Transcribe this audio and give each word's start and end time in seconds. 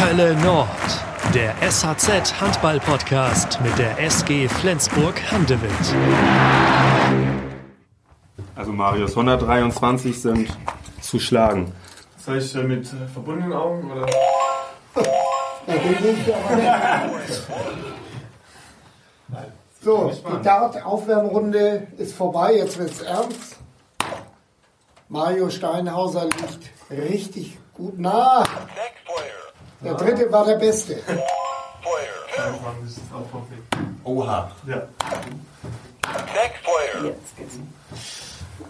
Hölle 0.00 0.36
Nord, 0.36 0.68
der 1.34 1.56
SHZ 1.68 2.40
Handball 2.40 2.78
Podcast 2.78 3.60
mit 3.60 3.76
der 3.78 3.98
SG 3.98 4.48
Flensburg 4.48 5.20
Handewitt. 5.32 5.72
Also 8.54 8.70
Marius, 8.70 9.10
123 9.10 10.22
sind 10.22 10.56
zu 11.00 11.18
schlagen. 11.18 11.72
Soll 12.16 12.38
ich 12.38 12.54
äh, 12.54 12.62
mit 12.62 12.86
äh, 12.86 13.08
verbundenen 13.12 13.52
Augen 13.52 13.90
oder? 13.90 14.06
So, 19.80 20.12
die 20.12 20.42
Dart-Aufwärmrunde 20.42 21.88
ist 21.98 22.14
vorbei, 22.14 22.54
jetzt 22.54 22.78
wird's 22.78 23.00
ernst. 23.00 23.56
Mario 25.08 25.50
Steinhauser 25.50 26.24
liegt 26.24 26.70
richtig 26.90 27.58
gut 27.74 27.98
nah. 27.98 28.44
Der 29.80 29.94
dritte 29.94 30.30
war 30.32 30.44
der 30.44 30.56
Beste. 30.56 30.98
Oha. 34.04 34.50
Ja. 34.66 34.82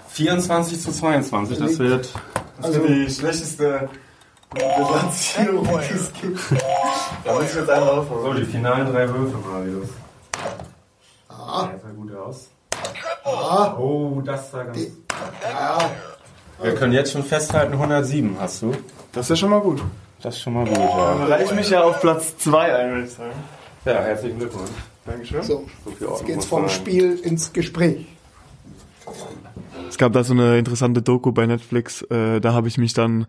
24 0.09 0.81
zu 0.81 0.93
22, 0.93 1.59
das 1.59 1.79
wird. 1.79 2.09
Das 2.61 2.71
ist 2.71 2.83
die 2.89 3.11
schlechteste 3.11 3.89
Bilanzierung, 4.53 5.67
die 5.69 5.95
es 5.95 6.13
gibt. 6.21 6.41
Da 7.25 7.33
muss 7.35 7.45
ich 7.45 7.55
jetzt 7.55 7.71
einen 7.71 7.85
So, 7.85 7.91
rausholen. 7.91 8.37
die 8.39 8.45
finalen 8.51 8.93
drei 8.93 9.09
Würfe, 9.09 9.37
Marius. 9.39 9.89
Ah, 11.29 11.69
Das 11.73 11.83
sah 11.83 11.89
gut 11.91 12.15
aus. 12.17 12.49
ah, 13.25 13.75
Oh, 13.79 14.21
das 14.25 14.51
sah 14.51 14.65
ganz. 14.65 14.79
ja. 15.43 15.79
Wir 16.61 16.75
können 16.75 16.93
jetzt 16.93 17.13
schon 17.13 17.23
festhalten, 17.23 17.75
107 17.75 18.37
hast 18.41 18.63
du. 18.63 18.73
Das 19.13 19.27
ist 19.27 19.31
ja 19.31 19.37
schon 19.37 19.51
mal 19.51 19.61
gut. 19.61 19.81
Das 20.23 20.35
ist 20.35 20.43
schon 20.43 20.55
mal 20.55 20.65
gut, 20.65 20.77
Dann 20.77 20.89
ja. 20.89 21.27
reiche 21.27 21.45
ich 21.45 21.55
mich 21.55 21.71
ja 21.71 21.85
auf 21.85 22.01
Platz 22.01 22.37
2 22.39 22.75
ein, 22.75 22.91
würde 22.91 23.05
ich 23.05 23.13
sagen. 23.13 23.31
Ja, 23.85 24.03
herzlichen 24.03 24.39
Glückwunsch. 24.39 24.71
Dankeschön. 25.07 25.43
So, 25.43 25.67
jetzt 26.01 26.27
geht's 26.27 26.45
vom. 26.45 26.69
Spiel 26.69 27.19
ins 27.23 27.53
Gespräch. 27.53 28.07
Es 29.89 29.97
gab 29.97 30.13
da 30.13 30.25
so 30.25 30.35
eine 30.35 30.59
interessante 30.59 31.03
Doku 31.03 31.33
bei 31.33 31.47
Netflix, 31.47 32.03
äh, 32.03 32.41
da 32.41 32.53
habe 32.53 32.69
ich 32.69 32.77
mich 32.77 32.93
dann 32.93 33.27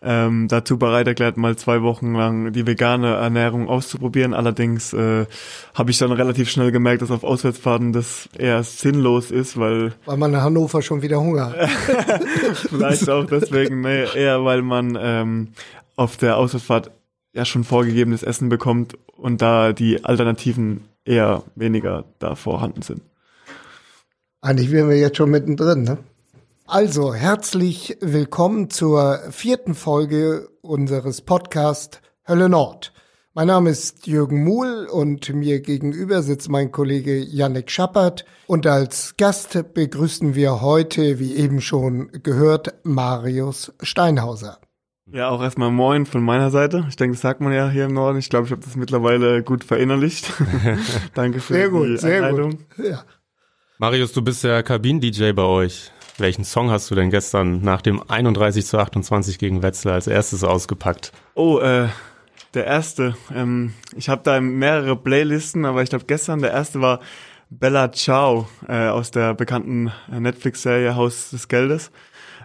ähm, 0.00 0.46
dazu 0.48 0.78
bereit 0.78 1.08
erklärt, 1.08 1.36
mal 1.36 1.56
zwei 1.56 1.82
Wochen 1.82 2.14
lang 2.14 2.52
die 2.52 2.66
vegane 2.66 3.14
Ernährung 3.14 3.68
auszuprobieren. 3.68 4.32
Allerdings 4.32 4.92
äh, 4.92 5.26
habe 5.74 5.90
ich 5.90 5.98
dann 5.98 6.12
relativ 6.12 6.50
schnell 6.50 6.70
gemerkt, 6.70 7.02
dass 7.02 7.10
auf 7.10 7.24
Auswärtsfahrten 7.24 7.92
das 7.92 8.28
eher 8.38 8.62
sinnlos 8.62 9.30
ist, 9.30 9.58
weil 9.58 9.92
Weil 10.06 10.16
man 10.16 10.32
in 10.32 10.40
Hannover 10.40 10.82
schon 10.82 11.02
wieder 11.02 11.20
Hunger 11.20 11.50
hat. 11.50 11.68
vielleicht 12.68 13.10
auch 13.10 13.26
deswegen, 13.26 13.80
nee, 13.80 14.04
eher 14.14 14.44
weil 14.44 14.62
man 14.62 14.96
ähm, 15.00 15.48
auf 15.98 16.16
der 16.16 16.36
Auswärtsfahrt 16.36 16.92
ja 17.32 17.44
schon 17.44 17.64
vorgegebenes 17.64 18.22
Essen 18.22 18.48
bekommt 18.48 18.96
und 19.16 19.42
da 19.42 19.72
die 19.72 20.04
Alternativen 20.04 20.84
eher 21.04 21.42
weniger 21.56 22.04
da 22.20 22.36
vorhanden 22.36 22.82
sind. 22.82 23.02
Eigentlich 24.40 24.70
wären 24.70 24.88
wir 24.88 24.98
jetzt 24.98 25.16
schon 25.16 25.30
mittendrin, 25.30 25.82
ne? 25.82 25.98
Also, 26.66 27.14
herzlich 27.14 27.96
willkommen 28.00 28.70
zur 28.70 29.18
vierten 29.30 29.74
Folge 29.74 30.48
unseres 30.60 31.22
Podcasts 31.22 32.00
Hölle 32.28 32.48
Nord. 32.48 32.92
Mein 33.32 33.46
Name 33.46 33.70
ist 33.70 34.06
Jürgen 34.06 34.44
Muhl 34.44 34.86
und 34.86 35.32
mir 35.32 35.60
gegenüber 35.60 36.22
sitzt 36.22 36.48
mein 36.50 36.70
Kollege 36.70 37.16
Yannick 37.18 37.70
Schappert 37.70 38.24
und 38.46 38.66
als 38.66 39.16
Gast 39.16 39.74
begrüßen 39.74 40.34
wir 40.34 40.60
heute, 40.60 41.18
wie 41.18 41.36
eben 41.36 41.60
schon 41.60 42.10
gehört, 42.22 42.74
Marius 42.84 43.72
Steinhauser. 43.82 44.58
Ja, 45.12 45.30
auch 45.30 45.42
erstmal 45.42 45.70
Moin 45.70 46.04
von 46.04 46.22
meiner 46.22 46.50
Seite. 46.50 46.84
Ich 46.88 46.96
denke, 46.96 47.14
das 47.14 47.22
sagt 47.22 47.40
man 47.40 47.52
ja 47.52 47.70
hier 47.70 47.86
im 47.86 47.94
Norden. 47.94 48.18
Ich 48.18 48.28
glaube, 48.28 48.46
ich 48.46 48.52
habe 48.52 48.62
das 48.62 48.76
mittlerweile 48.76 49.42
gut 49.42 49.64
verinnerlicht. 49.64 50.30
Danke 51.14 51.40
für 51.40 51.54
Sehr 51.54 51.68
gut, 51.70 51.88
die 51.88 51.96
sehr 51.96 52.24
Einleitung. 52.24 52.50
gut. 52.76 52.84
Ja. 52.84 53.04
Marius, 53.78 54.12
du 54.12 54.20
bist 54.20 54.44
ja 54.44 54.62
Kabinen-DJ 54.62 55.32
bei 55.32 55.42
euch. 55.42 55.92
Welchen 56.18 56.44
Song 56.44 56.70
hast 56.70 56.90
du 56.90 56.94
denn 56.94 57.10
gestern 57.10 57.62
nach 57.62 57.80
dem 57.80 58.02
31 58.06 58.66
zu 58.66 58.78
28 58.78 59.38
gegen 59.38 59.62
Wetzlar 59.62 59.94
als 59.94 60.08
erstes 60.08 60.44
ausgepackt? 60.44 61.12
Oh, 61.34 61.58
äh, 61.60 61.88
der 62.54 62.66
erste. 62.66 63.16
Ähm, 63.34 63.72
ich 63.96 64.08
habe 64.10 64.22
da 64.24 64.40
mehrere 64.40 64.96
Playlisten, 64.96 65.64
aber 65.64 65.82
ich 65.82 65.90
glaube, 65.90 66.04
gestern 66.06 66.40
der 66.42 66.50
erste 66.50 66.80
war 66.80 67.00
Bella 67.50 67.92
Ciao 67.92 68.46
äh, 68.68 68.88
aus 68.88 69.10
der 69.10 69.32
bekannten 69.34 69.90
Netflix-Serie 70.10 70.96
Haus 70.96 71.30
des 71.30 71.48
Geldes. 71.48 71.92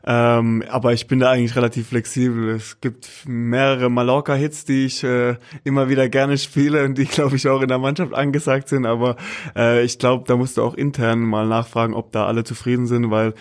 Ähm, 0.06 0.64
aber 0.69 0.94
ich 0.94 1.08
bin 1.08 1.19
da 1.19 1.31
eigentlich 1.31 1.56
relativ 1.56 1.88
flexibel. 1.88 2.50
Es 2.50 2.81
gibt 2.81 3.08
mehrere 3.25 3.90
Mallorca-Hits, 3.90 4.66
die 4.66 4.86
ich 4.86 5.03
äh, 5.03 5.36
immer 5.64 5.88
wieder 5.88 6.09
gerne 6.09 6.38
spiele 6.38 6.84
und 6.84 6.97
die, 6.97 7.06
glaube 7.06 7.38
ich, 7.38 7.47
auch 7.47 7.62
in 7.62 7.69
der 7.69 7.80
Mannschaft 7.80 8.13
angesagt 8.13 8.68
sind. 8.68 8.86
Aber 8.86 9.16
äh, 9.56 9.84
ich 9.84 10.00
glaube, 10.00 10.25
da 10.28 10.36
musst 10.36 10.58
du 10.58 10.63
auch 10.63 10.74
intern 10.74 11.19
mal 11.19 11.47
nachfragen, 11.47 11.94
ob 11.94 12.12
da 12.12 12.25
alle 12.25 12.44
zufrieden 12.44 12.86
sind, 12.88 13.12
weil 13.12 13.34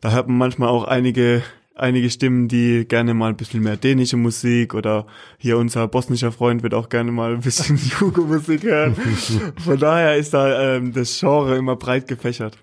da 0.00 0.12
hört 0.12 0.28
man 0.28 0.38
manchmal 0.38 0.68
auch 0.70 0.84
einige 0.84 1.42
einige 1.76 2.08
Stimmen, 2.08 2.48
die 2.48 2.86
gerne 2.88 3.14
mal 3.14 3.28
ein 3.28 3.36
bisschen 3.36 3.62
mehr 3.62 3.76
dänische 3.76 4.16
Musik 4.16 4.72
oder 4.72 5.06
hier 5.36 5.58
unser 5.58 5.86
bosnischer 5.86 6.32
Freund 6.32 6.62
wird 6.62 6.72
auch 6.74 6.88
gerne 6.88 7.12
mal 7.12 7.34
ein 7.34 7.42
bisschen 7.42 7.78
Jugo-Musik 8.00 8.62
hören. 8.64 8.96
Von 9.64 9.78
daher 9.78 10.16
ist 10.16 10.32
da 10.32 10.76
ähm, 10.76 10.92
das 10.92 11.20
Genre 11.20 11.56
immer 11.56 11.76
breit 11.76 12.08
gefächert. 12.08 12.56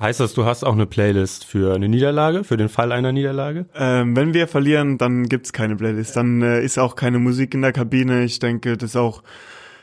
Heißt 0.00 0.18
das, 0.18 0.32
du 0.32 0.46
hast 0.46 0.64
auch 0.64 0.72
eine 0.72 0.86
Playlist 0.86 1.44
für 1.44 1.74
eine 1.74 1.86
Niederlage, 1.86 2.42
für 2.42 2.56
den 2.56 2.70
Fall 2.70 2.90
einer 2.90 3.12
Niederlage? 3.12 3.66
Ähm, 3.74 4.16
wenn 4.16 4.32
wir 4.32 4.48
verlieren, 4.48 4.96
dann 4.96 5.28
gibt's 5.28 5.52
keine 5.52 5.76
Playlist. 5.76 6.16
Dann 6.16 6.40
äh, 6.40 6.64
ist 6.64 6.78
auch 6.78 6.96
keine 6.96 7.18
Musik 7.18 7.52
in 7.52 7.60
der 7.60 7.72
Kabine. 7.72 8.24
Ich 8.24 8.38
denke, 8.38 8.78
das 8.78 8.90
ist 8.90 8.96
auch 8.96 9.22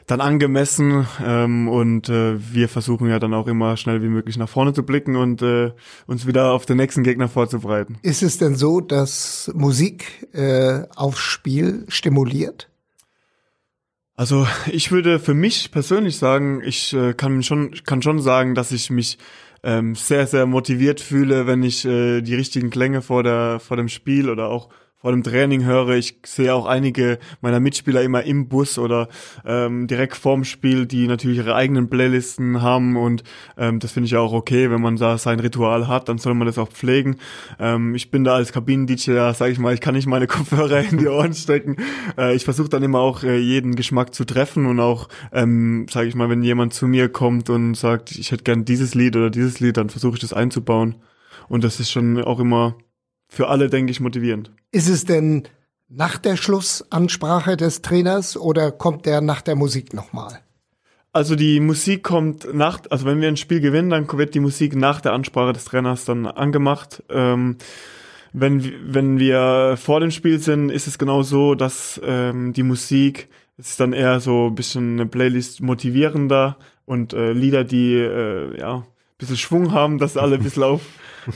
dann 0.08 0.20
angemessen 0.20 1.06
ähm, 1.24 1.68
und 1.68 2.10
äh, 2.10 2.38
wir 2.52 2.68
versuchen 2.68 3.10
ja 3.10 3.20
dann 3.20 3.36
auch 3.36 3.46
immer 3.46 3.78
schnell 3.78 4.02
wie 4.02 4.08
möglich 4.08 4.38
nach 4.38 4.50
vorne 4.50 4.74
zu 4.74 4.82
blicken 4.82 5.18
und 5.18 5.44
äh, 5.44 5.74
uns 6.08 6.26
wieder 6.26 6.54
auf 6.54 6.66
den 6.66 6.78
nächsten 6.78 7.04
Gegner 7.04 7.28
vorzubereiten. 7.28 8.00
Ist 8.02 8.24
es 8.24 8.40
denn 8.40 8.56
so, 8.56 8.80
dass 8.80 9.52
Musik 9.54 10.30
äh, 10.34 10.84
aufs 10.96 11.20
Spiel 11.20 11.86
stimuliert? 11.90 12.70
Also 14.16 14.48
ich 14.66 14.92
würde 14.92 15.20
für 15.20 15.36
mich 15.36 15.70
persönlich 15.70 16.18
sagen, 16.18 16.64
ich 16.66 16.94
äh, 16.94 17.14
kann 17.14 17.44
schon 17.44 17.72
kann 17.86 18.02
schon 18.02 18.20
sagen, 18.20 18.56
dass 18.56 18.72
ich 18.72 18.90
mich 18.90 19.20
ähm, 19.64 19.96
sehr 19.96 20.28
sehr 20.28 20.46
motiviert 20.46 21.02
fühle, 21.02 21.48
wenn 21.48 21.64
ich 21.64 21.86
äh, 21.86 22.22
die 22.22 22.36
richtigen 22.36 22.70
Klänge 22.70 23.02
vor 23.02 23.24
der 23.24 23.60
vor 23.60 23.78
dem 23.78 23.90
Spiel 23.90 24.30
oder 24.30 24.50
auch 24.50 24.70
vor 25.00 25.12
dem 25.12 25.24
Training 25.24 25.64
höre. 25.64 25.90
Ich 25.90 26.20
sehe 26.26 26.54
auch 26.54 26.66
einige 26.66 27.20
meiner 27.42 27.60
Mitspieler 27.60 28.02
immer 28.02 28.24
im 28.24 28.48
Bus 28.48 28.80
oder 28.80 29.10
ähm, 29.46 29.88
direkt 29.88 30.16
vorm 30.16 30.44
Spiel, 30.44 30.88
die 30.88 31.08
natürlich 31.08 31.38
ihre 31.38 31.56
eigenen 31.56 31.90
Playlisten 31.90 32.62
haben 32.64 32.98
und 32.98 33.24
ähm, 33.58 33.80
das 33.80 33.92
finde 33.92 34.08
ich 34.08 34.16
auch 34.16 34.34
okay, 34.34 34.72
wenn 34.72 34.82
man 34.82 34.96
da 34.96 35.18
sein 35.20 35.40
Ritual 35.40 35.88
hat, 35.88 36.10
dann 36.10 36.18
soll 36.18 36.34
man 36.34 36.48
das 36.48 36.58
auch 36.58 36.70
pflegen. 36.70 37.18
Ähm, 37.60 37.94
ich 37.94 38.10
bin 38.10 38.24
da 38.24 38.36
als 38.36 38.52
Kabinen-DJ, 38.52 39.12
ja, 39.12 39.34
sag 39.34 39.52
ich 39.52 39.60
mal, 39.60 39.74
ich 39.74 39.82
kann 39.82 39.94
nicht 39.94 40.08
meine 40.08 40.28
Kopfhörer 40.28 40.82
in 40.82 40.98
die 40.98 41.08
Ohren 41.08 41.34
stecken. 41.34 41.78
Äh, 42.18 42.36
ich 42.36 42.44
versuche 42.44 42.70
dann 42.70 42.82
immer 42.82 43.00
auch 43.00 43.24
äh, 43.24 43.38
jeden 43.38 43.76
Geschmack 43.76 44.16
zu 44.16 44.26
treffen 44.26 44.66
und 44.66 44.80
auch, 44.80 45.10
ähm, 45.32 45.86
sage 45.90 46.08
ich 46.08 46.16
mal, 46.16 46.30
wenn 46.30 46.42
jemand 46.42 46.74
zu 46.74 46.88
mir 46.88 47.08
kommt 47.10 47.52
und 47.52 47.76
sagt, 47.76 48.12
ich 48.12 48.32
hätte 48.32 48.44
gern 48.44 48.66
dieses 48.66 48.96
Lied 48.96 49.16
oder 49.16 49.30
dieses 49.30 49.60
Lied, 49.60 49.78
dann 49.78 49.90
versuche 49.90 50.16
ich 50.16 50.22
das 50.22 50.34
einzubauen 50.34 50.96
und 51.48 51.64
das 51.64 51.80
ist 51.80 51.92
schon 51.92 52.22
auch 52.24 52.40
immer 52.40 52.76
für 53.30 53.50
alle, 53.50 53.70
denke 53.70 53.92
ich, 53.92 54.00
motivierend. 54.00 54.52
Ist 54.72 54.90
es 54.90 55.06
denn 55.06 55.44
nach 55.90 56.18
der 56.18 56.36
Schlussansprache 56.36 57.56
des 57.58 57.82
Trainers 57.82 58.36
oder 58.38 58.72
kommt 58.72 59.06
der 59.06 59.22
nach 59.22 59.42
der 59.42 59.56
Musik 59.56 59.94
nochmal? 59.94 60.40
Also 61.14 61.36
die 61.36 61.60
Musik 61.60 62.04
kommt 62.04 62.54
nach, 62.54 62.82
also 62.90 63.06
wenn 63.06 63.22
wir 63.22 63.28
ein 63.28 63.38
Spiel 63.38 63.60
gewinnen, 63.62 63.90
dann 63.90 64.12
wird 64.12 64.36
die 64.36 64.40
Musik 64.40 64.76
nach 64.76 65.02
der 65.02 65.14
Ansprache 65.14 65.54
des 65.54 65.66
Trainers 65.66 66.06
dann 66.06 66.26
angemacht. 66.28 67.02
Ähm, 67.10 67.58
wenn, 68.34 68.64
wir- 68.64 68.74
wenn 68.84 69.18
wir 69.18 69.78
vor 69.78 70.00
dem 70.00 70.12
Spiel 70.12 70.40
sind, 70.40 70.70
ist 70.70 70.86
es 70.86 70.98
genau 71.00 71.24
so, 71.24 71.56
dass 71.56 72.00
ähm, 72.04 72.54
die 72.54 72.64
Musik 72.64 73.30
es 73.60 73.72
ist 73.72 73.80
dann 73.80 73.94
eher 73.94 74.20
so 74.20 74.48
ein 74.48 74.54
bisschen 74.56 75.00
eine 75.00 75.08
Playlist 75.08 75.62
motivierender 75.62 76.58
und 76.86 77.14
äh, 77.14 77.32
Lieder, 77.32 77.64
die 77.64 77.94
äh, 77.96 78.60
ja 78.60 78.86
bisschen 79.18 79.38
Schwung 79.38 79.72
haben, 79.72 79.98
dass 79.98 80.18
alle 80.18 80.36
ein 80.36 80.44
bisschen 80.44 80.64
auf, 80.64 80.82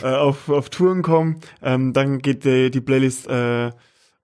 äh, 0.02 0.08
auf, 0.08 0.50
auf 0.50 0.70
Touren 0.70 1.02
kommen. 1.02 1.42
Ähm, 1.62 1.94
dann 1.94 2.20
geht 2.20 2.46
die, 2.46 2.72
die 2.72 2.82
Playlist 2.82 3.28
äh, 3.28 3.72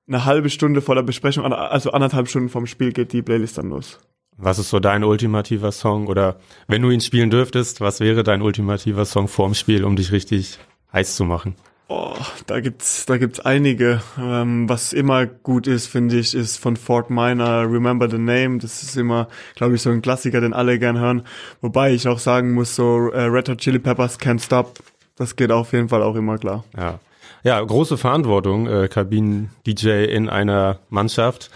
eine 0.08 0.26
halbe 0.26 0.50
Stunde 0.50 0.82
vor 0.82 0.96
der 0.96 1.04
Besprechung, 1.04 1.46
also 1.46 1.92
anderthalb 1.92 2.30
Stunden 2.30 2.50
vorm 2.50 2.66
Spiel 2.66 2.94
geht 2.94 3.14
die 3.14 3.22
Playlist 3.22 3.58
dann 3.58 3.70
los. 3.70 4.00
Was 4.38 4.60
ist 4.60 4.70
so 4.70 4.80
dein 4.80 5.04
ultimativer 5.04 5.72
Song? 5.72 6.08
Oder 6.08 6.40
wenn 6.68 6.84
du 6.84 6.92
ihn 6.92 7.02
spielen 7.02 7.32
dürftest, 7.32 7.82
was 7.82 8.00
wäre 8.00 8.24
dein 8.24 8.44
ultimativer 8.44 9.04
Song 9.06 9.28
vorm 9.28 9.56
Spiel, 9.56 9.84
um 9.84 9.96
dich 9.96 10.12
richtig 10.12 10.60
heiß 10.94 11.16
zu 11.16 11.26
machen? 11.26 11.56
Oh, 11.90 12.16
da 12.48 12.60
gibt's, 12.60 13.06
da 13.06 13.18
gibt's 13.18 13.40
einige. 13.40 14.02
Ähm, 14.20 14.68
was 14.68 14.92
immer 14.92 15.26
gut 15.26 15.68
ist, 15.68 15.88
finde 15.88 16.18
ich, 16.18 16.36
ist 16.36 16.58
von 16.58 16.76
Fort 16.76 17.10
Minor 17.10 17.72
Remember 17.72 18.10
the 18.10 18.18
Name. 18.18 18.58
Das 18.58 18.84
ist 18.84 18.98
immer, 18.98 19.30
glaube 19.56 19.76
ich, 19.76 19.82
so 19.82 19.90
ein 19.90 20.02
Klassiker, 20.02 20.42
den 20.42 20.54
alle 20.54 20.80
gern 20.80 21.00
hören. 21.00 21.24
Wobei 21.62 21.94
ich 21.94 22.08
auch 22.10 22.20
sagen 22.20 22.54
muss, 22.54 22.76
so 22.76 23.10
äh, 23.12 23.22
Red 23.22 23.48
Hot 23.48 23.60
Chili 23.60 23.80
Peppers 23.80 24.20
Can't 24.20 24.44
Stop. 24.44 24.80
Das 25.16 25.38
geht 25.38 25.50
auf 25.52 25.72
jeden 25.72 25.88
Fall 25.88 26.04
auch 26.04 26.16
immer 26.16 26.38
klar. 26.38 26.66
Ja, 26.78 27.00
ja 27.44 27.62
große 27.62 27.98
Verantwortung, 27.98 28.68
äh, 28.68 28.90
Kabinen-DJ 28.90 30.06
in 30.06 30.28
einer 30.28 30.80
Mannschaft. 30.90 31.50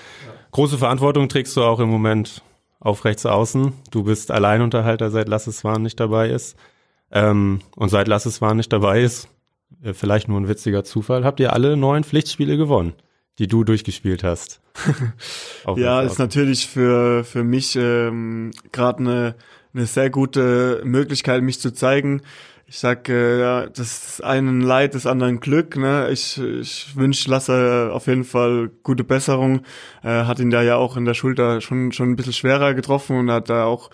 Große 0.51 0.77
Verantwortung 0.77 1.27
trägst 1.27 1.57
du 1.57 1.63
auch 1.63 1.81
im 1.81 1.89
Moment 1.89 2.41
auf 2.79 3.03
rechts 3.03 3.25
außen. 3.25 3.73
Du 3.91 4.03
bist 4.03 4.31
Alleinunterhalter, 4.31 5.11
seit 5.11 5.27
Lasseswahn 5.27 5.81
nicht 5.81 5.99
dabei 5.99 6.29
ist. 6.29 6.55
Ähm, 7.11 7.59
und 7.75 7.89
seit 7.89 8.07
Lasseswahn 8.07 8.55
nicht 8.55 8.71
dabei 8.71 9.01
ist, 9.01 9.27
vielleicht 9.93 10.27
nur 10.27 10.39
ein 10.39 10.47
witziger 10.47 10.83
Zufall, 10.83 11.23
habt 11.23 11.39
ihr 11.39 11.53
alle 11.53 11.77
neun 11.77 12.03
Pflichtspiele 12.03 12.57
gewonnen, 12.57 12.93
die 13.39 13.47
du 13.47 13.63
durchgespielt 13.63 14.23
hast. 14.23 14.61
ja, 15.75 16.01
ist 16.01 16.19
natürlich 16.19 16.67
für, 16.67 17.23
für 17.23 17.43
mich 17.43 17.75
ähm, 17.75 18.51
gerade 18.71 18.99
eine, 18.99 19.35
eine 19.73 19.85
sehr 19.85 20.09
gute 20.09 20.81
Möglichkeit, 20.83 21.41
mich 21.43 21.59
zu 21.59 21.73
zeigen. 21.73 22.21
Ich 22.67 22.79
sag, 22.79 23.09
äh, 23.09 23.39
ja, 23.41 23.65
das 23.65 24.21
einen 24.21 24.61
Leid, 24.61 24.93
des 24.93 25.05
anderen 25.05 25.41
Glück. 25.41 25.75
Ne? 25.75 26.09
Ich, 26.09 26.37
ich 26.39 26.95
wünsche 26.95 27.29
Lasse 27.29 27.89
auf 27.91 28.07
jeden 28.07 28.23
Fall 28.23 28.71
gute 28.83 29.03
Besserung. 29.03 29.63
Äh, 30.03 30.23
hat 30.23 30.39
ihn 30.39 30.51
da 30.51 30.61
ja 30.61 30.77
auch 30.77 30.95
in 30.95 31.03
der 31.03 31.13
Schulter 31.13 31.59
schon 31.59 31.91
schon 31.91 32.11
ein 32.11 32.15
bisschen 32.15 32.31
schwerer 32.31 32.73
getroffen 32.73 33.17
und 33.17 33.29
hat 33.29 33.49
da 33.49 33.65
auch 33.65 33.89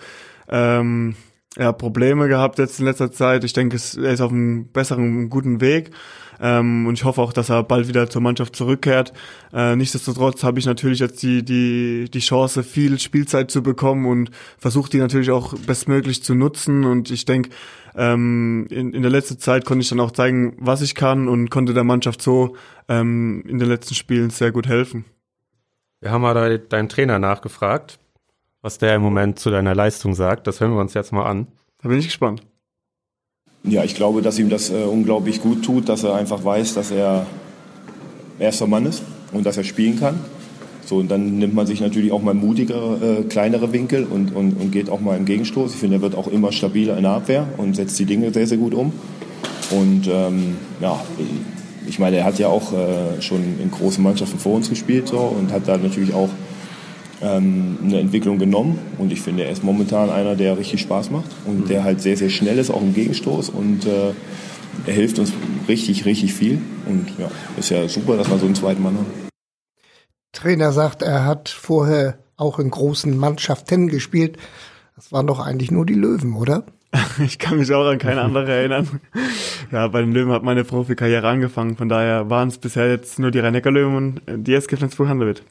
ähm, 0.48 1.16
ja, 1.58 1.72
Probleme 1.72 2.28
gehabt 2.28 2.60
jetzt 2.60 2.80
in 2.80 2.86
letzter 2.86 3.12
Zeit. 3.12 3.44
Ich 3.44 3.54
denke, 3.54 3.78
er 3.78 4.12
ist 4.12 4.22
auf 4.22 4.32
einem 4.32 4.68
besseren, 4.68 5.30
guten 5.30 5.60
Weg. 5.60 5.92
Ähm, 6.40 6.86
und 6.86 6.94
ich 6.94 7.04
hoffe 7.04 7.22
auch, 7.22 7.34
dass 7.34 7.50
er 7.50 7.64
bald 7.64 7.88
wieder 7.88 8.10
zur 8.10 8.22
Mannschaft 8.22 8.56
zurückkehrt. 8.56 9.12
Äh, 9.52 9.76
nichtsdestotrotz 9.76 10.44
habe 10.44 10.60
ich 10.60 10.68
natürlich 10.68 11.00
jetzt 11.00 11.24
die, 11.24 11.44
die, 11.44 12.10
die 12.14 12.20
Chance, 12.20 12.64
viel 12.64 13.00
Spielzeit 13.00 13.50
zu 13.50 13.64
bekommen 13.64 14.06
und 14.06 14.30
versuche 14.60 14.92
die 14.92 15.00
natürlich 15.00 15.32
auch 15.32 15.56
bestmöglich 15.56 16.24
zu 16.24 16.36
nutzen. 16.36 16.86
Und 16.86 17.10
ich 17.10 17.26
denke, 17.26 17.50
ähm, 17.96 18.68
in, 18.70 18.94
in 18.94 19.02
der 19.02 19.10
letzten 19.10 19.40
Zeit 19.40 19.66
konnte 19.66 19.82
ich 19.82 19.90
dann 19.90 20.00
auch 20.00 20.12
zeigen, 20.12 20.56
was 20.60 20.84
ich 20.84 20.94
kann 20.94 21.28
und 21.28 21.50
konnte 21.50 21.74
der 21.74 21.84
Mannschaft 21.84 22.22
so 22.22 22.56
ähm, 22.88 23.44
in 23.48 23.58
den 23.58 23.68
letzten 23.68 23.96
Spielen 23.96 24.30
sehr 24.30 24.52
gut 24.52 24.68
helfen. 24.68 25.06
Wir 26.02 26.12
haben 26.12 26.22
mal 26.22 26.60
deinen 26.60 26.90
Trainer 26.90 27.18
nachgefragt 27.18 27.98
was 28.68 28.80
der 28.80 28.96
im 28.96 29.02
Moment 29.02 29.40
zu 29.40 29.50
deiner 29.50 29.74
Leistung 29.74 30.14
sagt. 30.14 30.46
Das 30.46 30.60
hören 30.60 30.74
wir 30.74 30.82
uns 30.82 30.94
jetzt 30.94 31.14
mal 31.14 31.24
an. 31.24 31.48
Da 31.82 31.88
bin 31.88 32.00
ich 32.00 32.08
gespannt. 32.08 32.42
Ja, 33.64 33.86
ich 33.86 33.96
glaube, 33.96 34.22
dass 34.22 34.38
ihm 34.40 34.50
das 34.50 34.70
äh, 34.70 34.84
unglaublich 34.84 35.42
gut 35.42 35.64
tut, 35.64 35.88
dass 35.88 36.04
er 36.04 36.16
einfach 36.16 36.44
weiß, 36.44 36.74
dass 36.74 36.92
er 36.92 37.26
erster 38.40 38.68
Mann 38.68 38.86
ist 38.86 39.04
und 39.32 39.46
dass 39.46 39.56
er 39.56 39.64
spielen 39.64 39.98
kann. 39.98 40.20
So, 40.86 40.98
und 40.98 41.10
dann 41.10 41.40
nimmt 41.40 41.54
man 41.54 41.66
sich 41.66 41.80
natürlich 41.80 42.12
auch 42.12 42.22
mal 42.22 42.34
mutigere, 42.34 43.22
äh, 43.22 43.24
kleinere 43.24 43.72
Winkel 43.72 44.04
und, 44.04 44.36
und, 44.36 44.60
und 44.60 44.72
geht 44.72 44.90
auch 44.90 45.00
mal 45.00 45.16
im 45.16 45.24
Gegenstoß. 45.24 45.74
Ich 45.74 45.80
finde, 45.80 45.96
er 45.96 46.02
wird 46.02 46.16
auch 46.16 46.28
immer 46.28 46.52
stabiler 46.52 46.98
in 46.98 47.04
der 47.04 47.14
Abwehr 47.14 47.48
und 47.56 47.74
setzt 47.74 47.98
die 48.00 48.06
Dinge 48.06 48.34
sehr, 48.34 48.48
sehr 48.48 48.58
gut 48.58 48.74
um. 48.74 48.92
Und 49.72 50.10
ähm, 50.12 50.58
ja, 50.82 51.00
ich 51.88 52.00
meine, 52.00 52.18
er 52.18 52.26
hat 52.26 52.38
ja 52.38 52.50
auch 52.50 52.74
äh, 52.74 53.22
schon 53.22 53.40
in 53.64 53.72
großen 53.72 54.04
Mannschaften 54.04 54.40
vor 54.40 54.56
uns 54.56 54.70
gespielt 54.70 55.08
so, 55.08 55.20
und 55.20 55.54
hat 55.54 55.70
da 55.70 55.78
natürlich 55.78 56.14
auch 56.14 56.30
ähm, 57.22 57.78
eine 57.84 58.00
Entwicklung 58.00 58.38
genommen 58.38 58.80
und 58.98 59.12
ich 59.12 59.22
finde, 59.22 59.44
er 59.44 59.52
ist 59.52 59.64
momentan 59.64 60.10
einer, 60.10 60.36
der 60.36 60.58
richtig 60.58 60.82
Spaß 60.82 61.10
macht 61.10 61.30
und 61.46 61.62
mhm. 61.62 61.68
der 61.68 61.84
halt 61.84 62.02
sehr, 62.02 62.18
sehr 62.18 62.30
schnell 62.30 62.58
ist, 62.58 62.70
auch 62.70 62.82
im 62.82 62.94
Gegenstoß 62.94 63.50
und 63.50 63.86
äh, 63.86 64.14
er 64.86 64.94
hilft 64.94 65.20
uns 65.20 65.34
richtig, 65.68 66.06
richtig 66.06 66.34
viel 66.34 66.62
und 66.86 67.08
ja, 67.18 67.30
ist 67.58 67.70
ja 67.70 67.88
super, 67.88 68.18
dass 68.18 68.30
wir 68.30 68.38
so 68.38 68.46
einen 68.46 68.56
zweiten 68.56 68.84
Mann 68.84 68.96
haben. 68.96 69.28
Trainer 70.32 70.72
sagt, 70.72 71.02
er 71.02 71.26
hat 71.26 71.50
vorher 71.50 72.20
auch 72.36 72.60
in 72.60 72.70
großen 72.70 73.18
Mannschaften 73.18 73.88
gespielt. 73.88 74.38
Das 74.96 75.12
waren 75.12 75.26
doch 75.26 75.40
eigentlich 75.40 75.72
nur 75.72 75.86
die 75.86 75.96
Löwen, 75.96 76.34
oder? 76.34 76.64
Ich 77.20 77.40
kann 77.40 77.58
mich 77.58 77.74
auch 77.74 77.86
an 77.86 77.98
keine 77.98 78.22
andere 78.22 78.52
erinnern. 78.52 79.02
Ja, 79.72 79.88
bei 79.88 80.02
den 80.02 80.12
Löwen 80.12 80.32
hat 80.32 80.44
meine 80.44 80.64
Profikarriere 80.64 81.28
angefangen. 81.28 81.76
Von 81.76 81.90
daher 81.90 82.30
waren 82.30 82.48
es 82.48 82.58
bisher 82.58 82.90
jetzt 82.90 83.20
nur 83.20 83.32
die 83.32 83.40
rhein 83.40 83.54
löwen 83.56 84.22
und 84.26 84.48
die 84.48 84.54
SG 84.54 84.78
Flensburg-Handewitt. 84.78 85.44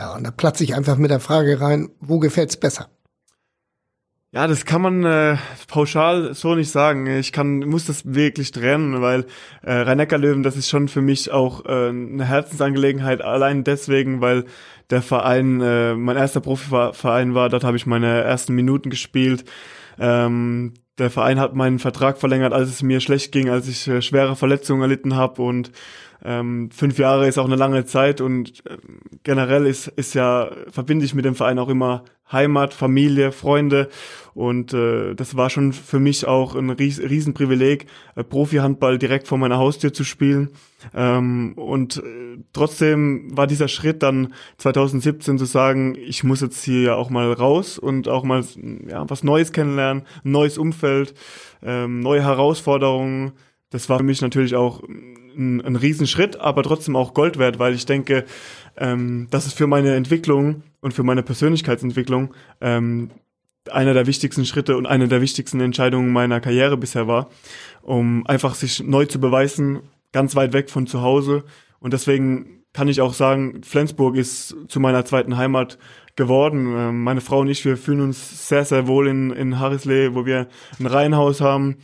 Ja, 0.00 0.14
und 0.14 0.24
da 0.24 0.30
platze 0.30 0.64
ich 0.64 0.74
einfach 0.74 0.96
mit 0.96 1.10
der 1.10 1.20
Frage 1.20 1.60
rein, 1.60 1.90
wo 2.00 2.20
gefällt's 2.20 2.56
besser? 2.56 2.88
Ja, 4.32 4.46
das 4.46 4.64
kann 4.64 4.80
man 4.80 5.04
äh, 5.04 5.36
pauschal 5.68 6.32
so 6.32 6.54
nicht 6.54 6.70
sagen. 6.70 7.06
Ich 7.06 7.32
kann 7.32 7.58
muss 7.58 7.84
das 7.84 8.14
wirklich 8.14 8.50
trennen, 8.50 9.02
weil 9.02 9.26
äh, 9.60 9.74
Rhein-Neckar-Löwen, 9.74 10.42
das 10.42 10.56
ist 10.56 10.70
schon 10.70 10.88
für 10.88 11.02
mich 11.02 11.30
auch 11.32 11.66
äh, 11.66 11.90
eine 11.90 12.24
Herzensangelegenheit. 12.24 13.20
Allein 13.20 13.62
deswegen, 13.62 14.22
weil 14.22 14.46
der 14.88 15.02
Verein 15.02 15.60
äh, 15.60 15.94
mein 15.94 16.16
erster 16.16 16.40
Profiverein 16.40 17.34
war. 17.34 17.50
Dort 17.50 17.64
habe 17.64 17.76
ich 17.76 17.84
meine 17.84 18.22
ersten 18.22 18.54
Minuten 18.54 18.88
gespielt. 18.88 19.44
Ähm, 19.98 20.72
der 20.96 21.10
Verein 21.10 21.38
hat 21.38 21.54
meinen 21.54 21.78
Vertrag 21.78 22.16
verlängert, 22.16 22.54
als 22.54 22.70
es 22.70 22.82
mir 22.82 23.00
schlecht 23.00 23.32
ging, 23.32 23.50
als 23.50 23.68
ich 23.68 23.86
äh, 23.86 24.00
schwere 24.00 24.34
Verletzungen 24.34 24.80
erlitten 24.80 25.14
habe 25.14 25.42
und 25.42 25.72
ähm, 26.24 26.70
fünf 26.70 26.98
Jahre 26.98 27.26
ist 27.26 27.38
auch 27.38 27.46
eine 27.46 27.56
lange 27.56 27.84
Zeit 27.84 28.20
und 28.20 28.64
äh, 28.66 28.76
generell 29.22 29.66
ist, 29.66 29.88
ist 29.88 30.14
ja, 30.14 30.50
verbinde 30.70 31.04
ich 31.04 31.14
mit 31.14 31.24
dem 31.24 31.34
Verein 31.34 31.58
auch 31.58 31.68
immer 31.68 32.04
Heimat, 32.30 32.74
Familie, 32.74 33.32
Freunde 33.32 33.88
und 34.34 34.72
äh, 34.72 35.14
das 35.14 35.36
war 35.36 35.50
schon 35.50 35.72
für 35.72 35.98
mich 35.98 36.26
auch 36.26 36.54
ein 36.54 36.70
ries 36.70 37.00
Riesenprivileg, 37.00 37.86
äh, 38.14 38.22
Profi-Handball 38.22 38.98
direkt 38.98 39.26
vor 39.26 39.38
meiner 39.38 39.58
Haustür 39.58 39.92
zu 39.92 40.04
spielen. 40.04 40.50
Ähm, 40.94 41.54
und 41.56 41.96
äh, 41.98 42.38
trotzdem 42.52 43.36
war 43.36 43.46
dieser 43.46 43.68
Schritt 43.68 44.02
dann 44.02 44.32
2017 44.58 45.38
zu 45.38 45.44
sagen, 45.44 45.96
ich 45.96 46.22
muss 46.22 46.40
jetzt 46.40 46.62
hier 46.62 46.82
ja 46.82 46.94
auch 46.94 47.10
mal 47.10 47.32
raus 47.32 47.78
und 47.78 48.08
auch 48.08 48.22
mal 48.22 48.44
ja, 48.88 49.08
was 49.08 49.24
Neues 49.24 49.52
kennenlernen, 49.52 50.04
neues 50.22 50.58
Umfeld, 50.58 51.14
ähm, 51.62 52.00
neue 52.00 52.22
Herausforderungen, 52.22 53.32
das 53.70 53.88
war 53.88 53.98
für 53.98 54.04
mich 54.04 54.20
natürlich 54.20 54.54
auch 54.54 54.82
ein, 54.82 55.60
ein 55.60 55.76
Riesenschritt, 55.76 56.36
aber 56.38 56.62
trotzdem 56.62 56.96
auch 56.96 57.14
Gold 57.14 57.38
wert, 57.38 57.58
weil 57.58 57.74
ich 57.74 57.86
denke, 57.86 58.24
ähm, 58.76 59.28
dass 59.30 59.46
es 59.46 59.52
für 59.52 59.66
meine 59.66 59.94
Entwicklung 59.94 60.62
und 60.80 60.92
für 60.92 61.02
meine 61.02 61.22
Persönlichkeitsentwicklung 61.22 62.34
ähm, 62.60 63.10
einer 63.70 63.94
der 63.94 64.06
wichtigsten 64.06 64.44
Schritte 64.44 64.76
und 64.76 64.86
eine 64.86 65.08
der 65.08 65.20
wichtigsten 65.20 65.60
Entscheidungen 65.60 66.12
meiner 66.12 66.40
Karriere 66.40 66.76
bisher 66.76 67.06
war, 67.06 67.28
um 67.82 68.26
einfach 68.26 68.54
sich 68.54 68.82
neu 68.82 69.06
zu 69.06 69.20
beweisen, 69.20 69.80
ganz 70.12 70.34
weit 70.34 70.52
weg 70.52 70.70
von 70.70 70.86
zu 70.86 71.02
Hause. 71.02 71.44
Und 71.78 71.92
deswegen 71.92 72.64
kann 72.72 72.88
ich 72.88 73.00
auch 73.00 73.14
sagen, 73.14 73.62
Flensburg 73.62 74.16
ist 74.16 74.56
zu 74.68 74.80
meiner 74.80 75.04
zweiten 75.04 75.36
Heimat 75.36 75.78
geworden. 76.16 76.74
Ähm, 76.76 77.02
meine 77.02 77.20
Frau 77.20 77.40
und 77.40 77.48
ich, 77.48 77.64
wir 77.64 77.76
fühlen 77.76 78.00
uns 78.00 78.48
sehr, 78.48 78.64
sehr 78.64 78.86
wohl 78.86 79.08
in, 79.08 79.30
in 79.30 79.58
Harrisley, 79.58 80.14
wo 80.14 80.26
wir 80.26 80.48
ein 80.78 80.86
Reihenhaus 80.86 81.40
haben. 81.40 81.76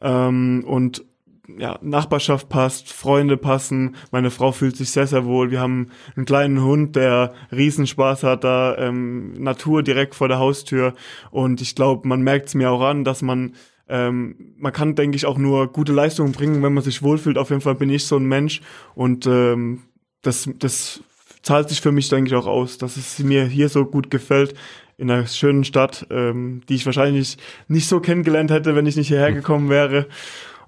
Ähm, 0.00 0.64
und 0.66 1.04
ja, 1.48 1.78
Nachbarschaft 1.82 2.48
passt, 2.48 2.92
Freunde 2.92 3.36
passen, 3.36 3.96
meine 4.10 4.30
Frau 4.30 4.52
fühlt 4.52 4.76
sich 4.76 4.90
sehr, 4.90 5.06
sehr 5.06 5.24
wohl. 5.24 5.50
Wir 5.50 5.60
haben 5.60 5.90
einen 6.16 6.26
kleinen 6.26 6.62
Hund, 6.62 6.96
der 6.96 7.34
Riesenspaß 7.52 8.22
hat 8.22 8.44
da, 8.44 8.76
ähm, 8.78 9.34
Natur 9.34 9.82
direkt 9.82 10.14
vor 10.14 10.28
der 10.28 10.38
Haustür. 10.38 10.94
Und 11.30 11.60
ich 11.60 11.74
glaube, 11.74 12.08
man 12.08 12.22
merkt 12.22 12.48
es 12.48 12.54
mir 12.54 12.70
auch 12.70 12.82
an, 12.82 13.04
dass 13.04 13.22
man 13.22 13.54
ähm, 13.86 14.54
man 14.56 14.72
kann, 14.72 14.94
denke 14.94 15.16
ich, 15.16 15.26
auch 15.26 15.36
nur 15.36 15.70
gute 15.70 15.92
Leistungen 15.92 16.32
bringen, 16.32 16.62
wenn 16.62 16.72
man 16.72 16.82
sich 16.82 17.02
wohlfühlt. 17.02 17.36
Auf 17.36 17.50
jeden 17.50 17.60
Fall 17.60 17.74
bin 17.74 17.90
ich 17.90 18.06
so 18.06 18.16
ein 18.16 18.24
Mensch 18.24 18.62
und 18.94 19.26
ähm, 19.26 19.82
das, 20.22 20.48
das 20.58 21.00
zahlt 21.42 21.68
sich 21.68 21.82
für 21.82 21.92
mich, 21.92 22.08
denke 22.08 22.28
ich, 22.28 22.34
auch 22.34 22.46
aus, 22.46 22.78
dass 22.78 22.96
es 22.96 23.18
mir 23.18 23.44
hier 23.44 23.68
so 23.68 23.84
gut 23.84 24.10
gefällt 24.10 24.54
in 24.96 25.10
einer 25.10 25.26
schönen 25.26 25.64
Stadt, 25.64 26.06
ähm, 26.10 26.62
die 26.68 26.76
ich 26.76 26.86
wahrscheinlich 26.86 27.36
nicht 27.68 27.88
so 27.88 28.00
kennengelernt 28.00 28.50
hätte, 28.50 28.74
wenn 28.74 28.86
ich 28.86 28.96
nicht 28.96 29.08
hierher 29.08 29.32
gekommen 29.32 29.68
wäre. 29.68 30.06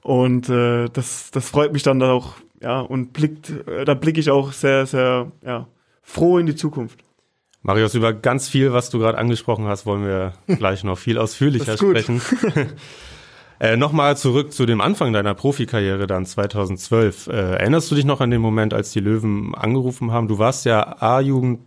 Und 0.07 0.49
äh, 0.49 0.89
das, 0.93 1.33
das 1.33 1.49
freut 1.49 1.73
mich 1.73 1.83
dann 1.83 2.01
auch, 2.01 2.35
ja, 2.63 2.79
und 2.79 3.13
blickt, 3.13 3.51
äh, 3.67 3.85
da 3.85 3.95
blicke 3.95 4.21
ich 4.21 4.31
auch 4.31 4.53
sehr, 4.53 4.87
sehr, 4.87 5.33
ja, 5.45 5.67
froh 6.01 6.39
in 6.39 6.47
die 6.47 6.55
Zukunft. 6.55 7.01
Marius, 7.63 7.97
über 7.97 8.13
ganz 8.13 8.49
viel, 8.49 8.73
was 8.73 8.89
du 8.91 9.01
gerade 9.01 9.19
angesprochen 9.19 9.67
hast, 9.67 9.85
wollen 9.85 10.05
wir 10.05 10.35
gleich 10.59 10.85
noch 10.85 10.97
viel 10.97 11.19
ausführlicher 11.19 11.77
sprechen. 11.77 12.23
äh, 13.59 13.77
Nochmal 13.77 14.17
zurück 14.17 14.53
zu 14.53 14.65
dem 14.65 14.81
Anfang 14.81 15.13
deiner 15.13 15.35
Profikarriere 15.35 16.07
dann 16.07 16.25
2012. 16.25 17.27
Äh, 17.27 17.33
erinnerst 17.33 17.91
du 17.91 17.97
dich 17.97 18.05
noch 18.05 18.21
an 18.21 18.31
den 18.31 18.41
Moment, 18.41 18.75
als 18.75 18.93
die 18.93 19.01
Löwen 19.01 19.57
angerufen 19.57 20.13
haben? 20.13 20.29
Du 20.29 20.39
warst 20.39 20.67
ja 20.67 21.03
A-Jugend 21.03 21.63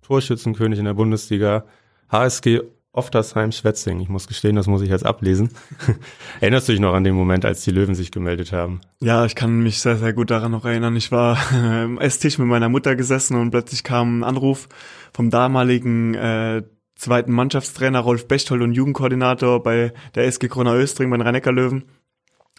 Torschützenkönig 0.00 0.78
in 0.78 0.86
der 0.86 0.94
Bundesliga, 0.94 1.66
HSG 2.10 2.62
Oftersheim-Schwetzing. 2.92 4.00
Ich 4.00 4.08
muss 4.08 4.28
gestehen, 4.28 4.54
das 4.54 4.66
muss 4.66 4.82
ich 4.82 4.90
jetzt 4.90 5.06
ablesen. 5.06 5.50
Erinnerst 6.40 6.68
du 6.68 6.72
dich 6.72 6.80
noch 6.80 6.92
an 6.92 7.04
den 7.04 7.14
Moment, 7.14 7.44
als 7.44 7.64
die 7.64 7.70
Löwen 7.70 7.94
sich 7.94 8.10
gemeldet 8.10 8.52
haben? 8.52 8.80
Ja, 9.00 9.24
ich 9.24 9.34
kann 9.34 9.62
mich 9.62 9.80
sehr, 9.80 9.96
sehr 9.96 10.12
gut 10.12 10.30
daran 10.30 10.52
noch 10.52 10.66
erinnern. 10.66 10.94
Ich 10.96 11.10
war 11.10 11.38
im 11.84 11.98
Esstisch 11.98 12.38
mit 12.38 12.48
meiner 12.48 12.68
Mutter 12.68 12.94
gesessen 12.94 13.36
und 13.36 13.50
plötzlich 13.50 13.82
kam 13.82 14.20
ein 14.20 14.24
Anruf 14.24 14.68
vom 15.14 15.30
damaligen 15.30 16.14
äh, 16.14 16.62
zweiten 16.94 17.32
Mannschaftstrainer 17.32 18.00
Rolf 18.00 18.28
Bechtold 18.28 18.60
und 18.60 18.72
Jugendkoordinator 18.72 19.62
bei 19.62 19.92
der 20.14 20.26
SG 20.26 20.48
Krona 20.48 20.74
Östring 20.74 21.10
bei 21.10 21.16
den 21.16 21.26
rhein 21.26 21.54
löwen 21.54 21.84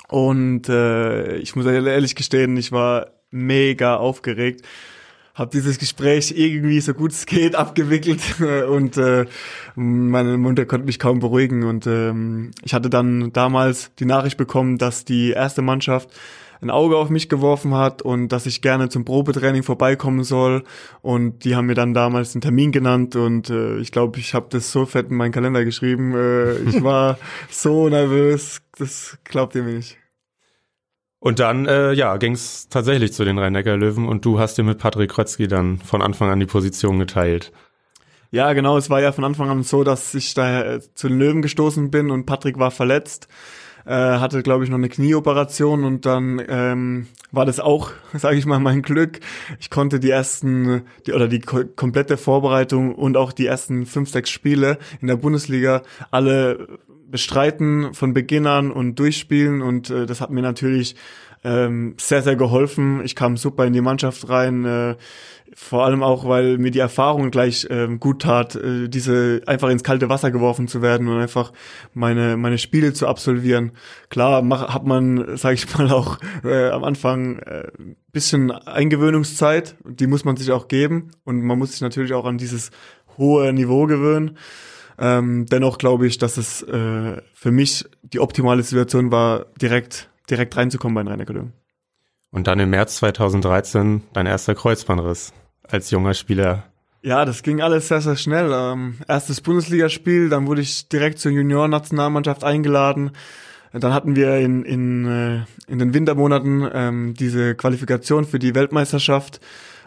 Und 0.10 0.68
äh, 0.68 1.38
ich 1.38 1.56
muss 1.56 1.66
ehrlich 1.66 2.16
gestehen, 2.16 2.58
ich 2.58 2.72
war 2.72 3.12
mega 3.30 3.98
aufgeregt 3.98 4.66
habe 5.34 5.50
dieses 5.52 5.80
Gespräch 5.80 6.34
irgendwie 6.36 6.80
so 6.80 6.94
gut 6.94 7.12
es 7.12 7.26
geht 7.26 7.56
abgewickelt 7.56 8.22
und 8.70 8.98
äh, 8.98 9.26
meine 9.76 10.38
Mutter 10.38 10.66
konnte 10.66 10.86
mich 10.86 11.00
kaum 11.00 11.20
beruhigen 11.20 11.64
und 11.64 11.88
ähm, 11.88 12.52
ich 12.64 12.74
hatte 12.74 12.90
dann 12.90 13.34
damals 13.34 13.92
die 14.00 14.06
Nachricht 14.06 14.38
bekommen, 14.38 14.78
dass 14.78 15.06
die 15.06 15.32
erste 15.32 15.62
Mannschaft 15.62 16.10
ein 16.64 16.70
Auge 16.70 16.98
auf 16.98 17.10
mich 17.10 17.30
geworfen 17.30 17.76
hat 17.76 18.02
und 18.02 18.30
dass 18.30 18.46
ich 18.46 18.62
gerne 18.62 18.90
zum 18.90 19.06
Probetraining 19.06 19.64
vorbeikommen 19.64 20.24
soll. 20.24 20.64
Und 21.02 21.44
die 21.44 21.56
haben 21.56 21.66
mir 21.66 21.76
dann 21.76 21.94
damals 21.94 22.34
einen 22.34 22.42
Termin 22.42 22.72
genannt 22.72 23.16
und 23.16 23.50
äh, 23.50 23.78
ich 23.78 23.92
glaube, 23.92 24.20
ich 24.20 24.34
habe 24.34 24.48
das 24.50 24.72
so 24.72 24.86
fett 24.86 25.10
in 25.10 25.18
meinen 25.18 25.34
Kalender 25.34 25.66
geschrieben. 25.66 26.16
Äh, 26.16 26.56
ich 26.70 26.82
war 26.82 27.20
so 27.50 27.90
nervös, 27.90 28.62
das 28.78 29.18
glaubt 29.26 29.56
ihr 29.56 29.64
mir 29.64 29.74
nicht. 29.74 30.03
Und 31.24 31.40
dann, 31.40 31.68
äh, 31.68 31.94
ja, 31.94 32.18
ging 32.18 32.34
es 32.34 32.68
tatsächlich 32.68 33.14
zu 33.14 33.24
den 33.24 33.40
Rhein-Neckar-Löwen 33.40 34.10
und 34.10 34.26
du 34.26 34.40
hast 34.40 34.58
dir 34.58 34.64
mit 34.64 34.78
Patrick 34.78 35.12
Krötzky 35.12 35.48
dann 35.48 35.78
von 35.78 36.02
Anfang 36.02 36.30
an 36.30 36.42
die 36.42 36.46
Position 36.46 37.00
geteilt. 37.00 37.54
Ja, 38.32 38.52
genau. 38.52 38.76
Es 38.76 38.90
war 38.90 39.00
ja 39.00 39.14
von 39.14 39.24
Anfang 39.24 39.50
an 39.50 39.64
so, 39.64 39.86
dass 39.86 40.14
ich 40.16 40.34
da 40.34 40.64
äh, 40.64 40.82
zu 40.96 41.08
den 41.08 41.18
Löwen 41.18 41.42
gestoßen 41.42 41.92
bin 41.92 42.12
und 42.12 42.26
Patrick 42.26 42.60
war 42.60 42.72
verletzt. 42.72 43.30
Äh, 43.86 43.94
hatte, 43.94 44.44
glaube 44.44 44.66
ich, 44.66 44.70
noch 44.70 44.78
eine 44.78 44.90
Knieoperation 44.90 45.86
und 45.86 46.06
dann 46.06 46.42
ähm, 46.46 47.08
war 47.32 47.46
das 47.46 47.62
auch, 47.62 47.92
sage 48.14 48.36
ich 48.36 48.46
mal, 48.46 48.60
mein 48.60 48.82
Glück. 48.82 49.22
Ich 49.62 49.70
konnte 49.70 50.02
die 50.02 50.10
ersten 50.10 50.82
die, 51.08 51.14
oder 51.14 51.30
die 51.30 51.40
ko 51.40 51.64
komplette 51.74 52.18
Vorbereitung 52.18 52.96
und 52.96 53.16
auch 53.16 53.32
die 53.32 53.46
ersten 53.46 53.86
fünf, 53.86 54.10
sechs 54.10 54.30
Spiele 54.30 54.78
in 55.00 55.08
der 55.08 55.16
Bundesliga 55.16 55.84
alle 56.12 56.68
bestreiten 57.14 57.94
von 57.94 58.16
Beginn 58.16 58.48
an 58.48 58.72
und 58.72 58.98
durchspielen 58.98 59.62
und 59.62 59.92
äh, 59.92 60.08
das 60.08 60.20
hat 60.20 60.32
mir 60.32 60.42
natürlich 60.42 60.96
ähm, 61.44 61.94
sehr, 62.00 62.24
sehr 62.24 62.36
geholfen. 62.36 63.02
Ich 63.06 63.16
kam 63.16 63.38
super 63.38 63.68
in 63.68 63.74
die 63.74 63.82
Mannschaft 63.82 64.30
rein, 64.30 64.66
äh, 64.66 64.96
vor 65.54 65.86
allem 65.86 66.02
auch, 66.02 66.28
weil 66.28 66.58
mir 66.58 66.72
die 66.72 66.80
Erfahrung 66.80 67.30
gleich 67.30 67.68
ähm, 67.70 68.00
gut 68.00 68.24
tat, 68.24 68.56
äh, 68.56 68.90
diese 68.90 69.44
einfach 69.46 69.70
ins 69.70 69.84
kalte 69.84 70.10
Wasser 70.10 70.32
geworfen 70.32 70.68
zu 70.68 70.82
werden 70.82 71.08
und 71.08 71.20
einfach 71.20 71.54
meine 71.94 72.36
meine 72.36 72.58
Spiele 72.58 72.94
zu 72.94 73.08
absolvieren. 73.08 73.74
Klar, 74.10 74.42
mach, 74.42 74.74
hat 74.74 74.88
man, 74.88 75.38
sage 75.38 75.54
ich 75.54 75.78
mal, 75.78 75.92
auch 75.92 76.18
äh, 76.44 76.70
am 76.70 76.84
Anfang 76.84 77.38
äh, 77.42 77.68
bisschen 78.12 78.50
Eingewöhnungszeit, 78.50 79.76
die 79.86 80.08
muss 80.08 80.26
man 80.26 80.36
sich 80.36 80.52
auch 80.52 80.68
geben 80.68 81.12
und 81.26 81.44
man 81.44 81.60
muss 81.60 81.74
sich 81.74 81.82
natürlich 81.82 82.14
auch 82.14 82.26
an 82.26 82.40
dieses 82.40 82.72
hohe 83.20 83.54
Niveau 83.54 83.86
gewöhnen. 83.86 84.40
Ähm, 85.00 85.46
dennoch 85.48 85.78
glaube 85.78 86.08
ich, 86.08 86.18
dass 86.18 86.38
es 86.38 86.62
äh, 86.64 87.22
für 87.34 87.52
mich 87.52 87.86
die 88.02 88.20
optimale 88.20 88.64
Situation 88.64 89.12
war, 89.12 89.46
direkt, 89.62 90.10
direkt 90.30 90.56
reinzukommen 90.56 90.96
bei 90.96 91.04
den 91.04 91.22
rhein 91.22 91.54
Und 92.32 92.48
dann 92.48 92.60
im 92.60 92.70
März 92.70 92.98
2013 92.98 94.04
dein 94.14 94.26
erster 94.26 94.56
Kreuzbandriss 94.56 95.34
als 95.64 95.92
junger 95.92 96.14
Spieler. 96.14 96.64
Ja, 97.02 97.26
das 97.26 97.44
ging 97.44 97.62
alles 97.62 97.90
sehr, 97.90 98.02
sehr 98.02 98.16
schnell. 98.16 98.52
Ähm, 98.54 98.96
erstes 99.08 99.42
Bundesligaspiel, 99.42 100.30
dann 100.30 100.48
wurde 100.48 100.62
ich 100.62 100.88
direkt 100.88 101.20
zur 101.20 101.32
Juniorennationalmannschaft 101.32 102.44
eingeladen. 102.44 103.12
Dann 103.74 103.94
hatten 103.94 104.16
wir 104.16 104.38
in, 104.38 104.64
in, 104.64 105.06
äh, 105.06 105.72
in 105.72 105.80
den 105.80 105.94
Wintermonaten 105.94 106.70
ähm, 106.72 107.14
diese 107.16 107.56
Qualifikation 107.56 108.24
für 108.24 108.40
die 108.40 108.54
Weltmeisterschaft. 108.56 109.42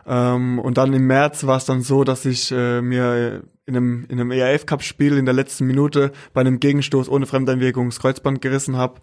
Ähm, 0.07 0.59
und 0.59 0.79
dann 0.79 0.93
im 0.93 1.07
März 1.07 1.45
war 1.47 1.57
es 1.57 1.65
dann 1.65 1.83
so, 1.83 2.05
dass 2.05 2.25
ich 2.25 2.53
äh, 2.53 2.81
mir 2.81 3.43
in 3.67 3.77
einem, 3.77 4.07
in 4.09 4.21
einem 4.21 4.31
ERF-Cup-Spiel 4.31 5.19
in 5.19 5.25
der 5.25 5.35
letzten 5.35 5.67
Minute 5.67 6.13
bei 6.33 6.41
einem 6.41 6.61
Gegenstoß 6.61 7.09
ohne 7.09 7.27
Fremdeinwirkung 7.27 7.89
das 7.89 7.99
Kreuzband 7.99 8.41
gerissen 8.41 8.77
habe. 8.77 9.01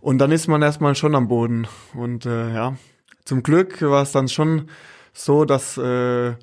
Und 0.00 0.18
dann 0.18 0.32
ist 0.32 0.48
man 0.48 0.62
erstmal 0.62 0.94
schon 0.94 1.14
am 1.14 1.28
Boden. 1.28 1.66
Und 1.94 2.26
äh, 2.26 2.54
ja, 2.54 2.76
zum 3.24 3.42
Glück 3.42 3.82
war 3.82 4.02
es 4.02 4.12
dann 4.12 4.28
schon 4.28 4.68
so, 5.12 5.44
dass 5.44 5.76
äh, 5.76 6.34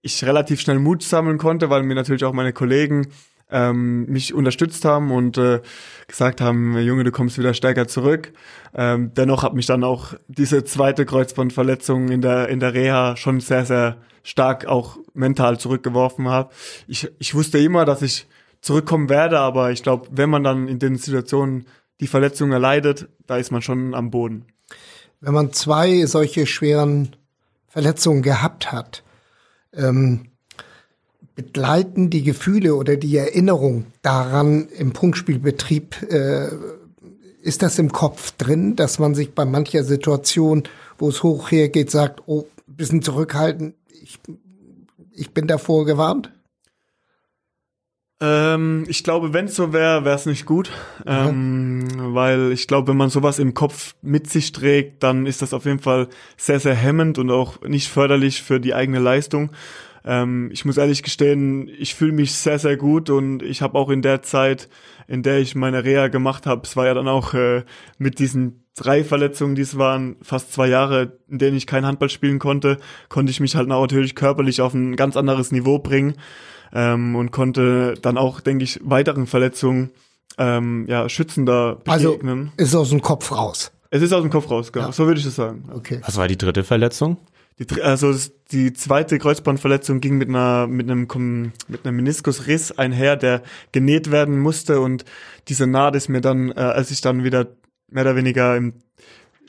ich 0.00 0.24
relativ 0.24 0.60
schnell 0.60 0.78
Mut 0.78 1.02
sammeln 1.02 1.38
konnte, 1.38 1.68
weil 1.70 1.82
mir 1.82 1.94
natürlich 1.94 2.24
auch 2.24 2.32
meine 2.32 2.52
Kollegen 2.52 3.08
ähm, 3.52 4.06
mich 4.06 4.34
unterstützt 4.34 4.84
haben 4.84 5.10
und 5.12 5.38
äh, 5.38 5.60
gesagt 6.08 6.40
haben, 6.40 6.78
Junge, 6.78 7.04
du 7.04 7.12
kommst 7.12 7.38
wieder 7.38 7.54
stärker 7.54 7.86
zurück. 7.86 8.32
Ähm, 8.74 9.12
dennoch 9.14 9.42
hat 9.42 9.54
mich 9.54 9.66
dann 9.66 9.84
auch 9.84 10.14
diese 10.28 10.64
zweite 10.64 11.04
Kreuzbandverletzung 11.04 12.08
in 12.08 12.22
der 12.22 12.48
in 12.48 12.60
der 12.60 12.74
Reha 12.74 13.16
schon 13.16 13.40
sehr 13.40 13.66
sehr 13.66 13.98
stark 14.22 14.66
auch 14.66 14.98
mental 15.14 15.58
zurückgeworfen 15.58 16.28
habe. 16.28 16.52
Ich 16.88 17.08
ich 17.18 17.34
wusste 17.34 17.58
immer, 17.58 17.84
dass 17.84 18.02
ich 18.02 18.26
zurückkommen 18.60 19.08
werde, 19.08 19.38
aber 19.38 19.70
ich 19.72 19.82
glaube, 19.82 20.08
wenn 20.10 20.30
man 20.30 20.44
dann 20.44 20.68
in 20.68 20.78
den 20.78 20.96
Situationen 20.96 21.66
die 22.00 22.06
Verletzung 22.06 22.52
erleidet, 22.52 23.08
da 23.26 23.36
ist 23.36 23.50
man 23.50 23.62
schon 23.62 23.94
am 23.94 24.10
Boden. 24.10 24.46
Wenn 25.20 25.34
man 25.34 25.52
zwei 25.52 26.06
solche 26.06 26.46
schweren 26.46 27.14
Verletzungen 27.68 28.22
gehabt 28.22 28.72
hat, 28.72 29.04
ähm, 29.72 30.31
begleiten 31.34 32.10
die 32.10 32.22
Gefühle 32.22 32.74
oder 32.74 32.96
die 32.96 33.16
Erinnerung 33.16 33.86
daran 34.02 34.68
im 34.76 34.92
Punktspielbetrieb, 34.92 36.02
äh, 36.10 36.48
ist 37.42 37.62
das 37.62 37.78
im 37.78 37.90
Kopf 37.90 38.32
drin, 38.32 38.76
dass 38.76 38.98
man 38.98 39.14
sich 39.14 39.34
bei 39.34 39.44
mancher 39.44 39.84
Situation, 39.84 40.62
wo 40.98 41.08
es 41.08 41.22
hoch 41.22 41.50
hergeht, 41.50 41.90
sagt, 41.90 42.22
oh, 42.26 42.46
bisschen 42.66 43.02
zurückhalten, 43.02 43.74
ich, 44.02 44.18
ich 45.12 45.30
bin 45.32 45.46
davor 45.46 45.84
gewarnt? 45.84 46.30
Ähm, 48.22 48.84
ich 48.86 49.02
glaube, 49.02 49.32
wenn 49.32 49.46
es 49.46 49.56
so 49.56 49.72
wäre, 49.72 50.04
wäre 50.04 50.14
es 50.14 50.26
nicht 50.26 50.46
gut. 50.46 50.70
Ähm, 51.06 51.88
weil 52.14 52.52
ich 52.52 52.68
glaube, 52.68 52.88
wenn 52.88 52.96
man 52.96 53.10
sowas 53.10 53.40
im 53.40 53.52
Kopf 53.52 53.96
mit 54.00 54.30
sich 54.30 54.52
trägt, 54.52 55.02
dann 55.02 55.26
ist 55.26 55.42
das 55.42 55.52
auf 55.52 55.64
jeden 55.64 55.80
Fall 55.80 56.08
sehr, 56.36 56.60
sehr 56.60 56.74
hemmend 56.74 57.18
und 57.18 57.30
auch 57.30 57.60
nicht 57.62 57.88
förderlich 57.88 58.42
für 58.42 58.60
die 58.60 58.74
eigene 58.74 59.00
Leistung. 59.00 59.50
Ähm, 60.04 60.50
ich 60.52 60.64
muss 60.64 60.76
ehrlich 60.76 61.02
gestehen, 61.02 61.68
ich 61.68 61.94
fühle 61.94 62.12
mich 62.12 62.34
sehr, 62.34 62.58
sehr 62.58 62.76
gut 62.76 63.10
und 63.10 63.42
ich 63.42 63.62
habe 63.62 63.78
auch 63.78 63.90
in 63.90 64.02
der 64.02 64.22
Zeit, 64.22 64.68
in 65.06 65.22
der 65.22 65.38
ich 65.38 65.54
meine 65.54 65.84
Reha 65.84 66.08
gemacht 66.08 66.46
habe, 66.46 66.62
es 66.64 66.76
war 66.76 66.86
ja 66.86 66.94
dann 66.94 67.08
auch 67.08 67.34
äh, 67.34 67.64
mit 67.98 68.18
diesen 68.18 68.64
drei 68.76 69.04
Verletzungen, 69.04 69.54
die 69.54 69.62
es 69.62 69.76
waren, 69.76 70.16
fast 70.22 70.52
zwei 70.52 70.68
Jahre, 70.68 71.18
in 71.28 71.38
denen 71.38 71.56
ich 71.56 71.66
kein 71.66 71.84
Handball 71.84 72.08
spielen 72.08 72.38
konnte, 72.38 72.78
konnte 73.08 73.30
ich 73.30 73.40
mich 73.40 73.54
halt 73.54 73.68
natürlich 73.68 74.14
körperlich 74.14 74.60
auf 74.60 74.74
ein 74.74 74.96
ganz 74.96 75.16
anderes 75.16 75.52
Niveau 75.52 75.78
bringen 75.78 76.14
ähm, 76.72 77.14
und 77.14 77.30
konnte 77.30 77.94
dann 78.00 78.16
auch, 78.16 78.40
denke 78.40 78.64
ich, 78.64 78.80
weiteren 78.82 79.26
Verletzungen 79.26 79.90
ähm, 80.38 80.86
ja, 80.88 81.08
schützender 81.08 81.78
also 81.86 82.12
begegnen. 82.12 82.52
Also 82.58 82.64
ist 82.64 82.74
aus 82.74 82.90
dem 82.90 83.02
Kopf 83.02 83.32
raus. 83.32 83.72
Es 83.90 84.00
ist 84.00 84.12
aus 84.14 84.22
dem 84.22 84.30
Kopf 84.30 84.50
raus, 84.50 84.72
genau. 84.72 84.86
Ja. 84.86 84.92
So 84.92 85.06
würde 85.06 85.20
ich 85.20 85.26
es 85.26 85.36
sagen. 85.36 85.68
Okay. 85.74 86.00
Was 86.04 86.16
war 86.16 86.26
die 86.26 86.38
dritte 86.38 86.64
Verletzung? 86.64 87.18
Die, 87.58 87.82
also 87.82 88.14
die 88.50 88.72
zweite 88.72 89.18
Kreuzbandverletzung 89.18 90.00
ging 90.00 90.16
mit 90.16 90.28
einer 90.28 90.66
mit 90.66 90.90
einem 90.90 91.06
mit 91.68 91.86
einem 91.86 91.96
Meniskusriss 91.96 92.72
einher, 92.72 93.16
der 93.16 93.42
genäht 93.72 94.10
werden 94.10 94.38
musste 94.38 94.80
und 94.80 95.04
diese 95.48 95.66
Naht 95.66 95.94
ist 95.96 96.08
mir 96.08 96.20
dann, 96.20 96.50
äh, 96.50 96.60
als 96.60 96.90
ich 96.90 97.00
dann 97.00 97.24
wieder 97.24 97.48
mehr 97.88 98.04
oder 98.04 98.16
weniger 98.16 98.56
im, 98.56 98.74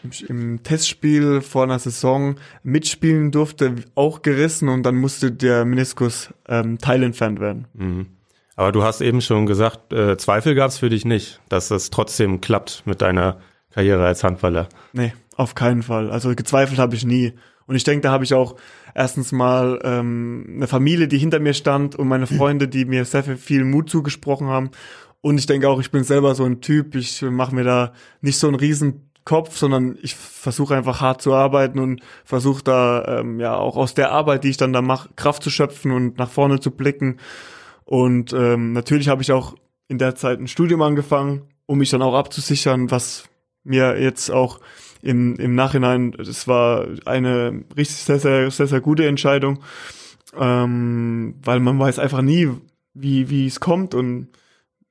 im, 0.04 0.12
im 0.28 0.64
Testspiel 0.64 1.42
vor 1.42 1.64
einer 1.64 1.80
Saison 1.80 2.36
mitspielen 2.64 3.32
durfte, 3.32 3.76
auch 3.96 4.22
gerissen 4.22 4.70
und 4.70 4.84
dann 4.84 4.96
musste 4.96 5.32
der 5.32 5.66
Meniskus 5.66 6.34
ähm, 6.48 6.78
teilentfernt 6.78 7.40
werden. 7.40 7.68
Mhm. 7.74 8.08
Aber 8.56 8.72
du 8.72 8.84
hast 8.84 9.02
eben 9.02 9.22
schon 9.22 9.46
gesagt, 9.46 9.94
äh, 9.94 10.18
Zweifel 10.18 10.54
gab 10.56 10.70
es 10.70 10.78
für 10.78 10.90
dich 10.90 11.06
nicht, 11.06 11.42
dass 11.50 11.70
das 11.70 11.90
trotzdem 11.90 12.40
klappt 12.40 12.84
mit 12.86 13.02
deiner 13.02 13.40
Karriere 13.72 14.06
als 14.06 14.24
Handballer. 14.24 14.70
Nee, 14.92 15.14
auf 15.36 15.56
keinen 15.56 15.82
Fall. 15.82 16.12
Also 16.12 16.36
gezweifelt 16.36 16.80
habe 16.80 16.96
ich 16.96 17.06
nie. 17.06 17.34
Und 17.65 17.75
ich 17.75 17.84
denke, 17.84 18.01
da 18.01 18.12
habe 18.12 18.24
ich 18.24 18.34
auch 18.34 18.55
erstens 18.93 19.32
mal 19.32 19.79
ähm, 19.84 20.46
eine 20.55 20.67
Familie, 20.67 21.08
die 21.08 21.17
hinter 21.17 21.39
mir 21.39 21.53
stand 21.53 21.96
und 21.96 22.08
meine 22.08 22.27
Freunde, 22.27 22.67
die 22.67 22.86
mir 22.86 23.05
sehr 23.05 23.24
viel 23.24 23.63
Mut 23.63 23.89
zugesprochen 23.89 24.48
haben. 24.48 24.72
Und 25.22 25.38
ich 25.38 25.46
denke 25.46 25.70
auch, 25.70 25.79
ich 25.79 25.91
bin 25.91 26.03
selber 26.03 26.36
so 26.36 26.43
ein 26.43 26.62
Typ, 26.62 26.96
ich 26.96 27.22
mache 27.22 27.55
mir 27.55 27.63
da 27.63 27.93
nicht 28.22 28.38
so 28.38 28.48
einen 28.48 28.58
riesen 28.58 29.10
Kopf, 29.25 29.58
sondern 29.58 29.98
ich 30.01 30.15
versuche 30.15 30.75
einfach 30.75 31.00
hart 31.00 31.22
zu 31.22 31.34
arbeiten 31.34 31.79
und 31.79 32.01
versuche 32.25 32.63
da 32.63 33.20
ähm, 33.20 33.39
ja 33.39 33.55
auch 33.55 33.77
aus 33.77 33.93
der 33.93 34.12
Arbeit, 34.12 34.43
die 34.43 34.50
ich 34.50 34.58
dann 34.58 34.74
da 34.74 34.82
mache, 34.82 35.10
Kraft 35.15 35.43
zu 35.43 35.50
schöpfen 35.50 35.91
und 35.91 36.17
nach 36.17 36.29
vorne 36.29 36.60
zu 36.60 36.72
blicken. 36.72 37.20
Und 37.86 38.34
ähm, 38.34 38.74
natürlich 38.74 39.08
habe 39.08 39.22
ich 39.22 39.32
auch 39.32 39.55
in 39.88 39.98
der 39.98 40.15
Zeit 40.15 40.39
ein 40.39 40.48
Studium 40.48 40.82
angefangen, 40.82 41.43
um 41.65 41.77
mich 41.77 41.89
dann 41.89 42.01
auch 42.01 42.15
abzusichern, 42.15 42.91
was 42.91 43.29
mir 43.63 44.01
jetzt 44.01 44.29
auch 44.29 44.60
im, 45.04 45.36
im 45.36 45.54
Nachhinein, 45.54 46.14
es 46.18 46.48
war 46.48 46.88
eine 47.06 47.64
richtig 47.76 47.98
sehr, 47.98 48.20
sehr, 48.20 48.50
sehr, 48.50 48.68
sehr 48.68 48.80
gute 48.80 49.06
Entscheidung, 49.06 49.60
ähm, 50.40 51.36
weil 51.44 51.60
man 51.60 51.78
weiß 51.78 52.00
einfach 52.00 52.22
nie, 52.22 52.50
wie, 52.94 53.30
wie 53.30 53.46
es 53.46 53.60
kommt. 53.60 53.94
Und 53.94 54.30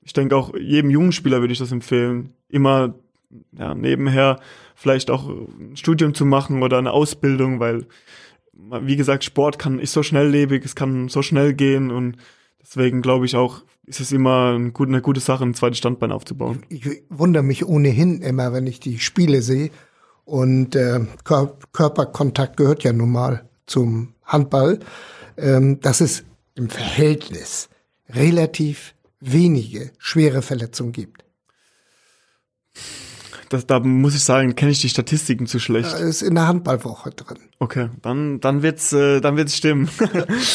ich 0.03 0.13
denke 0.13 0.37
auch 0.37 0.55
jedem 0.55 0.91
jungen 0.91 1.13
Spieler 1.13 1.41
würde 1.41 1.55
ich 1.55 1.59
das 1.59 1.73
empfehlen, 1.73 2.35
immer 2.51 2.95
ja, 3.59 3.75
nebenher 3.75 4.39
vielleicht 4.75 5.11
auch 5.11 5.31
ein 5.31 5.77
Studium 5.77 6.13
zu 6.13 6.27
machen 6.27 6.63
oder 6.63 6.77
eine 6.77 6.93
Ausbildung, 6.93 7.59
weil 7.59 7.87
wie 8.53 8.97
gesagt, 8.97 9.25
Sport 9.25 9.59
kann 9.59 9.79
ist 9.79 9.95
so 9.95 10.03
schnelllebig, 10.03 10.63
es 10.63 10.75
kann 10.75 11.09
so 11.09 11.23
schnell 11.23 11.55
gehen. 11.55 11.91
Und 11.91 12.17
deswegen 12.61 13.01
glaube 13.01 13.25
ich 13.25 13.35
auch, 13.35 13.63
ist 13.87 14.01
es 14.01 14.13
immer 14.13 14.55
eine 14.55 14.73
gute, 14.73 14.91
eine 14.91 15.01
gute 15.01 15.21
Sache, 15.21 15.43
ein 15.43 15.55
zweites 15.55 15.79
Standbein 15.79 16.13
aufzubauen. 16.13 16.63
Ich, 16.69 16.85
ich 16.85 17.03
wundere 17.09 17.43
mich 17.43 17.65
ohnehin 17.67 18.21
immer, 18.21 18.53
wenn 18.53 18.67
ich 18.67 18.79
die 18.79 18.99
Spiele 18.99 19.41
sehe 19.41 19.71
und 20.25 20.77
äh, 20.77 21.01
Kör 21.25 21.57
Körperkontakt 21.73 22.57
gehört 22.57 22.85
ja 22.85 22.93
nun 22.93 23.11
mal 23.11 23.49
zum 23.67 24.15
Handball, 24.25 24.81
ähm, 25.37 25.81
dass 25.81 26.01
es 26.01 26.25
im 26.55 26.69
Verhältnis 26.69 27.69
relativ 28.09 28.95
wenige 29.21 29.93
schwere 29.99 30.43
Verletzungen 30.43 30.93
gibt. 30.93 31.25
das, 33.53 33.67
da 33.67 33.81
muss 33.81 34.15
ich 34.15 34.25
sagen, 34.25 34.57
kenne 34.57 34.73
ich 34.73 34.81
die 34.81 34.89
Statistiken 34.89 35.47
zu 35.47 35.59
schlecht. 35.59 35.93
Ist 35.95 36.23
in 36.23 36.35
der 36.35 36.49
Handballwoche 36.49 37.11
drin. 37.11 37.39
Okay, 37.59 37.91
dann 38.01 38.41
dann 38.41 38.63
wird's 38.63 38.93
äh, 38.93 39.21
dann 39.21 39.37
wird's 39.37 39.57
stimmen. 39.57 39.89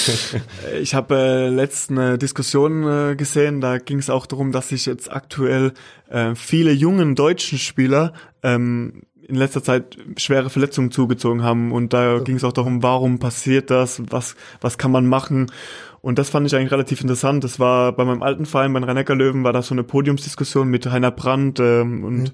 ich 0.81 0.95
habe 0.95 1.15
äh, 1.15 1.50
letzte 1.50 2.17
Diskussion 2.17 2.83
äh, 2.83 3.15
gesehen, 3.15 3.62
da 3.62 3.77
ging 3.77 4.00
es 4.00 4.09
auch 4.09 4.25
darum, 4.25 4.51
dass 4.51 4.69
sich 4.69 4.86
jetzt 4.86 5.12
aktuell 5.12 5.74
äh, 6.09 6.36
viele 6.36 6.71
jungen 6.71 7.15
deutschen 7.15 7.59
Spieler 7.59 8.13
ähm, 8.43 9.03
in 9.27 9.36
letzter 9.36 9.63
Zeit 9.63 9.98
schwere 10.17 10.50
Verletzungen 10.50 10.91
zugezogen 10.91 11.43
haben 11.43 11.72
und 11.72 11.93
da 11.93 12.19
ging 12.19 12.36
es 12.38 12.43
auch 12.43 12.53
darum, 12.53 12.81
warum 12.84 13.19
passiert 13.19 13.69
das, 13.69 14.01
was 14.10 14.36
was 14.62 14.77
kann 14.77 14.91
man 14.91 15.07
machen 15.07 15.51
und 16.01 16.19
das 16.19 16.29
fand 16.29 16.46
ich 16.48 16.55
eigentlich 16.55 16.72
relativ 16.72 17.01
interessant. 17.01 17.43
Das 17.43 17.60
war 17.60 17.91
bei 17.91 18.05
meinem 18.05 18.24
alten 18.24 18.46
Verein, 18.46 18.72
bei 18.72 18.79
rhein 18.79 19.17
löwen 19.17 19.43
war 19.43 19.51
das 19.51 19.67
so 19.67 19.75
eine 19.75 19.84
Podiumsdiskussion 19.84 20.69
mit 20.69 20.89
Heiner 20.89 21.12
Brandt 21.12 21.60
ähm, 21.60 22.05
und 22.05 22.22
mhm. 22.22 22.31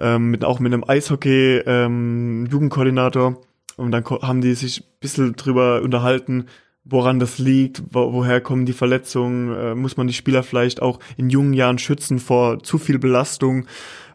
ähm, 0.00 0.30
mit, 0.30 0.44
auch 0.44 0.60
mit 0.60 0.72
einem 0.72 0.88
Eishockey-Jugendkoordinator. 0.88 3.28
Ähm, 3.28 3.36
und 3.76 3.90
dann 3.90 4.04
haben 4.04 4.40
die 4.40 4.54
sich 4.54 4.80
ein 4.80 4.84
bisschen 5.00 5.34
drüber 5.34 5.82
unterhalten, 5.82 6.46
woran 6.84 7.18
das 7.18 7.38
liegt, 7.38 7.82
wo, 7.90 8.14
woher 8.14 8.40
kommen 8.40 8.66
die 8.66 8.72
Verletzungen, 8.72 9.54
äh, 9.54 9.74
muss 9.74 9.96
man 9.96 10.06
die 10.06 10.14
Spieler 10.14 10.42
vielleicht 10.42 10.80
auch 10.80 11.00
in 11.16 11.28
jungen 11.28 11.54
Jahren 11.54 11.78
schützen 11.78 12.18
vor 12.18 12.62
zu 12.62 12.78
viel 12.78 12.98
Belastung, 12.98 13.66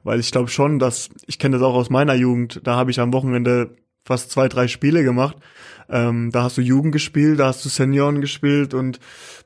weil 0.04 0.20
ich 0.20 0.32
glaube 0.32 0.50
schon, 0.50 0.80
dass, 0.80 1.10
ich 1.25 1.39
kenne 1.39 1.58
das 1.58 1.66
auch 1.66 1.75
aus 1.75 1.89
meiner 1.89 2.16
Jugend, 2.16 2.62
da 2.63 2.75
habe 2.75 2.92
ich 2.92 3.00
am 3.00 3.13
Wochenende 3.13 3.75
fast 4.06 4.32
zwei, 4.32 4.48
drei 4.48 4.68
Spiele 4.68 5.04
gemacht 5.04 5.38
ähm, 5.89 6.32
da 6.32 6.44
hast 6.44 6.58
du 6.58 6.62
Jugend 6.62 6.92
gespielt, 6.92 7.39
da 7.39 7.48
hast 7.48 7.63
du 7.63 7.70
Senioren 7.70 8.22
gespielt 8.22 8.74
und 8.74 9.00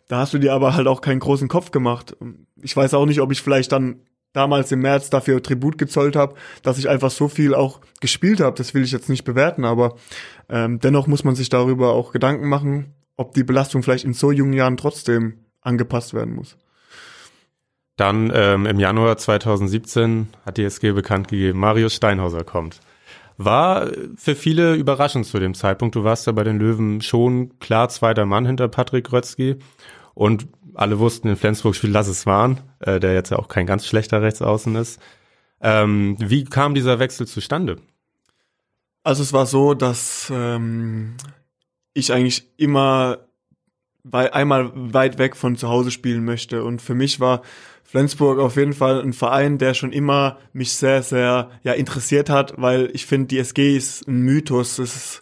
da 0.08 0.20
hast 0.20 0.34
du 0.34 0.40
dir 0.40 0.54
aber 0.54 0.76
halt 0.76 0.88
auch 0.88 1.02
keinen 1.02 1.20
großen 1.20 1.48
Kopf 1.48 1.72
gemacht. 1.72 2.16
Ich 2.62 2.76
weiß 2.76 2.94
auch 2.94 3.06
nicht, 3.06 3.22
ob 3.22 3.32
ich 3.32 3.42
vielleicht 3.42 3.72
dann 3.72 4.02
damals 4.34 4.72
im 4.72 4.80
März 4.80 5.10
dafür 5.10 5.44
Tribut 5.44 5.78
gezollt 5.78 6.16
habe, 6.16 6.36
dass 6.64 6.78
ich 6.78 6.90
einfach 6.90 7.12
so 7.12 7.28
viel 7.28 7.54
auch 7.54 7.82
gespielt 8.00 8.40
habe. 8.40 8.58
Das 8.58 8.74
will 8.74 8.84
ich 8.84 8.92
jetzt 8.92 9.10
nicht 9.10 9.24
bewerten, 9.24 9.66
aber 9.66 9.96
ähm, 10.50 10.80
dennoch 10.80 11.08
muss 11.08 11.24
man 11.24 11.36
sich 11.36 11.50
darüber 11.50 11.94
auch 11.94 12.12
Gedanken 12.12 12.48
machen, 12.48 12.94
ob 13.18 13.34
die 13.34 13.44
Belastung 13.44 13.84
vielleicht 13.84 14.06
in 14.06 14.14
so 14.14 14.32
jungen 14.32 14.54
Jahren 14.54 14.78
trotzdem 14.78 15.46
angepasst 15.62 16.14
werden 16.14 16.34
muss. 16.34 16.58
Dann 17.98 18.32
ähm, 18.34 18.66
im 18.66 18.80
Januar 18.80 19.18
2017 19.18 20.30
hat 20.46 20.58
die 20.58 20.64
SG 20.64 20.92
bekannt 20.92 21.28
gegeben, 21.28 21.60
Marius 21.60 21.94
Steinhauser 21.94 22.44
kommt. 22.44 22.80
War 23.38 23.88
für 24.16 24.36
viele 24.36 24.76
überraschend 24.76 25.26
zu 25.26 25.40
dem 25.40 25.54
Zeitpunkt. 25.54 25.96
Du 25.96 26.04
warst 26.04 26.28
ja 26.28 26.34
bei 26.34 26.44
den 26.44 26.60
Löwen 26.60 27.02
schon 27.02 27.58
klar 27.60 27.90
zweiter 27.90 28.26
Mann 28.26 28.46
hinter 28.46 28.68
Patrick 28.68 29.12
Rötzky. 29.12 29.58
Und 30.14 30.48
alle 30.74 31.00
wussten 31.00 31.28
in 31.28 31.36
Flensburg 31.36 31.76
spielt 31.76 31.94
Lasse 31.94 32.26
Wahn, 32.26 32.62
äh, 32.80 33.00
der 33.00 33.14
jetzt 33.14 33.32
ja 33.32 33.40
auch 33.40 33.48
kein 33.48 33.66
ganz 33.66 33.86
schlechter 33.88 34.22
Rechtsaußen 34.22 34.76
ist. 34.76 35.02
Ähm, 35.62 36.16
wie 36.20 36.44
kam 36.44 36.74
dieser 36.74 37.00
Wechsel 37.00 37.28
zustande? 37.28 37.78
Also 39.04 39.24
es 39.24 39.34
war 39.34 39.46
so, 39.46 39.74
dass 39.74 40.32
ähm, 40.34 41.16
ich 41.94 42.14
eigentlich 42.14 42.48
immer 42.58 43.20
wei 44.04 44.34
einmal 44.34 44.72
weit 44.74 45.18
weg 45.18 45.36
von 45.36 45.56
zu 45.56 45.70
Hause 45.70 45.92
spielen 45.92 46.26
möchte. 46.26 46.64
Und 46.64 46.82
für 46.82 46.96
mich 46.96 47.20
war 47.20 47.42
Flensburg 47.92 48.40
auf 48.40 48.56
jeden 48.56 48.72
Fall 48.72 49.02
ein 49.02 49.12
Verein, 49.12 49.58
der 49.58 49.74
schon 49.74 49.92
immer 49.92 50.38
mich 50.54 50.72
sehr, 50.72 51.04
sehr 51.04 51.50
ja, 51.64 51.74
interessiert 51.74 52.30
hat, 52.30 52.54
weil 52.56 52.90
ich 52.94 53.06
finde, 53.06 53.28
die 53.28 53.38
SG 53.38 53.76
ist 53.76 54.08
ein 54.08 54.22
Mythos. 54.22 54.80
Es 54.80 54.96
ist, 54.96 55.22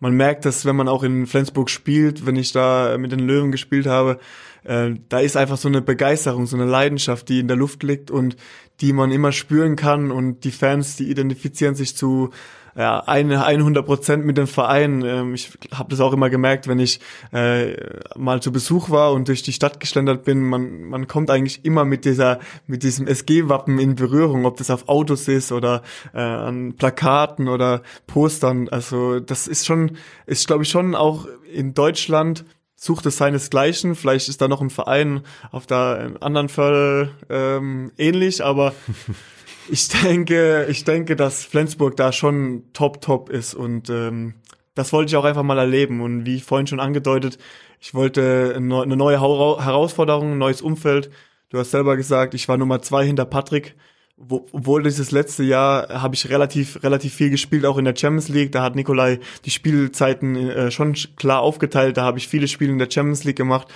man 0.00 0.14
merkt 0.14 0.46
das, 0.46 0.64
wenn 0.64 0.76
man 0.76 0.88
auch 0.88 1.02
in 1.02 1.26
Flensburg 1.26 1.68
spielt, 1.68 2.24
wenn 2.24 2.36
ich 2.36 2.52
da 2.52 2.96
mit 2.96 3.12
den 3.12 3.20
Löwen 3.20 3.52
gespielt 3.52 3.86
habe, 3.86 4.18
äh, 4.64 4.92
da 5.10 5.20
ist 5.20 5.36
einfach 5.36 5.58
so 5.58 5.68
eine 5.68 5.82
Begeisterung, 5.82 6.46
so 6.46 6.56
eine 6.56 6.64
Leidenschaft, 6.64 7.28
die 7.28 7.38
in 7.38 7.48
der 7.48 7.58
Luft 7.58 7.82
liegt 7.82 8.10
und 8.10 8.36
die 8.80 8.94
man 8.94 9.12
immer 9.12 9.30
spüren 9.30 9.76
kann 9.76 10.10
und 10.10 10.44
die 10.44 10.52
Fans, 10.52 10.96
die 10.96 11.10
identifizieren 11.10 11.74
sich 11.74 11.98
zu 11.98 12.30
ja, 12.76 13.00
eine 13.00 13.44
100 13.44 13.86
Prozent 13.86 14.24
mit 14.24 14.36
dem 14.36 14.46
Verein. 14.46 15.02
Ähm, 15.02 15.34
ich 15.34 15.50
habe 15.72 15.88
das 15.90 16.00
auch 16.00 16.12
immer 16.12 16.28
gemerkt, 16.30 16.68
wenn 16.68 16.78
ich 16.78 17.00
äh, 17.32 17.74
mal 18.16 18.42
zu 18.42 18.52
Besuch 18.52 18.90
war 18.90 19.12
und 19.12 19.28
durch 19.28 19.42
die 19.42 19.52
Stadt 19.52 19.80
geschlendert 19.80 20.24
bin. 20.24 20.42
Man, 20.42 20.84
man 20.84 21.08
kommt 21.08 21.30
eigentlich 21.30 21.64
immer 21.64 21.84
mit 21.84 22.04
dieser, 22.04 22.38
mit 22.66 22.82
diesem 22.82 23.06
SG-Wappen 23.06 23.78
in 23.78 23.94
Berührung, 23.94 24.44
ob 24.44 24.58
das 24.58 24.70
auf 24.70 24.88
Autos 24.88 25.26
ist 25.28 25.52
oder 25.52 25.82
äh, 26.12 26.20
an 26.20 26.74
Plakaten 26.74 27.48
oder 27.48 27.82
Postern. 28.06 28.68
Also 28.68 29.20
das 29.20 29.48
ist 29.48 29.64
schon, 29.64 29.96
ist 30.26 30.46
glaube 30.46 30.64
ich 30.64 30.68
schon 30.68 30.94
auch 30.94 31.26
in 31.52 31.72
Deutschland 31.72 32.44
sucht 32.76 33.06
es 33.06 33.16
seinesgleichen. 33.16 33.94
Vielleicht 33.94 34.28
ist 34.28 34.40
da 34.40 34.48
noch 34.48 34.60
ein 34.60 34.70
Verein 34.70 35.22
auf 35.50 35.66
der 35.66 36.12
anderen 36.20 36.50
Fall 36.50 37.10
ähm, 37.30 37.90
ähnlich, 37.96 38.44
aber 38.44 38.74
Ich 39.68 39.88
denke, 39.88 40.66
ich 40.68 40.84
denke, 40.84 41.16
dass 41.16 41.44
Flensburg 41.44 41.96
da 41.96 42.12
schon 42.12 42.64
top, 42.72 43.00
top 43.00 43.30
ist 43.30 43.54
und 43.54 43.90
ähm, 43.90 44.34
das 44.74 44.92
wollte 44.92 45.10
ich 45.10 45.16
auch 45.16 45.24
einfach 45.24 45.42
mal 45.42 45.58
erleben. 45.58 46.00
Und 46.00 46.26
wie 46.26 46.40
vorhin 46.40 46.66
schon 46.66 46.80
angedeutet, 46.80 47.38
ich 47.80 47.94
wollte 47.94 48.52
eine 48.54 48.96
neue 48.96 49.20
Herausforderung, 49.20 50.32
ein 50.32 50.38
neues 50.38 50.62
Umfeld. 50.62 51.10
Du 51.48 51.58
hast 51.58 51.70
selber 51.70 51.96
gesagt, 51.96 52.34
ich 52.34 52.48
war 52.48 52.56
Nummer 52.56 52.82
zwei 52.82 53.04
hinter 53.04 53.24
Patrick. 53.24 53.74
Obwohl 54.18 54.82
dieses 54.82 55.10
letzte 55.10 55.42
Jahr 55.42 55.88
habe 56.02 56.14
ich 56.14 56.30
relativ 56.30 56.82
relativ 56.82 57.14
viel 57.14 57.28
gespielt, 57.28 57.66
auch 57.66 57.76
in 57.76 57.84
der 57.84 57.94
Champions 57.94 58.28
League. 58.28 58.50
Da 58.52 58.62
hat 58.62 58.74
Nikolai 58.74 59.18
die 59.44 59.50
Spielzeiten 59.50 60.36
äh, 60.36 60.70
schon 60.70 60.94
klar 61.16 61.40
aufgeteilt. 61.40 61.98
Da 61.98 62.02
habe 62.02 62.18
ich 62.18 62.26
viele 62.26 62.48
Spiele 62.48 62.72
in 62.72 62.78
der 62.78 62.90
Champions 62.90 63.24
League 63.24 63.36
gemacht 63.36 63.68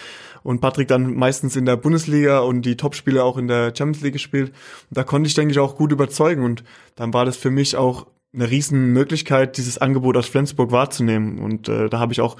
und 0.43 0.61
Patrick 0.61 0.89
dann 0.89 1.15
meistens 1.15 1.57
in 1.57 1.67
der 1.67 1.77
Bundesliga 1.77 2.41
und 2.41 2.63
die 2.63 2.77
Topspiele 2.77 3.23
auch 3.23 3.37
in 3.37 3.49
der 3.49 3.75
Champions 3.77 4.03
League 4.03 4.15
gespielt. 4.15 4.51
Und 4.89 4.97
da 4.97 5.05
konnte 5.05 5.29
ich, 5.29 5.35
denke 5.35 5.53
ich, 5.53 5.59
auch 5.59 5.77
gut 5.77 5.93
überzeugen 5.93 6.45
und 6.45 6.65
dann 6.97 7.13
war 7.13 7.25
das 7.25 7.37
für 7.37 7.51
mich 7.51 7.77
auch 7.77 8.07
eine 8.33 8.51
riesen 8.51 8.93
Möglichkeit, 8.93 9.57
dieses 9.57 9.79
Angebot 9.79 10.17
aus 10.17 10.27
Flensburg 10.27 10.71
wahrzunehmen. 10.71 11.39
Und 11.39 11.69
äh, 11.69 11.89
da 11.89 11.99
habe 11.99 12.13
ich 12.13 12.21
auch 12.21 12.37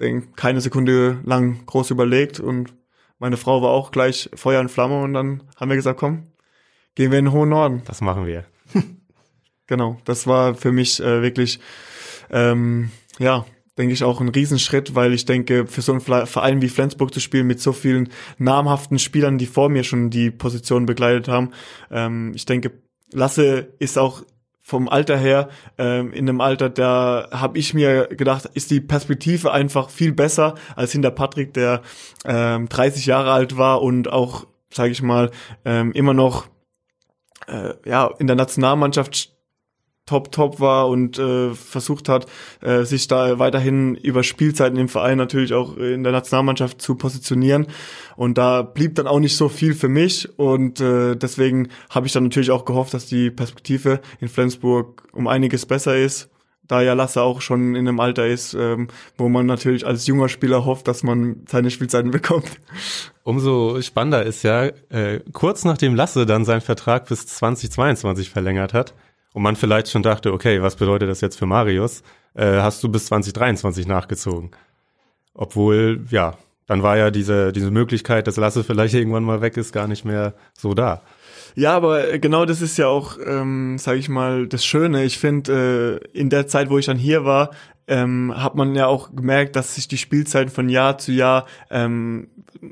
denk, 0.00 0.36
keine 0.36 0.60
Sekunde 0.60 1.20
lang 1.24 1.64
groß 1.66 1.90
überlegt 1.90 2.40
und 2.40 2.74
meine 3.18 3.38
Frau 3.38 3.62
war 3.62 3.70
auch 3.70 3.92
gleich 3.92 4.28
Feuer 4.34 4.60
und 4.60 4.70
Flamme 4.70 5.00
und 5.00 5.14
dann 5.14 5.42
haben 5.56 5.70
wir 5.70 5.76
gesagt, 5.76 5.98
komm, 5.98 6.26
gehen 6.94 7.10
wir 7.10 7.18
in 7.18 7.26
den 7.26 7.32
hohen 7.32 7.48
Norden. 7.48 7.82
Das 7.86 8.02
machen 8.02 8.26
wir. 8.26 8.44
genau, 9.66 9.98
das 10.04 10.26
war 10.26 10.54
für 10.54 10.72
mich 10.72 11.00
äh, 11.00 11.22
wirklich 11.22 11.60
ähm, 12.30 12.90
ja 13.18 13.46
denke 13.78 13.92
ich, 13.92 14.04
auch 14.04 14.20
ein 14.20 14.28
Riesenschritt, 14.28 14.94
weil 14.94 15.12
ich 15.12 15.24
denke, 15.24 15.66
für 15.66 15.82
so 15.82 15.92
einen 15.92 16.00
Verein 16.00 16.62
wie 16.62 16.68
Flensburg 16.68 17.12
zu 17.12 17.20
spielen 17.20 17.46
mit 17.46 17.60
so 17.60 17.72
vielen 17.72 18.08
namhaften 18.38 18.98
Spielern, 18.98 19.38
die 19.38 19.46
vor 19.46 19.68
mir 19.68 19.84
schon 19.84 20.10
die 20.10 20.30
Position 20.30 20.86
begleitet 20.86 21.28
haben, 21.28 21.50
ähm, 21.90 22.32
ich 22.34 22.46
denke, 22.46 22.72
Lasse 23.12 23.68
ist 23.78 23.98
auch 23.98 24.22
vom 24.66 24.88
Alter 24.88 25.16
her, 25.16 25.48
ähm, 25.78 26.12
in 26.12 26.28
einem 26.28 26.40
Alter, 26.40 26.68
da 26.68 27.28
habe 27.30 27.56
ich 27.56 27.72
mir 27.72 28.08
gedacht, 28.08 28.46
ist 28.54 28.72
die 28.72 28.80
Perspektive 28.80 29.52
einfach 29.52 29.90
viel 29.90 30.12
besser 30.12 30.56
als 30.74 30.90
hinter 30.90 31.12
Patrick, 31.12 31.54
der 31.54 31.82
ähm, 32.24 32.68
30 32.68 33.06
Jahre 33.06 33.30
alt 33.30 33.56
war 33.56 33.80
und 33.82 34.10
auch, 34.10 34.48
sage 34.72 34.90
ich 34.90 35.02
mal, 35.02 35.30
ähm, 35.64 35.92
immer 35.92 36.14
noch 36.14 36.48
äh, 37.46 37.74
ja 37.84 38.10
in 38.18 38.26
der 38.26 38.34
Nationalmannschaft 38.34 39.35
top, 40.06 40.30
top 40.32 40.60
war 40.60 40.88
und 40.88 41.18
äh, 41.18 41.52
versucht 41.52 42.08
hat, 42.08 42.26
äh, 42.62 42.84
sich 42.84 43.08
da 43.08 43.38
weiterhin 43.38 43.96
über 43.96 44.22
Spielzeiten 44.22 44.78
im 44.78 44.88
Verein 44.88 45.18
natürlich 45.18 45.52
auch 45.52 45.76
in 45.76 46.04
der 46.04 46.12
Nationalmannschaft 46.12 46.80
zu 46.80 46.94
positionieren. 46.94 47.66
Und 48.16 48.38
da 48.38 48.62
blieb 48.62 48.94
dann 48.94 49.08
auch 49.08 49.20
nicht 49.20 49.36
so 49.36 49.48
viel 49.48 49.74
für 49.74 49.88
mich. 49.88 50.28
Und 50.38 50.80
äh, 50.80 51.16
deswegen 51.16 51.68
habe 51.90 52.06
ich 52.06 52.12
dann 52.12 52.24
natürlich 52.24 52.52
auch 52.52 52.64
gehofft, 52.64 52.94
dass 52.94 53.06
die 53.06 53.30
Perspektive 53.30 54.00
in 54.20 54.28
Flensburg 54.28 55.08
um 55.12 55.26
einiges 55.26 55.66
besser 55.66 55.96
ist. 55.96 56.30
Da 56.68 56.82
ja 56.82 56.94
Lasse 56.94 57.22
auch 57.22 57.42
schon 57.42 57.76
in 57.76 57.86
einem 57.86 58.00
Alter 58.00 58.26
ist, 58.26 58.54
ähm, 58.54 58.88
wo 59.16 59.28
man 59.28 59.46
natürlich 59.46 59.86
als 59.86 60.06
junger 60.06 60.28
Spieler 60.28 60.64
hofft, 60.64 60.88
dass 60.88 61.02
man 61.02 61.44
seine 61.48 61.70
Spielzeiten 61.70 62.10
bekommt. 62.12 62.50
Umso 63.22 63.80
spannender 63.82 64.24
ist 64.24 64.42
ja, 64.42 64.66
äh, 64.88 65.20
kurz 65.32 65.64
nachdem 65.64 65.94
Lasse 65.94 66.26
dann 66.26 66.44
seinen 66.44 66.60
Vertrag 66.60 67.08
bis 67.08 67.26
2022 67.26 68.30
verlängert 68.30 68.72
hat, 68.72 68.94
und 69.36 69.42
man 69.42 69.54
vielleicht 69.54 69.90
schon 69.90 70.02
dachte, 70.02 70.32
okay, 70.32 70.62
was 70.62 70.76
bedeutet 70.76 71.10
das 71.10 71.20
jetzt 71.20 71.38
für 71.38 71.44
Marius, 71.44 72.02
äh, 72.32 72.62
hast 72.62 72.82
du 72.82 72.88
bis 72.88 73.04
2023 73.04 73.86
nachgezogen. 73.86 74.50
Obwohl, 75.34 76.06
ja, 76.08 76.38
dann 76.64 76.82
war 76.82 76.96
ja 76.96 77.10
diese, 77.10 77.52
diese 77.52 77.70
Möglichkeit, 77.70 78.26
dass 78.26 78.38
Lasse 78.38 78.64
vielleicht 78.64 78.94
irgendwann 78.94 79.24
mal 79.24 79.42
weg 79.42 79.58
ist, 79.58 79.74
gar 79.74 79.88
nicht 79.88 80.06
mehr 80.06 80.32
so 80.54 80.72
da. 80.72 81.02
Ja, 81.54 81.76
aber 81.76 82.16
genau 82.16 82.46
das 82.46 82.62
ist 82.62 82.78
ja 82.78 82.86
auch, 82.86 83.18
ähm, 83.26 83.76
sage 83.76 83.98
ich 83.98 84.08
mal, 84.08 84.46
das 84.46 84.64
Schöne. 84.64 85.04
Ich 85.04 85.18
finde, 85.18 86.00
äh, 86.14 86.18
in 86.18 86.30
der 86.30 86.46
Zeit, 86.46 86.70
wo 86.70 86.78
ich 86.78 86.86
dann 86.86 86.96
hier 86.96 87.26
war, 87.26 87.50
ähm, 87.88 88.32
hat 88.36 88.54
man 88.54 88.74
ja 88.74 88.86
auch 88.86 89.14
gemerkt, 89.14 89.56
dass 89.56 89.74
sich 89.74 89.88
die 89.88 89.98
Spielzeiten 89.98 90.50
von 90.50 90.68
Jahr 90.68 90.98
zu 90.98 91.12
Jahr 91.12 91.46
ähm, 91.70 92.28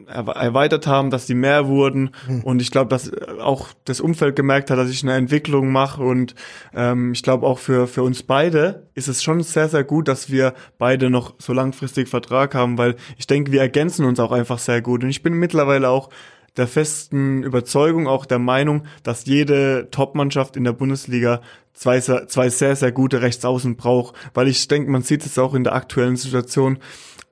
erweitert 0.07 0.87
haben, 0.87 1.11
dass 1.11 1.27
die 1.27 1.35
mehr 1.35 1.67
wurden. 1.69 2.11
Mhm. 2.27 2.41
und 2.41 2.63
ich 2.63 2.71
glaube, 2.71 2.89
dass 2.89 3.13
auch 3.39 3.69
das 3.85 4.01
Umfeld 4.01 4.37
gemerkt 4.37 4.71
hat, 4.71 4.79
dass 4.79 4.91
ich 4.91 5.03
eine 5.03 5.15
Entwicklung 5.15 5.71
mache. 5.71 6.03
Und 6.03 6.35
ähm, 6.75 7.13
ich 7.13 7.23
glaube 7.23 7.47
auch 7.47 7.59
für 7.59 7.87
für 7.87 8.03
uns 8.03 8.23
beide 8.23 8.89
ist 8.95 9.09
es 9.09 9.23
schon 9.23 9.43
sehr 9.43 9.69
sehr 9.69 9.85
gut, 9.85 10.09
dass 10.09 10.31
wir 10.31 10.55
beide 10.79 11.11
noch 11.11 11.35
so 11.39 11.53
langfristig 11.53 12.09
Vertrag 12.09 12.55
haben, 12.55 12.79
weil 12.79 12.97
ich 13.17 13.27
denke, 13.27 13.53
wir 13.53 13.61
ergänzen 13.61 14.05
uns 14.05 14.19
auch 14.21 14.33
einfach 14.33 14.59
sehr 14.59 14.83
gut. 14.83 15.05
Und 15.05 15.11
ich 15.11 15.23
bin 15.23 15.35
mittlerweile 15.35 15.89
auch 15.89 16.11
der 16.57 16.69
festen 16.69 17.43
Überzeugung, 17.43 18.07
auch 18.07 18.27
der 18.27 18.39
Meinung, 18.39 18.87
dass 19.03 19.27
jede 19.27 19.89
Top-Mannschaft 19.91 20.57
in 20.57 20.65
der 20.65 20.73
Bundesliga 20.73 21.41
zwei, 21.73 22.01
zwei 22.01 22.49
sehr, 22.49 22.77
sehr 22.77 22.93
gute 22.93 23.23
Rechtsaußen 23.23 23.77
braucht, 23.77 24.15
weil 24.35 24.49
ich 24.49 24.69
denke, 24.69 24.91
man 24.91 25.03
sieht 25.03 25.27
es 25.27 25.39
auch 25.39 25.55
in 25.55 25.65
der 25.65 25.75
aktuellen 25.75 26.17
Situation, 26.17 26.79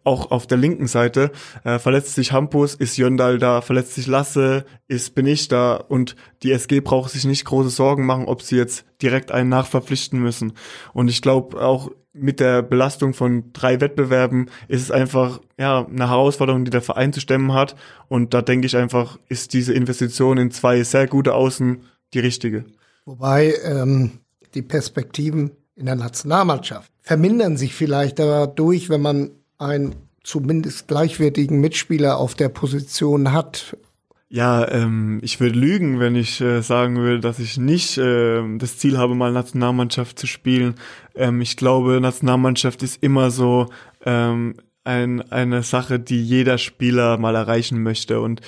auch 0.04 0.32
auf 0.32 0.48
der 0.48 0.58
linken 0.58 0.88
Seite. 0.88 1.30
Äh, 1.62 1.78
verletzt 1.78 2.16
sich 2.16 2.32
Hampus, 2.32 2.74
ist 2.74 2.96
Jöndal 2.96 3.38
da, 3.38 3.60
verletzt 3.60 3.94
sich 3.94 4.08
Lasse, 4.08 4.64
ist 4.88 5.14
bin 5.14 5.26
ich 5.26 5.46
da 5.46 5.76
und 5.76 6.16
die 6.42 6.50
SG 6.50 6.80
braucht 6.80 7.12
sich 7.12 7.24
nicht 7.24 7.44
große 7.44 7.70
Sorgen 7.70 8.04
machen, 8.04 8.26
ob 8.26 8.42
sie 8.42 8.56
jetzt 8.56 8.84
direkt 9.00 9.30
einen 9.30 9.48
nachverpflichten 9.48 10.20
müssen. 10.20 10.54
Und 10.92 11.08
ich 11.08 11.22
glaube 11.22 11.62
auch 11.62 11.90
mit 12.12 12.40
der 12.40 12.62
Belastung 12.62 13.14
von 13.14 13.52
drei 13.52 13.80
Wettbewerben 13.80 14.50
ist 14.68 14.82
es 14.82 14.90
einfach 14.90 15.40
ja 15.58 15.86
eine 15.86 16.08
Herausforderung, 16.08 16.64
die 16.64 16.70
der 16.70 16.82
Verein 16.82 17.12
zu 17.12 17.20
stemmen 17.20 17.52
hat. 17.54 17.74
Und 18.08 18.34
da 18.34 18.42
denke 18.42 18.66
ich 18.66 18.76
einfach, 18.76 19.18
ist 19.28 19.54
diese 19.54 19.72
Investition 19.72 20.38
in 20.38 20.50
zwei 20.50 20.82
sehr 20.82 21.06
gute 21.06 21.34
Außen 21.34 21.82
die 22.12 22.18
richtige. 22.18 22.64
Wobei 23.04 23.54
ähm, 23.64 24.18
die 24.54 24.62
Perspektiven 24.62 25.52
in 25.74 25.86
der 25.86 25.96
Nationalmannschaft 25.96 26.90
vermindern 27.00 27.56
sich 27.56 27.74
vielleicht 27.74 28.18
dadurch, 28.18 28.90
wenn 28.90 29.00
man 29.00 29.30
einen 29.58 29.94
zumindest 30.22 30.88
gleichwertigen 30.88 31.60
Mitspieler 31.60 32.18
auf 32.18 32.34
der 32.34 32.48
Position 32.48 33.32
hat. 33.32 33.76
Ja, 34.34 34.66
ähm, 34.66 35.20
ich 35.22 35.40
würde 35.40 35.58
lügen, 35.58 36.00
wenn 36.00 36.16
ich 36.16 36.40
äh, 36.40 36.62
sagen 36.62 36.96
würde, 36.96 37.20
dass 37.20 37.38
ich 37.38 37.58
nicht 37.58 37.98
äh, 37.98 38.42
das 38.56 38.78
Ziel 38.78 38.96
habe, 38.96 39.14
mal 39.14 39.30
Nationalmannschaft 39.30 40.18
zu 40.18 40.26
spielen. 40.26 40.76
Ähm, 41.14 41.42
ich 41.42 41.58
glaube, 41.58 42.00
Nationalmannschaft 42.00 42.82
ist 42.82 43.02
immer 43.02 43.30
so 43.30 43.66
ähm, 44.06 44.54
ein, 44.84 45.20
eine 45.30 45.62
Sache, 45.62 46.00
die 46.00 46.24
jeder 46.24 46.56
Spieler 46.56 47.18
mal 47.18 47.34
erreichen 47.34 47.82
möchte. 47.82 48.22
Und 48.22 48.40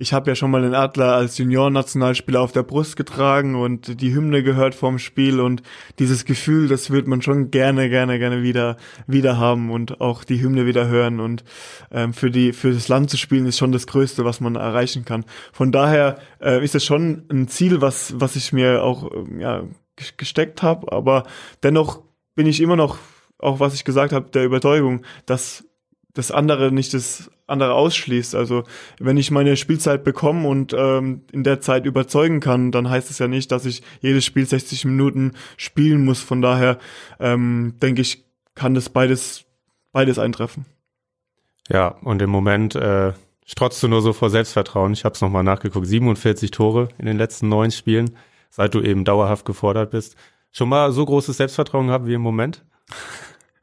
ich 0.00 0.12
habe 0.12 0.30
ja 0.30 0.36
schon 0.36 0.52
mal 0.52 0.62
den 0.62 0.74
Adler 0.74 1.14
als 1.14 1.38
Junior-Nationalspieler 1.38 2.40
auf 2.40 2.52
der 2.52 2.62
Brust 2.62 2.96
getragen 2.96 3.56
und 3.56 4.00
die 4.00 4.14
Hymne 4.14 4.44
gehört 4.44 4.76
vorm 4.76 4.98
Spiel 5.00 5.40
und 5.40 5.62
dieses 5.98 6.24
Gefühl, 6.24 6.68
das 6.68 6.90
wird 6.90 7.08
man 7.08 7.20
schon 7.20 7.50
gerne, 7.50 7.88
gerne, 7.88 8.18
gerne 8.20 8.42
wieder, 8.42 8.76
wieder 9.08 9.38
haben 9.38 9.70
und 9.70 10.00
auch 10.00 10.22
die 10.22 10.40
Hymne 10.40 10.66
wieder 10.66 10.86
hören 10.86 11.18
und 11.18 11.42
ähm, 11.90 12.12
für 12.12 12.30
die, 12.30 12.52
für 12.52 12.72
das 12.72 12.86
Land 12.86 13.10
zu 13.10 13.16
spielen 13.16 13.46
ist 13.46 13.58
schon 13.58 13.72
das 13.72 13.88
Größte, 13.88 14.24
was 14.24 14.40
man 14.40 14.54
erreichen 14.54 15.04
kann. 15.04 15.24
Von 15.52 15.72
daher 15.72 16.18
äh, 16.40 16.62
ist 16.62 16.76
es 16.76 16.84
schon 16.84 17.24
ein 17.28 17.48
Ziel, 17.48 17.80
was, 17.80 18.14
was 18.20 18.36
ich 18.36 18.52
mir 18.52 18.84
auch 18.84 19.10
äh, 19.10 19.40
ja, 19.40 19.64
gesteckt 20.16 20.62
habe, 20.62 20.92
aber 20.92 21.24
dennoch 21.64 22.02
bin 22.36 22.46
ich 22.46 22.60
immer 22.60 22.76
noch, 22.76 22.98
auch 23.38 23.58
was 23.58 23.74
ich 23.74 23.84
gesagt 23.84 24.12
habe, 24.12 24.30
der 24.30 24.44
Überzeugung, 24.44 25.02
dass 25.26 25.64
das 26.14 26.30
andere 26.30 26.70
nicht 26.70 26.94
das 26.94 27.30
andere 27.48 27.74
ausschließt. 27.74 28.34
Also 28.34 28.64
wenn 28.98 29.16
ich 29.16 29.30
meine 29.30 29.56
Spielzeit 29.56 30.04
bekomme 30.04 30.46
und 30.48 30.74
ähm, 30.76 31.22
in 31.32 31.42
der 31.42 31.60
Zeit 31.60 31.86
überzeugen 31.86 32.40
kann, 32.40 32.70
dann 32.70 32.88
heißt 32.88 33.10
es 33.10 33.18
ja 33.18 33.26
nicht, 33.26 33.50
dass 33.50 33.64
ich 33.64 33.82
jedes 34.00 34.24
Spiel 34.24 34.46
60 34.46 34.84
Minuten 34.84 35.32
spielen 35.56 36.04
muss. 36.04 36.20
Von 36.20 36.42
daher 36.42 36.78
ähm, 37.18 37.74
denke 37.82 38.02
ich, 38.02 38.24
kann 38.54 38.74
das 38.74 38.88
beides 38.88 39.44
beides 39.92 40.18
eintreffen. 40.18 40.66
Ja, 41.68 41.88
und 42.02 42.22
im 42.22 42.30
Moment 42.30 42.74
äh, 42.74 43.12
strotzt 43.44 43.82
du 43.82 43.88
nur 43.88 44.02
so 44.02 44.12
vor 44.12 44.30
Selbstvertrauen. 44.30 44.92
Ich 44.92 45.04
habe 45.04 45.14
es 45.14 45.20
nochmal 45.20 45.44
nachgeguckt. 45.44 45.86
47 45.86 46.50
Tore 46.50 46.88
in 46.98 47.06
den 47.06 47.18
letzten 47.18 47.48
neun 47.48 47.70
Spielen, 47.70 48.16
seit 48.50 48.74
du 48.74 48.80
eben 48.80 49.04
dauerhaft 49.04 49.44
gefordert 49.44 49.90
bist. 49.90 50.16
Schon 50.52 50.68
mal 50.68 50.92
so 50.92 51.04
großes 51.04 51.36
Selbstvertrauen 51.36 51.88
gehabt 51.88 52.06
wie 52.06 52.14
im 52.14 52.22
Moment? 52.22 52.64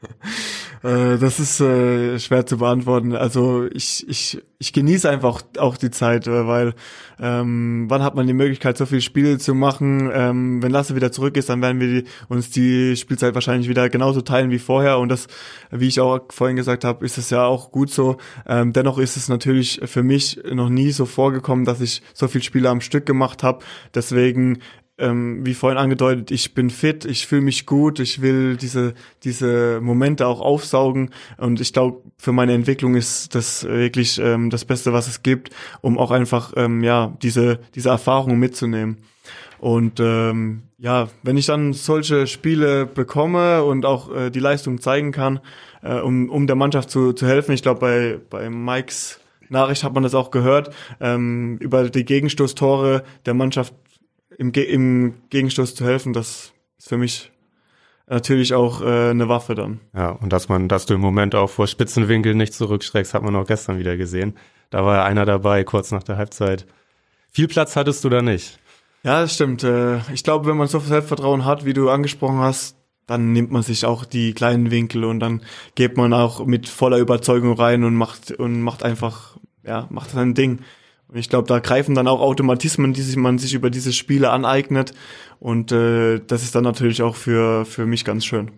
Äh, 0.86 1.18
das 1.18 1.40
ist 1.40 1.60
äh, 1.62 2.20
schwer 2.20 2.46
zu 2.46 2.60
beantworten. 2.60 3.16
Also 3.16 3.66
ich, 3.74 4.08
ich, 4.08 4.40
ich 4.60 4.72
genieße 4.72 5.10
einfach 5.10 5.42
auch 5.58 5.78
die 5.78 5.90
Zeit, 5.90 6.28
äh, 6.28 6.46
weil 6.46 6.76
ähm, 7.20 7.86
wann 7.90 8.04
hat 8.04 8.14
man 8.14 8.28
die 8.28 8.34
Möglichkeit, 8.34 8.78
so 8.78 8.86
viele 8.86 9.02
Spiele 9.02 9.40
zu 9.40 9.56
machen? 9.56 10.12
Ähm, 10.14 10.62
wenn 10.62 10.72
Lasse 10.72 10.96
wieder 10.96 11.12
zurück 11.12 11.38
ist, 11.38 11.50
dann 11.50 11.64
werden 11.64 11.80
wir 11.80 11.88
die, 11.88 12.08
uns 12.28 12.52
die 12.52 12.96
Spielzeit 12.98 13.34
wahrscheinlich 13.34 13.68
wieder 13.68 13.90
genauso 13.90 14.22
teilen 14.22 14.52
wie 14.52 14.60
vorher. 14.60 15.00
Und 15.00 15.10
das, 15.10 15.28
wie 15.72 15.88
ich 15.88 16.00
auch 16.00 16.20
vorhin 16.30 16.56
gesagt 16.56 16.84
habe, 16.84 17.04
ist 17.04 17.18
es 17.18 17.32
ja 17.32 17.46
auch 17.46 17.72
gut 17.72 17.90
so. 17.90 18.18
Ähm, 18.46 18.72
dennoch 18.72 19.00
ist 19.00 19.18
es 19.18 19.28
natürlich 19.28 19.82
für 19.86 20.04
mich 20.04 20.40
noch 20.52 20.70
nie 20.70 20.92
so 20.92 21.08
vorgekommen, 21.08 21.66
dass 21.66 21.82
ich 21.82 22.04
so 22.14 22.28
viele 22.28 22.44
Spiele 22.44 22.70
am 22.70 22.82
Stück 22.82 23.08
gemacht 23.08 23.42
habe. 23.42 23.66
Deswegen 23.96 24.60
ähm, 24.98 25.46
wie 25.46 25.54
vorhin 25.54 25.78
angedeutet, 25.78 26.32
ich 26.32 26.54
bin 26.54 26.70
fit, 26.70 27.06
ich 27.06 27.28
fühle 27.28 27.42
mich 27.42 27.66
gut, 27.66 28.00
ich 28.00 28.22
will 28.22 28.56
diese, 28.56 28.94
diese 29.24 29.82
Momente 29.82 30.28
auch 30.28 30.40
aufsaugen 30.40 31.12
und 31.38 31.60
ich 31.60 31.74
glaube, 31.74 32.02
für 32.18 32.32
meine 32.32 32.54
Entwicklung 32.54 32.96
ist 32.96 33.36
das 33.36 33.66
wirklich 33.66 34.20
ähm, 34.20 34.50
das 34.50 34.66
Beste, 34.66 34.94
was 34.94 35.08
es 35.08 35.24
gibt, 35.24 35.50
um 35.82 35.98
auch 35.98 36.12
einfach 36.12 36.54
ähm, 36.56 36.84
ja 36.84 37.16
diese, 37.22 37.60
diese 37.76 37.90
Erfahrungen 37.90 38.40
mitzunehmen. 38.40 38.98
Und 39.60 40.00
ähm, 40.00 40.64
ja, 40.78 41.10
wenn 41.24 41.38
ich 41.38 41.46
dann 41.46 41.74
solche 41.74 42.28
Spiele 42.28 42.86
bekomme 42.86 43.64
und 43.64 43.86
auch 43.86 44.14
äh, 44.14 44.30
die 44.30 44.40
Leistung 44.40 44.80
zeigen 44.80 45.12
kann, 45.12 45.40
äh, 45.82 46.00
um, 46.00 46.30
um 46.30 46.46
der 46.46 46.56
Mannschaft 46.56 46.90
zu, 46.90 47.14
zu 47.14 47.26
helfen, 47.26 47.54
ich 47.54 47.64
glaube 47.64 47.80
bei, 47.80 48.20
bei 48.30 48.50
Mikes 48.50 49.20
Nachricht 49.50 49.84
hat 49.84 49.94
man 49.94 50.04
das 50.04 50.16
auch 50.16 50.32
gehört, 50.32 50.74
ähm, 51.00 51.58
über 51.60 51.90
die 51.90 52.06
Gegenstoßtore 52.06 53.04
der 53.26 53.34
Mannschaft 53.34 53.74
im, 54.38 54.52
Ge 54.52 54.64
im 54.64 55.16
Gegenstoß 55.30 55.76
zu 55.76 55.86
helfen, 55.86 56.14
das 56.14 56.54
ist 56.78 56.90
für 56.90 56.98
mich 56.98 57.32
natürlich 58.08 58.54
auch 58.54 58.82
äh, 58.82 59.10
eine 59.10 59.30
Waffe 59.30 59.56
dann. 59.56 59.80
Ja, 59.96 60.10
und 60.10 60.32
dass 60.32 60.50
man, 60.50 60.68
dass 60.68 60.86
du 60.86 60.94
im 60.94 61.02
Moment 61.02 61.36
auch 61.36 61.50
vor 61.50 61.68
Spitzenwinkel 61.68 62.36
nicht 62.36 62.54
zurückschreckst, 62.54 63.14
hat 63.14 63.24
man 63.24 63.36
auch 63.36 63.48
gestern 63.48 63.80
wieder 63.80 63.98
gesehen. 63.98 64.38
Da 64.70 64.86
war 64.86 64.98
ja 64.98 65.04
einer 65.06 65.26
dabei, 65.26 65.64
kurz 65.64 65.92
nach 65.92 66.04
der 66.04 66.18
Halbzeit. 66.18 66.66
Viel 67.32 67.48
Platz 67.48 67.76
hattest 67.76 68.04
du 68.04 68.10
da 68.10 68.22
nicht. 68.22 68.60
Ja, 69.04 69.22
das 69.22 69.36
stimmt. 69.36 69.64
Äh, 69.64 70.00
ich 70.14 70.24
glaube, 70.24 70.48
wenn 70.48 70.58
man 70.58 70.68
so 70.68 70.80
viel 70.80 70.90
Selbstvertrauen 70.90 71.46
hat, 71.46 71.66
wie 71.66 71.74
du 71.74 71.90
angesprochen 71.90 72.40
hast, 72.40 72.78
dann 73.08 73.34
nimmt 73.34 73.52
man 73.52 73.62
sich 73.62 73.86
auch 73.86 74.04
die 74.04 74.34
kleinen 74.34 74.72
Winkel 74.72 75.04
und 75.04 75.20
dann 75.20 75.42
geht 75.76 75.96
man 75.96 76.12
auch 76.14 76.44
mit 76.46 76.68
voller 76.68 76.98
Überzeugung 76.98 77.54
rein 77.54 77.84
und 77.84 77.96
macht 77.96 78.32
und 78.32 78.62
macht 78.62 78.82
einfach, 78.82 79.38
ja, 79.64 79.88
macht 79.92 80.12
sein 80.12 80.34
Ding. 80.34 80.60
Und 81.08 81.18
ich 81.18 81.30
glaube, 81.30 81.48
da 81.48 81.60
greifen 81.60 81.96
dann 81.96 82.08
auch 82.08 82.20
Automatismen, 82.20 82.94
die 82.94 83.02
sich, 83.02 83.16
man 83.16 83.38
sich 83.38 83.54
über 83.54 83.70
diese 83.70 83.94
Spiele 83.94 84.32
aneignet. 84.32 84.94
Und 85.40 85.72
äh, 85.72 86.20
das 86.20 86.44
ist 86.44 86.56
dann 86.56 86.64
natürlich 86.64 87.02
auch 87.04 87.16
für, 87.16 87.66
für 87.66 87.86
mich 87.86 88.06
ganz 88.06 88.26
schön. 88.26 88.52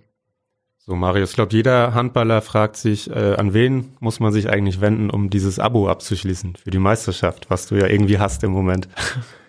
So, 0.77 0.95
Marius, 0.95 1.31
ich 1.31 1.36
glaube, 1.36 1.53
jeder 1.53 1.93
Handballer 1.93 2.41
fragt 2.41 2.77
sich, 2.77 3.10
äh, 3.10 3.36
an 3.36 3.53
wen 3.53 3.97
muss 3.99 4.21
man 4.21 4.31
sich 4.31 4.49
eigentlich 4.49 4.79
wenden, 4.79 5.10
um 5.10 5.29
dieses 5.29 5.60
Abo 5.60 5.89
abzuschließen 5.89 6.55
für 6.55 6.71
die 6.71 6.79
Meisterschaft, 6.79 7.49
was 7.49 7.67
du 7.67 7.75
ja 7.75 7.88
irgendwie 7.88 8.19
hast 8.19 8.43
im 8.45 8.51
Moment. 8.51 8.88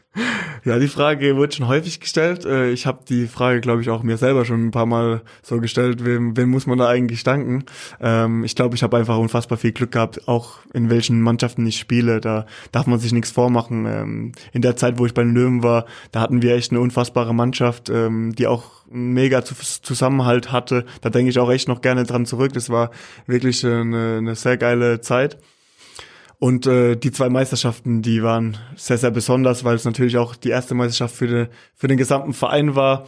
Ja, 0.65 0.79
die 0.79 0.89
Frage 0.89 1.37
wurde 1.37 1.55
schon 1.55 1.69
häufig 1.69 2.01
gestellt. 2.01 2.45
Äh, 2.45 2.71
ich 2.71 2.87
habe 2.87 3.01
die 3.09 3.27
Frage, 3.27 3.61
glaube 3.61 3.83
ich, 3.83 3.91
auch 3.91 4.03
mir 4.03 4.17
selber 4.17 4.45
schon 4.45 4.67
ein 4.67 4.71
paar 4.71 4.87
Mal 4.87 5.23
so 5.43 5.61
gestellt, 5.61 6.05
wem, 6.05 6.37
wem 6.37 6.51
muss 6.51 6.67
man 6.67 6.79
da 6.79 6.89
eigentlich 6.89 7.25
danken? 7.25 7.65
Ähm, 8.01 8.45
ich 8.45 8.55
glaube, 8.55 8.75
ich 8.75 8.83
habe 8.83 8.97
einfach 8.97 9.17
unfassbar 9.17 9.59
viel 9.59 9.73
Glück 9.73 9.93
gehabt, 9.93 10.29
auch 10.29 10.59
in 10.75 10.91
welchen 10.91 11.21
Mannschaften 11.23 11.67
ich 11.67 11.79
spiele. 11.79 12.21
Da 12.21 12.47
darf 12.73 12.87
man 12.87 12.99
sich 12.99 13.13
nichts 13.13 13.31
vormachen. 13.31 13.87
Ähm, 13.87 14.33
in 14.53 14.63
der 14.63 14.77
Zeit, 14.77 14.99
wo 14.99 15.07
ich 15.07 15.15
bei 15.15 15.23
den 15.23 15.35
Löwen 15.35 15.63
war, 15.63 15.87
da 16.13 16.21
hatten 16.21 16.43
wir 16.43 16.55
echt 16.55 16.71
eine 16.71 16.81
unfassbare 16.81 17.35
Mannschaft, 17.35 17.89
ähm, 17.89 18.35
die 18.35 18.47
auch 18.47 18.79
mega 18.91 19.45
Zusammenhalt 19.45 20.53
hatte. 20.53 20.85
Da 21.01 21.11
denke 21.11 21.31
ich 21.31 21.39
auch 21.39 21.51
echt 21.51 21.69
noch 21.69 21.81
gerne 21.81 22.05
dran 22.05 22.27
zurück. 22.27 22.53
Das 22.53 22.71
war 22.71 22.91
wirklich 23.27 23.65
eine, 23.65 24.19
eine 24.19 24.35
sehr 24.35 24.57
geile 24.57 25.01
Zeit. 25.01 25.39
Und 26.41 26.67
äh, 26.67 26.95
die 26.95 27.11
zwei 27.11 27.29
Meisterschaften, 27.29 28.01
die 28.01 28.23
waren 28.23 28.57
sehr, 28.77 28.99
sehr 28.99 29.11
besonders, 29.11 29.65
weil 29.65 29.75
es 29.75 29.85
natürlich 29.85 30.19
auch 30.19 30.37
die 30.37 30.51
erste 30.51 30.75
Meisterschaft 30.75 31.17
für, 31.17 31.27
de, 31.27 31.49
für 31.75 31.89
den 31.89 31.99
gesamten 31.99 32.33
Verein 32.33 32.77
war. 32.77 33.07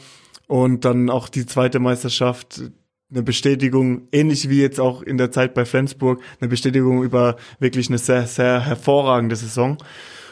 Und 0.49 0.85
dann 0.85 1.11
auch 1.11 1.29
die 1.29 1.47
zweite 1.47 1.79
Meisterschaft, 1.79 2.61
eine 3.09 3.23
Bestätigung, 3.23 4.09
ähnlich 4.11 4.49
wie 4.49 4.61
jetzt 4.61 4.81
auch 4.81 5.03
in 5.03 5.17
der 5.17 5.31
Zeit 5.31 5.55
bei 5.55 5.65
Flensburg, 5.65 6.21
eine 6.41 6.49
Bestätigung 6.49 7.05
über 7.05 7.37
wirklich 7.61 7.89
eine 7.89 7.99
sehr, 7.99 8.27
sehr 8.27 8.61
hervorragende 8.61 9.37
Saison. 9.37 9.79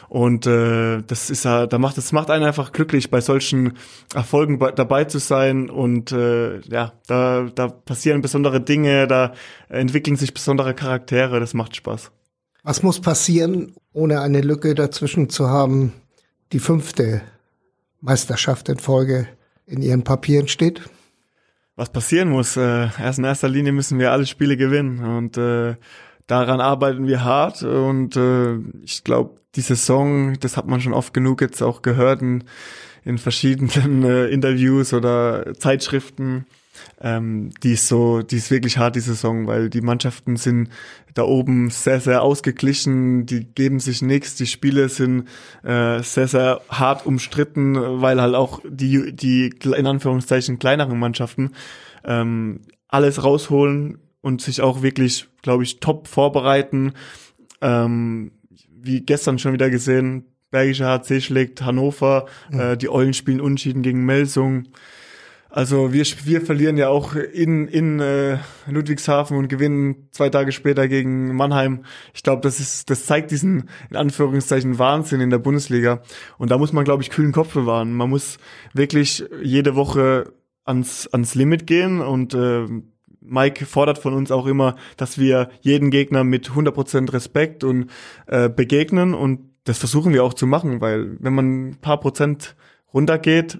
Und 0.09 0.47
äh, 0.47 1.01
das 1.05 1.29
ist 1.29 1.45
ja, 1.45 1.67
da 1.67 1.77
macht 1.77 1.97
das 1.97 2.11
macht 2.11 2.31
einen 2.31 2.43
einfach 2.43 2.71
glücklich, 2.71 3.11
bei 3.11 3.21
solchen 3.21 3.77
Erfolgen 4.13 4.57
bei, 4.59 4.71
dabei 4.71 5.05
zu 5.05 5.19
sein. 5.19 5.69
Und 5.69 6.11
äh, 6.11 6.59
ja, 6.61 6.93
da, 7.07 7.47
da 7.53 7.67
passieren 7.67 8.21
besondere 8.21 8.59
Dinge, 8.59 9.07
da 9.07 9.33
entwickeln 9.69 10.17
sich 10.17 10.33
besondere 10.33 10.73
Charaktere, 10.73 11.39
das 11.39 11.53
macht 11.53 11.75
Spaß. 11.75 12.11
Was 12.63 12.83
muss 12.83 12.99
passieren, 12.99 13.73
ohne 13.93 14.21
eine 14.21 14.41
Lücke 14.41 14.75
dazwischen 14.75 15.29
zu 15.29 15.49
haben, 15.49 15.93
die 16.51 16.59
fünfte 16.59 17.21
Meisterschaft 18.01 18.69
in 18.69 18.79
Folge 18.79 19.27
in 19.65 19.81
ihren 19.81 20.03
Papieren 20.03 20.47
steht? 20.47 20.81
Was 21.75 21.89
passieren 21.89 22.29
muss, 22.29 22.57
äh, 22.57 22.89
erst 22.99 23.19
in 23.19 23.25
erster 23.25 23.47
Linie 23.47 23.71
müssen 23.71 23.99
wir 23.99 24.11
alle 24.11 24.25
Spiele 24.25 24.57
gewinnen. 24.57 24.99
Und 24.99 25.37
äh, 25.37 25.75
daran 26.27 26.59
arbeiten 26.59 27.07
wir 27.07 27.23
hart. 27.23 27.63
Und 27.63 28.17
äh, 28.17 28.57
ich 28.83 29.03
glaube, 29.05 29.39
die 29.55 29.61
Saison, 29.61 30.37
das 30.39 30.57
hat 30.57 30.67
man 30.67 30.81
schon 30.81 30.93
oft 30.93 31.13
genug 31.13 31.41
jetzt 31.41 31.61
auch 31.61 31.81
gehört 31.81 32.21
in, 32.21 32.43
in 33.05 33.17
verschiedenen 33.17 34.03
äh, 34.03 34.27
Interviews 34.27 34.93
oder 34.93 35.53
Zeitschriften, 35.57 36.45
ähm, 37.01 37.51
die 37.63 37.73
ist 37.73 37.87
so, 37.87 38.21
die 38.21 38.37
ist 38.37 38.51
wirklich 38.51 38.77
hart, 38.77 38.95
die 38.95 39.01
Saison, 39.01 39.47
weil 39.47 39.69
die 39.69 39.81
Mannschaften 39.81 40.35
sind 40.35 40.69
da 41.13 41.23
oben 41.23 41.69
sehr, 41.69 41.99
sehr 41.99 42.21
ausgeglichen, 42.21 43.25
die 43.25 43.45
geben 43.45 43.79
sich 43.79 44.01
nichts, 44.01 44.35
die 44.35 44.47
Spiele 44.47 44.89
sind 44.89 45.27
äh, 45.63 46.01
sehr, 46.01 46.27
sehr 46.27 46.61
hart 46.69 47.05
umstritten, 47.05 47.75
weil 48.01 48.21
halt 48.21 48.35
auch 48.35 48.61
die, 48.67 49.15
die 49.15 49.53
in 49.63 49.87
Anführungszeichen 49.87 50.59
kleineren 50.59 50.99
Mannschaften 50.99 51.51
ähm, 52.05 52.61
alles 52.87 53.23
rausholen 53.23 53.99
und 54.21 54.41
sich 54.41 54.61
auch 54.61 54.81
wirklich, 54.81 55.27
glaube 55.41 55.63
ich, 55.63 55.79
top 55.79 56.07
vorbereiten. 56.07 56.93
Ähm, 57.61 58.31
wie 58.69 59.01
gestern 59.01 59.39
schon 59.39 59.53
wieder 59.53 59.69
gesehen, 59.69 60.25
Bergische 60.51 60.85
HC 60.85 61.21
schlägt 61.21 61.61
Hannover, 61.61 62.25
mhm. 62.51 62.59
äh, 62.59 62.77
die 62.77 62.89
Eulen 62.89 63.13
spielen 63.13 63.41
Unschieden 63.41 63.81
gegen 63.81 64.05
Melsung. 64.05 64.67
Also 65.51 65.91
wir, 65.91 66.05
wir 66.25 66.41
verlieren 66.41 66.77
ja 66.77 66.89
auch 66.89 67.15
in, 67.15 67.67
in 67.67 67.99
äh, 67.99 68.37
Ludwigshafen 68.67 69.35
und 69.35 69.47
gewinnen 69.47 70.07
zwei 70.11 70.29
Tage 70.29 70.51
später 70.51 70.87
gegen 70.87 71.35
Mannheim. 71.35 71.85
Ich 72.13 72.21
glaube, 72.21 72.43
das 72.43 72.59
ist, 72.59 72.91
das 72.91 73.07
zeigt 73.07 73.31
diesen 73.31 73.67
in 73.89 73.95
Anführungszeichen 73.95 74.77
Wahnsinn 74.77 75.21
in 75.21 75.31
der 75.31 75.39
Bundesliga. 75.39 76.03
Und 76.37 76.51
da 76.51 76.59
muss 76.59 76.71
man, 76.71 76.85
glaube 76.85 77.01
ich, 77.01 77.09
kühlen 77.09 77.31
Kopf 77.31 77.55
bewahren. 77.55 77.93
Man 77.93 78.11
muss 78.11 78.37
wirklich 78.73 79.25
jede 79.41 79.75
Woche 79.75 80.31
ans, 80.65 81.07
ans 81.07 81.33
Limit 81.33 81.65
gehen 81.65 81.99
und 81.99 82.35
äh, 82.35 82.67
Mike 83.19 83.65
fordert 83.65 83.97
von 83.97 84.13
uns 84.13 84.31
auch 84.31 84.45
immer, 84.45 84.75
dass 84.97 85.17
wir 85.17 85.49
jeden 85.61 85.89
Gegner 85.89 86.23
mit 86.23 86.51
100% 86.51 87.11
Respekt 87.11 87.63
und 87.63 87.89
äh, 88.27 88.49
begegnen 88.49 89.15
und 89.15 89.49
das 89.63 89.79
versuchen 89.79 90.13
wir 90.13 90.23
auch 90.23 90.33
zu 90.33 90.47
machen, 90.47 90.79
weil 90.79 91.17
wenn 91.19 91.33
man 91.33 91.69
ein 91.69 91.75
paar 91.81 91.99
Prozent 91.99 92.55
runtergeht, 92.93 93.59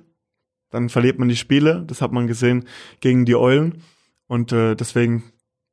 dann 0.69 0.89
verliert 0.89 1.19
man 1.19 1.29
die 1.29 1.35
Spiele. 1.35 1.83
Das 1.87 2.01
hat 2.01 2.11
man 2.11 2.27
gesehen 2.27 2.65
gegen 2.99 3.25
die 3.25 3.35
Eulen. 3.35 3.81
Und 4.27 4.51
äh, 4.51 4.75
deswegen 4.75 5.23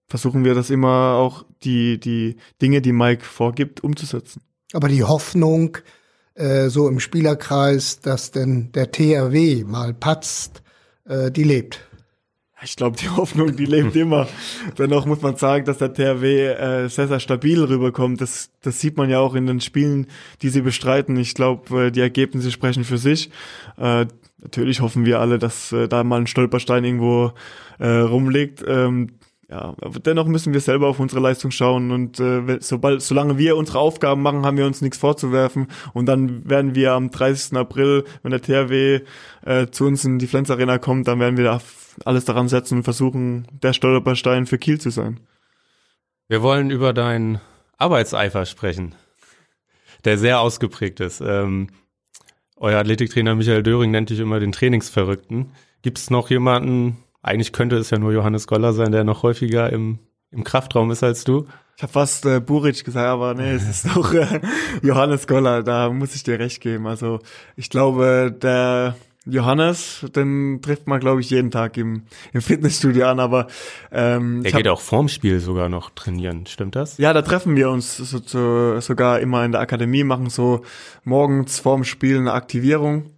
versuchen 0.08 0.44
wir 0.44 0.54
das 0.54 0.70
immer 0.70 1.14
auch, 1.14 1.44
die, 1.62 1.98
die 1.98 2.36
Dinge, 2.62 2.80
die 2.80 2.92
Mike 2.92 3.24
vorgibt, 3.24 3.82
umzusetzen. 3.82 4.42
Aber 4.72 4.88
die 4.88 5.04
Hoffnung, 5.04 5.78
äh, 6.34 6.68
so 6.68 6.88
im 6.88 7.00
Spielerkreis, 7.00 8.00
dass 8.00 8.30
denn 8.30 8.72
der 8.72 8.90
THW 8.90 9.64
mal 9.64 9.94
patzt, 9.94 10.62
äh, 11.04 11.30
die 11.30 11.44
lebt. 11.44 11.80
Ich 12.62 12.76
glaube, 12.76 12.96
die 12.96 13.08
Hoffnung, 13.10 13.54
die 13.54 13.66
lebt 13.66 13.94
immer. 13.96 14.28
Dennoch 14.78 15.04
muss 15.06 15.20
man 15.20 15.36
sagen, 15.36 15.64
dass 15.66 15.78
der 15.78 15.92
THW 15.92 16.46
äh, 16.46 16.88
sehr, 16.88 17.08
sehr 17.08 17.20
stabil 17.20 17.62
rüberkommt. 17.62 18.20
Das, 18.20 18.50
das 18.62 18.80
sieht 18.80 18.96
man 18.96 19.10
ja 19.10 19.20
auch 19.20 19.34
in 19.34 19.46
den 19.46 19.60
Spielen, 19.60 20.06
die 20.42 20.48
sie 20.48 20.62
bestreiten. 20.62 21.16
Ich 21.16 21.34
glaube, 21.34 21.86
äh, 21.86 21.90
die 21.90 22.00
Ergebnisse 22.00 22.50
sprechen 22.50 22.84
für 22.84 22.98
sich. 22.98 23.30
Äh, 23.76 24.06
natürlich 24.38 24.80
hoffen 24.80 25.04
wir 25.04 25.20
alle, 25.20 25.38
dass 25.38 25.72
äh, 25.72 25.88
da 25.88 26.04
mal 26.04 26.20
ein 26.20 26.26
Stolperstein 26.26 26.84
irgendwo 26.84 27.32
äh, 27.78 27.88
rumliegt. 27.88 28.64
Ähm, 28.66 29.18
ja, 29.48 29.76
aber 29.80 30.00
dennoch 30.00 30.26
müssen 30.26 30.52
wir 30.52 30.60
selber 30.60 30.88
auf 30.88 30.98
unsere 30.98 31.20
Leistung 31.20 31.52
schauen 31.52 31.92
und 31.92 32.18
äh, 32.18 32.58
sobald, 32.60 33.00
solange 33.00 33.38
wir 33.38 33.56
unsere 33.56 33.78
Aufgaben 33.78 34.20
machen, 34.20 34.44
haben 34.44 34.56
wir 34.56 34.66
uns 34.66 34.82
nichts 34.82 34.98
vorzuwerfen 34.98 35.68
und 35.92 36.06
dann 36.06 36.48
werden 36.50 36.74
wir 36.74 36.94
am 36.94 37.12
30. 37.12 37.56
April, 37.56 38.04
wenn 38.22 38.32
der 38.32 38.42
THW 38.42 39.02
äh, 39.44 39.68
zu 39.68 39.86
uns 39.86 40.04
in 40.04 40.18
die 40.18 40.26
Flens 40.26 40.50
Arena 40.50 40.78
kommt, 40.78 41.06
dann 41.06 41.20
werden 41.20 41.36
wir 41.36 41.44
da 41.44 41.60
alles 42.04 42.24
daran 42.24 42.48
setzen 42.48 42.78
und 42.78 42.84
versuchen, 42.84 43.46
der 43.62 43.72
Stolperstein 43.72 44.46
für 44.46 44.58
Kiel 44.58 44.80
zu 44.80 44.90
sein. 44.90 45.20
Wir 46.26 46.42
wollen 46.42 46.70
über 46.70 46.92
deinen 46.92 47.40
Arbeitseifer 47.78 48.46
sprechen, 48.46 48.96
der 50.04 50.18
sehr 50.18 50.40
ausgeprägt 50.40 50.98
ist. 50.98 51.20
Ähm, 51.20 51.68
euer 52.56 52.78
Athletiktrainer 52.78 53.34
Michael 53.34 53.62
Döring 53.62 53.90
nennt 53.90 54.10
dich 54.10 54.18
immer 54.18 54.40
den 54.40 54.52
Trainingsverrückten. 54.52 55.52
Gibt 55.82 55.98
es 55.98 56.10
noch 56.10 56.30
jemanden, 56.30 56.96
eigentlich 57.22 57.52
könnte 57.52 57.76
es 57.76 57.90
ja 57.90 57.98
nur 57.98 58.12
Johannes 58.12 58.46
Goller 58.46 58.72
sein, 58.72 58.92
der 58.92 59.04
noch 59.04 59.22
häufiger 59.22 59.72
im, 59.72 59.98
im 60.30 60.44
Kraftraum 60.44 60.90
ist 60.90 61.02
als 61.02 61.24
du. 61.24 61.46
Ich 61.76 61.82
habe 61.82 61.92
fast 61.92 62.24
äh, 62.24 62.40
Buric 62.40 62.84
gesagt, 62.84 63.06
aber 63.06 63.34
nee, 63.34 63.52
es 63.52 63.68
ist 63.68 63.94
doch 63.94 64.14
äh, 64.14 64.40
Johannes 64.82 65.26
Goller, 65.26 65.62
da 65.62 65.90
muss 65.90 66.14
ich 66.14 66.22
dir 66.22 66.38
recht 66.38 66.62
geben. 66.62 66.86
Also 66.86 67.20
ich 67.54 67.68
glaube, 67.68 68.34
der 68.40 68.96
Johannes, 69.26 70.06
den 70.14 70.60
trifft 70.62 70.86
man, 70.86 71.00
glaube 71.00 71.20
ich, 71.20 71.30
jeden 71.30 71.50
Tag 71.50 71.76
im, 71.76 72.02
im 72.32 72.40
Fitnessstudio 72.40 73.06
an, 73.06 73.20
aber 73.20 73.48
ähm, 73.92 74.42
Der 74.42 74.52
geht 74.52 74.66
hab, 74.66 74.74
auch 74.74 74.80
vorm 74.80 75.08
Spiel 75.08 75.40
sogar 75.40 75.68
noch 75.68 75.90
trainieren, 75.90 76.46
stimmt 76.46 76.76
das? 76.76 76.96
Ja, 76.98 77.12
da 77.12 77.22
treffen 77.22 77.56
wir 77.56 77.70
uns 77.70 77.96
so, 77.96 78.18
so, 78.24 78.80
sogar 78.80 79.20
immer 79.20 79.44
in 79.44 79.52
der 79.52 79.60
Akademie, 79.60 80.04
machen 80.04 80.30
so 80.30 80.62
morgens 81.04 81.58
vorm 81.58 81.84
Spiel 81.84 82.18
eine 82.18 82.32
Aktivierung 82.32 83.10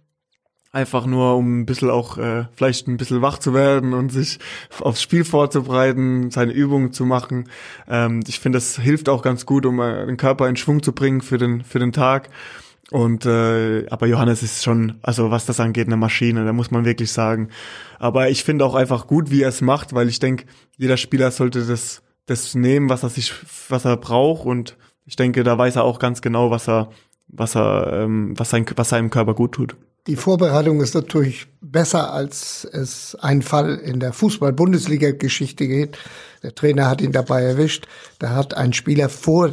Einfach 0.71 1.07
nur, 1.07 1.35
um 1.35 1.61
ein 1.61 1.65
bisschen 1.65 1.89
auch 1.89 2.19
äh, 2.19 2.45
vielleicht 2.55 2.87
ein 2.87 2.97
bisschen 2.97 3.23
wach 3.23 3.39
zu 3.39 3.55
werden 3.55 3.93
und 3.93 4.11
sich 4.11 4.37
aufs 4.81 5.01
Spiel 5.01 5.25
vorzubereiten, 5.25 6.29
seine 6.29 6.51
Übungen 6.51 6.93
zu 6.93 7.05
machen. 7.05 7.49
Ähm, 7.87 8.19
ich 8.27 8.39
finde, 8.39 8.57
das 8.57 8.77
hilft 8.77 9.09
auch 9.09 9.23
ganz 9.23 9.47
gut, 9.47 9.65
um 9.65 9.79
äh, 9.79 10.05
den 10.05 10.17
Körper 10.17 10.47
in 10.47 10.57
Schwung 10.57 10.83
zu 10.83 10.93
bringen 10.93 11.21
für 11.21 11.39
den 11.39 11.63
für 11.63 11.79
den 11.79 11.91
Tag. 11.91 12.29
Und 12.91 13.25
äh, 13.25 13.85
aber 13.89 14.07
Johannes 14.07 14.41
ist 14.41 14.63
schon, 14.63 14.95
also 15.03 15.29
was 15.29 15.45
das 15.45 15.59
angeht, 15.59 15.87
eine 15.87 15.97
Maschine, 15.97 16.43
da 16.45 16.53
muss 16.53 16.71
man 16.71 16.85
wirklich 16.85 17.11
sagen. 17.11 17.49
Aber 17.99 18.29
ich 18.29 18.43
finde 18.43 18.65
auch 18.65 18.73
einfach 18.73 19.05
gut, 19.05 19.29
wie 19.29 19.43
er 19.43 19.49
es 19.49 19.61
macht, 19.61 19.93
weil 19.93 20.09
ich 20.09 20.19
denke, 20.19 20.45
jeder 20.77 20.97
Spieler 20.97 21.29
sollte 21.29 21.65
das 21.65 22.01
das 22.29 22.55
nehmen, 22.55 22.89
was 22.89 23.03
er 23.03 23.09
sich, 23.09 23.33
was 23.69 23.85
er 23.85 23.97
braucht. 23.97 24.45
Und 24.45 24.77
ich 25.05 25.15
denke, 25.15 25.43
da 25.43 25.57
weiß 25.57 25.77
er 25.77 25.83
auch 25.83 25.99
ganz 25.99 26.21
genau, 26.21 26.51
was 26.51 26.69
er, 26.69 26.89
was 27.27 27.55
er, 27.55 28.03
ähm, 28.03 28.33
was 28.37 28.49
sein, 28.49 28.65
was 28.75 28.89
seinem 28.89 29.09
Körper 29.09 29.33
gut 29.33 29.53
tut. 29.53 29.75
Die 30.07 30.15
Vorbereitung 30.15 30.81
ist 30.81 30.95
natürlich 30.95 31.47
besser, 31.61 32.13
als 32.13 32.67
es 32.71 33.15
ein 33.19 33.41
Fall 33.41 33.75
in 33.75 33.99
der 33.99 34.13
Fußball-Bundesliga-Geschichte 34.13 35.67
geht. 35.67 35.97
Der 36.41 36.55
Trainer 36.55 36.87
hat 36.87 37.01
ihn 37.01 37.11
dabei 37.11 37.43
erwischt. 37.43 37.87
Da 38.17 38.29
hat 38.29 38.53
ein 38.53 38.73
Spieler 38.73 39.09
vor, 39.09 39.51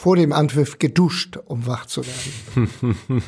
vor 0.00 0.14
dem 0.14 0.32
Anpfiff 0.32 0.78
geduscht, 0.78 1.38
um 1.44 1.66
wach 1.66 1.86
zu 1.86 2.02
werden. 2.06 2.96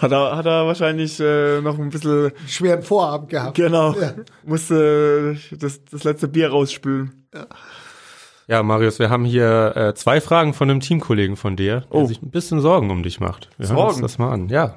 hat, 0.00 0.10
er, 0.10 0.36
hat 0.36 0.46
er 0.46 0.66
wahrscheinlich 0.66 1.20
äh, 1.20 1.60
noch 1.60 1.78
ein 1.78 1.90
bisschen 1.90 2.32
schweren 2.48 2.82
Vorabend 2.82 3.28
gehabt. 3.28 3.56
Genau. 3.56 3.92
Ja. 3.92 4.14
Musste 4.42 5.36
das, 5.52 5.84
das 5.84 6.04
letzte 6.04 6.26
Bier 6.26 6.48
rausspülen. 6.48 7.26
Ja. 7.34 7.46
Ja, 8.48 8.64
Marius, 8.64 8.98
wir 8.98 9.10
haben 9.10 9.24
hier 9.24 9.76
äh, 9.76 9.94
zwei 9.94 10.20
Fragen 10.20 10.54
von 10.54 10.68
einem 10.68 10.80
Teamkollegen 10.80 11.36
von 11.36 11.54
dir, 11.54 11.82
der 11.82 11.94
oh. 11.94 12.06
sich 12.06 12.20
ein 12.20 12.30
bisschen 12.30 12.60
Sorgen 12.60 12.90
um 12.90 13.04
dich 13.04 13.20
macht. 13.20 13.48
Wir 13.58 13.66
Sorgen? 13.66 13.80
hören 13.80 13.90
uns 13.90 14.00
das 14.00 14.18
mal 14.18 14.32
an. 14.32 14.48
Ja. 14.48 14.74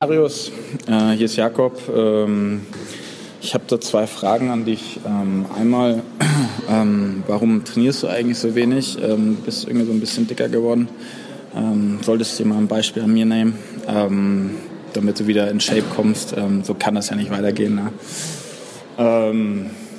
Marius, 0.00 0.50
äh, 0.86 1.10
hier 1.10 1.26
ist 1.26 1.36
Jakob. 1.36 1.78
Ähm, 1.94 2.62
ich 3.42 3.54
habe 3.54 3.64
da 3.66 3.80
zwei 3.80 4.06
Fragen 4.06 4.50
an 4.50 4.64
dich. 4.64 5.00
Ähm, 5.04 5.46
einmal, 5.58 6.02
ähm, 6.70 7.24
warum 7.26 7.64
trainierst 7.64 8.04
du 8.04 8.06
eigentlich 8.06 8.38
so 8.38 8.54
wenig? 8.54 8.96
Ähm, 9.02 9.36
bist 9.44 9.66
irgendwie 9.66 9.86
so 9.86 9.92
ein 9.92 10.00
bisschen 10.00 10.28
dicker 10.28 10.48
geworden. 10.48 10.88
Ähm, 11.54 11.98
solltest 12.02 12.38
du 12.38 12.44
dir 12.44 12.48
mal 12.50 12.58
ein 12.58 12.68
Beispiel 12.68 13.02
an 13.02 13.12
mir 13.12 13.26
nehmen, 13.26 13.58
ähm, 13.88 14.52
damit 14.92 15.18
du 15.18 15.26
wieder 15.26 15.50
in 15.50 15.60
Shape 15.60 15.84
kommst. 15.94 16.34
Ähm, 16.36 16.62
so 16.62 16.74
kann 16.74 16.94
das 16.94 17.10
ja 17.10 17.16
nicht 17.16 17.30
weitergehen. 17.30 17.74
Ne? 17.74 17.92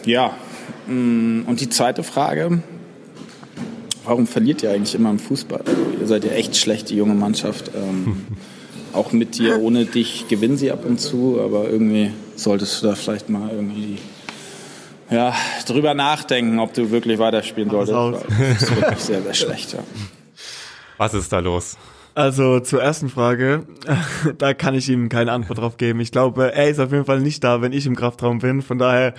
ja, 0.05 0.37
mm, 0.87 1.41
und 1.45 1.59
die 1.59 1.69
zweite 1.69 2.03
Frage, 2.03 2.61
warum 4.05 4.25
verliert 4.27 4.63
ihr 4.63 4.71
eigentlich 4.71 4.95
immer 4.95 5.09
im 5.09 5.19
Fußball? 5.19 5.63
Ihr 5.99 6.07
seid 6.07 6.23
ja 6.23 6.31
echt 6.31 6.55
schlecht, 6.55 6.89
die 6.89 6.95
junge 6.95 7.15
Mannschaft. 7.15 7.71
auch 8.93 9.11
mit 9.11 9.37
dir, 9.37 9.59
ohne 9.59 9.85
dich 9.85 10.27
gewinnen 10.27 10.57
sie 10.57 10.71
ab 10.71 10.85
und 10.85 10.99
zu, 10.99 11.39
aber 11.43 11.69
irgendwie 11.69 12.11
solltest 12.35 12.81
du 12.81 12.87
da 12.87 12.95
vielleicht 12.95 13.29
mal 13.29 13.49
irgendwie 13.49 13.97
ja, 15.09 15.33
drüber 15.67 15.93
nachdenken, 15.93 16.59
ob 16.59 16.73
du 16.73 16.91
wirklich 16.91 17.19
weiterspielen 17.19 17.69
solltest. 17.69 18.25
Das 18.29 18.61
ist 18.61 18.75
wirklich 18.75 18.99
sehr, 18.99 19.21
sehr 19.21 19.33
schlecht. 19.33 19.73
Ja. 19.73 19.79
Was 20.97 21.13
ist 21.13 21.31
da 21.31 21.39
los? 21.39 21.77
Also 22.15 22.59
zur 22.59 22.81
ersten 22.81 23.09
Frage, 23.09 23.63
da 24.37 24.53
kann 24.53 24.75
ich 24.75 24.87
ihm 24.87 25.09
keine 25.09 25.31
Antwort 25.31 25.57
drauf 25.57 25.77
geben. 25.77 25.99
Ich 25.99 26.11
glaube, 26.11 26.53
er 26.53 26.69
ist 26.69 26.79
auf 26.79 26.91
jeden 26.91 27.05
Fall 27.05 27.21
nicht 27.21 27.43
da, 27.43 27.61
wenn 27.61 27.73
ich 27.73 27.87
im 27.87 27.95
Kraftraum 27.95 28.39
bin. 28.39 28.61
Von 28.61 28.77
daher, 28.77 29.15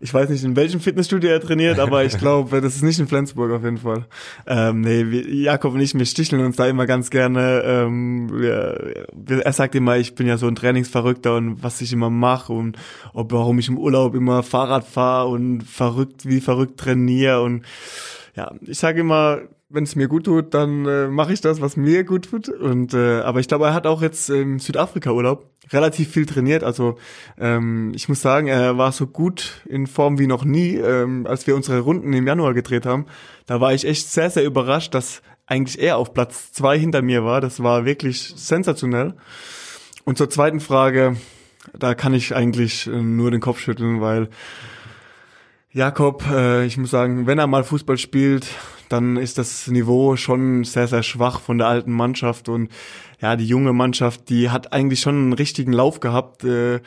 ich 0.00 0.12
weiß 0.12 0.28
nicht, 0.28 0.44
in 0.44 0.54
welchem 0.54 0.80
Fitnessstudio 0.80 1.30
er 1.30 1.40
trainiert, 1.40 1.78
aber 1.78 2.04
ich 2.04 2.18
glaube, 2.18 2.60
das 2.60 2.76
ist 2.76 2.82
nicht 2.82 2.98
in 2.98 3.08
Flensburg 3.08 3.50
auf 3.50 3.64
jeden 3.64 3.78
Fall. 3.78 4.04
Ähm, 4.46 4.82
nee, 4.82 5.06
wir, 5.08 5.26
Jakob 5.26 5.72
und 5.72 5.80
ich, 5.80 5.94
wir 5.94 6.04
sticheln 6.04 6.44
uns 6.44 6.56
da 6.56 6.66
immer 6.66 6.86
ganz 6.86 7.08
gerne. 7.08 7.62
Ähm, 7.64 8.30
wir, 8.30 9.06
er 9.42 9.52
sagt 9.52 9.74
immer, 9.74 9.96
ich 9.96 10.14
bin 10.14 10.26
ja 10.26 10.36
so 10.36 10.46
ein 10.46 10.54
Trainingsverrückter 10.54 11.36
und 11.36 11.62
was 11.62 11.80
ich 11.80 11.92
immer 11.94 12.10
mache 12.10 12.52
und 12.52 12.76
ob 13.14 13.32
warum 13.32 13.58
ich 13.58 13.68
im 13.68 13.78
Urlaub 13.78 14.14
immer 14.14 14.42
Fahrrad 14.42 14.86
fahre 14.86 15.28
und 15.28 15.62
verrückt 15.62 16.26
wie 16.26 16.40
verrückt 16.40 16.78
trainiere 16.78 17.42
und 17.42 17.64
ja, 18.36 18.52
ich 18.62 18.78
sage 18.78 19.00
immer, 19.00 19.42
wenn 19.68 19.84
es 19.84 19.96
mir 19.96 20.08
gut 20.08 20.24
tut, 20.24 20.54
dann 20.54 20.86
äh, 20.86 21.08
mache 21.08 21.32
ich 21.32 21.40
das, 21.40 21.60
was 21.60 21.76
mir 21.76 22.04
gut 22.04 22.30
tut. 22.30 22.48
Und 22.48 22.94
äh, 22.94 23.20
aber 23.20 23.40
ich 23.40 23.48
glaube, 23.48 23.66
er 23.66 23.74
hat 23.74 23.86
auch 23.86 24.02
jetzt 24.02 24.30
im 24.30 24.58
Südafrika-Urlaub 24.58 25.50
relativ 25.72 26.10
viel 26.10 26.26
trainiert. 26.26 26.62
Also 26.62 26.96
ähm, 27.38 27.92
ich 27.94 28.08
muss 28.08 28.20
sagen, 28.20 28.46
er 28.46 28.76
war 28.78 28.92
so 28.92 29.06
gut 29.06 29.62
in 29.66 29.86
Form 29.86 30.18
wie 30.18 30.26
noch 30.26 30.44
nie, 30.44 30.76
ähm, 30.76 31.26
als 31.26 31.46
wir 31.46 31.56
unsere 31.56 31.80
Runden 31.80 32.12
im 32.12 32.26
Januar 32.26 32.54
gedreht 32.54 32.86
haben. 32.86 33.06
Da 33.46 33.60
war 33.60 33.72
ich 33.72 33.86
echt 33.86 34.10
sehr, 34.10 34.30
sehr 34.30 34.44
überrascht, 34.44 34.94
dass 34.94 35.22
eigentlich 35.46 35.80
er 35.80 35.96
auf 35.98 36.14
Platz 36.14 36.52
zwei 36.52 36.78
hinter 36.78 37.02
mir 37.02 37.24
war. 37.24 37.40
Das 37.40 37.62
war 37.62 37.84
wirklich 37.84 38.34
sensationell. 38.36 39.14
Und 40.04 40.18
zur 40.18 40.30
zweiten 40.30 40.60
Frage, 40.60 41.16
da 41.72 41.94
kann 41.94 42.14
ich 42.14 42.34
eigentlich 42.34 42.86
äh, 42.86 42.90
nur 42.90 43.30
den 43.30 43.40
Kopf 43.40 43.60
schütteln, 43.60 44.00
weil 44.00 44.28
Jakob, 45.72 46.24
äh, 46.30 46.66
ich 46.66 46.76
muss 46.76 46.90
sagen, 46.90 47.26
wenn 47.26 47.38
er 47.38 47.46
mal 47.46 47.64
Fußball 47.64 47.98
spielt, 47.98 48.46
dann 48.94 49.16
ist 49.16 49.38
das 49.38 49.66
Niveau 49.66 50.14
schon 50.16 50.62
sehr, 50.62 50.86
sehr 50.86 51.02
schwach 51.02 51.40
von 51.40 51.58
der 51.58 51.66
alten 51.66 51.90
Mannschaft. 51.90 52.48
Und 52.48 52.70
ja, 53.20 53.34
die 53.34 53.46
junge 53.46 53.72
Mannschaft, 53.72 54.28
die 54.28 54.50
hat 54.50 54.72
eigentlich 54.72 55.00
schon 55.00 55.16
einen 55.16 55.32
richtigen 55.32 55.72
Lauf 55.72 55.98
gehabt, 55.98 56.44
äh, 56.44 56.80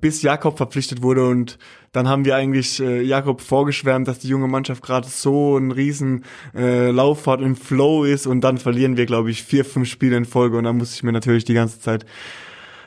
bis 0.00 0.22
Jakob 0.22 0.56
verpflichtet 0.56 1.02
wurde. 1.02 1.28
Und 1.28 1.58
dann 1.92 2.08
haben 2.08 2.24
wir 2.24 2.34
eigentlich 2.34 2.80
äh, 2.80 3.02
Jakob 3.02 3.40
vorgeschwärmt, 3.40 4.08
dass 4.08 4.18
die 4.18 4.28
junge 4.28 4.48
Mannschaft 4.48 4.82
gerade 4.82 5.06
so 5.06 5.56
einen 5.56 5.70
riesen 5.70 6.24
äh, 6.56 6.90
Lauf 6.90 7.26
hat, 7.28 7.40
im 7.40 7.54
Flow 7.54 8.02
ist. 8.02 8.26
Und 8.26 8.40
dann 8.40 8.58
verlieren 8.58 8.96
wir, 8.96 9.06
glaube 9.06 9.30
ich, 9.30 9.44
vier, 9.44 9.64
fünf 9.64 9.88
Spiele 9.88 10.16
in 10.16 10.24
Folge. 10.24 10.58
Und 10.58 10.64
dann 10.64 10.76
muss 10.76 10.94
ich 10.94 11.04
mir 11.04 11.12
natürlich 11.12 11.44
die 11.44 11.54
ganze 11.54 11.80
Zeit 11.80 12.04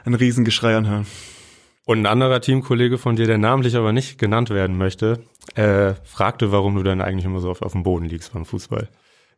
ein 0.04 0.14
Riesengeschrei 0.14 0.76
anhören. 0.76 1.06
Und 1.88 2.00
ein 2.00 2.06
anderer 2.06 2.42
Teamkollege 2.42 2.98
von 2.98 3.16
dir, 3.16 3.28
der 3.28 3.38
namentlich 3.38 3.78
aber 3.78 3.94
nicht 3.94 4.20
genannt 4.20 4.50
werden 4.50 4.78
möchte, 4.78 5.22
äh, 5.56 5.94
fragte, 6.04 6.52
warum 6.52 6.76
du 6.76 6.84
dann 6.84 7.00
eigentlich 7.00 7.24
immer 7.24 7.40
so 7.40 7.50
oft 7.50 7.64
auf 7.64 7.72
dem 7.72 7.84
Boden 7.84 8.04
liegst 8.04 8.34
beim 8.34 8.44
Fußball. 8.44 8.90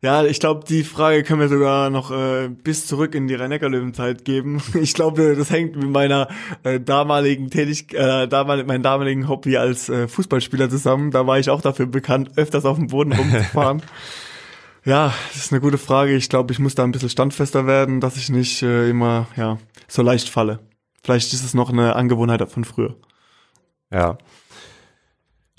Ja, 0.02 0.24
ich 0.24 0.40
glaube, 0.40 0.64
die 0.68 0.82
Frage 0.82 1.22
können 1.22 1.38
wir 1.38 1.48
sogar 1.48 1.90
noch 1.90 2.10
äh, 2.10 2.48
bis 2.48 2.88
zurück 2.88 3.14
in 3.14 3.28
die 3.28 3.36
Rhein-Neckar-Löwen-Zeit 3.36 4.24
geben. 4.24 4.60
Ich 4.74 4.94
glaube, 4.94 5.36
das 5.36 5.50
hängt 5.50 5.76
mit 5.76 5.90
meiner 5.90 6.26
äh, 6.64 6.80
damaligen 6.80 7.50
Tätigkeit, 7.50 8.24
äh, 8.24 8.26
damal 8.26 8.64
meinem 8.64 8.82
damaligen 8.82 9.28
Hobby 9.28 9.56
als 9.56 9.88
äh, 9.88 10.08
Fußballspieler 10.08 10.68
zusammen. 10.68 11.12
Da 11.12 11.28
war 11.28 11.38
ich 11.38 11.50
auch 11.50 11.60
dafür 11.62 11.86
bekannt, 11.86 12.32
öfters 12.34 12.64
auf 12.64 12.78
dem 12.78 12.88
Boden 12.88 13.12
rumzufahren. 13.12 13.80
ja, 14.84 15.14
das 15.28 15.44
ist 15.44 15.52
eine 15.52 15.60
gute 15.60 15.78
Frage. 15.78 16.16
Ich 16.16 16.28
glaube, 16.28 16.52
ich 16.52 16.58
muss 16.58 16.74
da 16.74 16.82
ein 16.82 16.90
bisschen 16.90 17.10
standfester 17.10 17.68
werden, 17.68 18.00
dass 18.00 18.16
ich 18.16 18.28
nicht 18.28 18.64
äh, 18.64 18.90
immer 18.90 19.28
ja 19.36 19.58
so 19.86 20.02
leicht 20.02 20.28
falle. 20.28 20.58
Vielleicht 21.02 21.32
ist 21.32 21.44
es 21.44 21.54
noch 21.54 21.70
eine 21.70 21.96
Angewohnheit 21.96 22.48
von 22.50 22.64
früher. 22.64 22.96
Ja. 23.92 24.18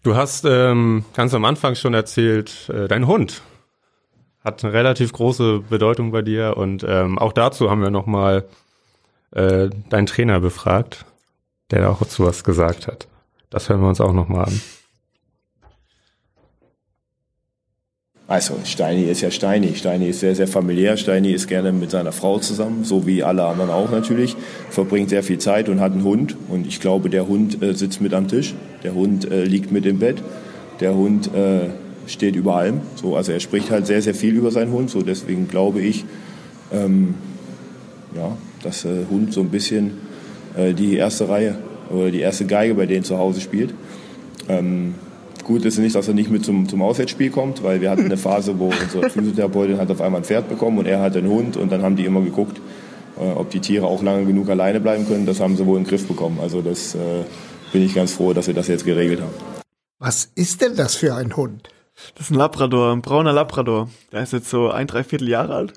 Du 0.03 0.15
hast 0.15 0.45
ähm, 0.45 1.05
ganz 1.13 1.33
am 1.33 1.45
Anfang 1.45 1.75
schon 1.75 1.93
erzählt, 1.93 2.69
äh, 2.69 2.87
dein 2.87 3.07
Hund 3.07 3.41
hat 4.43 4.63
eine 4.63 4.73
relativ 4.73 5.13
große 5.13 5.59
Bedeutung 5.69 6.11
bei 6.11 6.23
dir 6.23 6.57
und 6.57 6.83
ähm, 6.87 7.19
auch 7.19 7.33
dazu 7.33 7.69
haben 7.69 7.81
wir 7.81 7.91
nochmal 7.91 8.45
äh, 9.31 9.69
deinen 9.89 10.07
Trainer 10.07 10.39
befragt, 10.39 11.05
der 11.69 11.89
auch 11.89 12.05
zu 12.07 12.25
was 12.25 12.43
gesagt 12.43 12.87
hat. 12.87 13.07
Das 13.49 13.69
hören 13.69 13.81
wir 13.81 13.89
uns 13.89 14.01
auch 14.01 14.13
nochmal 14.13 14.45
an. 14.45 14.61
Also 18.31 18.53
Steini 18.63 19.03
ist 19.11 19.19
ja 19.19 19.29
Steini. 19.29 19.75
Steini 19.75 20.07
ist 20.07 20.21
sehr, 20.21 20.33
sehr 20.35 20.47
familiär. 20.47 20.95
Steini 20.95 21.33
ist 21.33 21.49
gerne 21.49 21.73
mit 21.73 21.91
seiner 21.91 22.13
Frau 22.13 22.39
zusammen, 22.39 22.85
so 22.85 23.05
wie 23.05 23.23
alle 23.23 23.43
anderen 23.43 23.69
auch 23.69 23.91
natürlich. 23.91 24.37
Verbringt 24.69 25.09
sehr 25.09 25.21
viel 25.21 25.37
Zeit 25.37 25.67
und 25.67 25.81
hat 25.81 25.91
einen 25.91 26.05
Hund. 26.05 26.37
Und 26.47 26.65
ich 26.65 26.79
glaube, 26.79 27.09
der 27.09 27.27
Hund 27.27 27.61
äh, 27.61 27.73
sitzt 27.73 27.99
mit 27.99 28.13
am 28.13 28.29
Tisch. 28.29 28.55
Der 28.83 28.93
Hund 28.93 29.29
äh, 29.29 29.43
liegt 29.43 29.73
mit 29.73 29.85
im 29.85 29.99
Bett. 29.99 30.23
Der 30.79 30.95
Hund 30.95 31.29
äh, 31.35 31.71
steht 32.07 32.37
über 32.37 32.55
allem. 32.55 32.79
So, 32.95 33.17
also 33.17 33.33
er 33.33 33.41
spricht 33.41 33.69
halt 33.69 33.85
sehr, 33.85 34.01
sehr 34.01 34.15
viel 34.15 34.33
über 34.33 34.51
seinen 34.51 34.71
Hund. 34.71 34.89
So 34.89 35.01
deswegen 35.01 35.49
glaube 35.49 35.81
ich, 35.81 36.05
ähm, 36.71 37.15
ja, 38.15 38.37
dass 38.63 38.83
der 38.83 39.09
Hund 39.09 39.33
so 39.33 39.41
ein 39.41 39.49
bisschen 39.49 39.97
äh, 40.55 40.73
die 40.73 40.95
erste 40.95 41.27
Reihe 41.27 41.57
oder 41.89 42.11
die 42.11 42.21
erste 42.21 42.45
Geige 42.45 42.75
bei 42.75 42.85
denen 42.85 43.03
zu 43.03 43.17
Hause 43.17 43.41
spielt. 43.41 43.73
Ähm, 44.47 44.95
Gut 45.51 45.65
ist 45.65 45.79
nicht, 45.79 45.97
dass 45.97 46.07
er 46.07 46.13
nicht 46.13 46.31
mit 46.31 46.45
zum, 46.45 46.69
zum 46.69 46.81
Auswärtsspiel 46.81 47.29
kommt, 47.29 47.61
weil 47.61 47.81
wir 47.81 47.91
hatten 47.91 48.05
eine 48.05 48.15
Phase, 48.15 48.57
wo 48.57 48.67
unsere 48.67 49.09
Physiotherapeutin 49.09 49.79
hat 49.79 49.91
auf 49.91 49.99
einmal 49.99 50.21
ein 50.21 50.23
Pferd 50.23 50.47
bekommen 50.47 50.77
und 50.77 50.85
er 50.85 51.01
hat 51.01 51.17
einen 51.17 51.27
Hund 51.27 51.57
und 51.57 51.69
dann 51.73 51.81
haben 51.83 51.97
die 51.97 52.05
immer 52.05 52.21
geguckt, 52.21 52.61
äh, 53.19 53.31
ob 53.31 53.49
die 53.49 53.59
Tiere 53.59 53.85
auch 53.85 54.01
lange 54.01 54.25
genug 54.25 54.49
alleine 54.49 54.79
bleiben 54.79 55.05
können. 55.05 55.25
Das 55.25 55.41
haben 55.41 55.57
sie 55.57 55.65
wohl 55.65 55.77
in 55.77 55.83
den 55.83 55.89
Griff 55.89 56.07
bekommen. 56.07 56.39
Also 56.41 56.61
das 56.61 56.95
äh, 56.95 57.25
bin 57.73 57.83
ich 57.83 57.93
ganz 57.93 58.13
froh, 58.13 58.31
dass 58.31 58.47
wir 58.47 58.53
das 58.53 58.69
jetzt 58.69 58.85
geregelt 58.85 59.19
haben. 59.19 59.33
Was 59.99 60.31
ist 60.35 60.61
denn 60.61 60.77
das 60.77 60.95
für 60.95 61.15
ein 61.15 61.35
Hund? 61.35 61.67
Das 62.15 62.27
ist 62.27 62.31
ein 62.31 62.37
Labrador, 62.37 62.93
ein 62.93 63.01
brauner 63.01 63.33
Labrador. 63.33 63.89
Der 64.13 64.23
ist 64.23 64.31
jetzt 64.31 64.49
so 64.49 64.71
ein, 64.71 64.87
dreiviertel 64.87 65.27
Jahre 65.27 65.53
alt. 65.53 65.73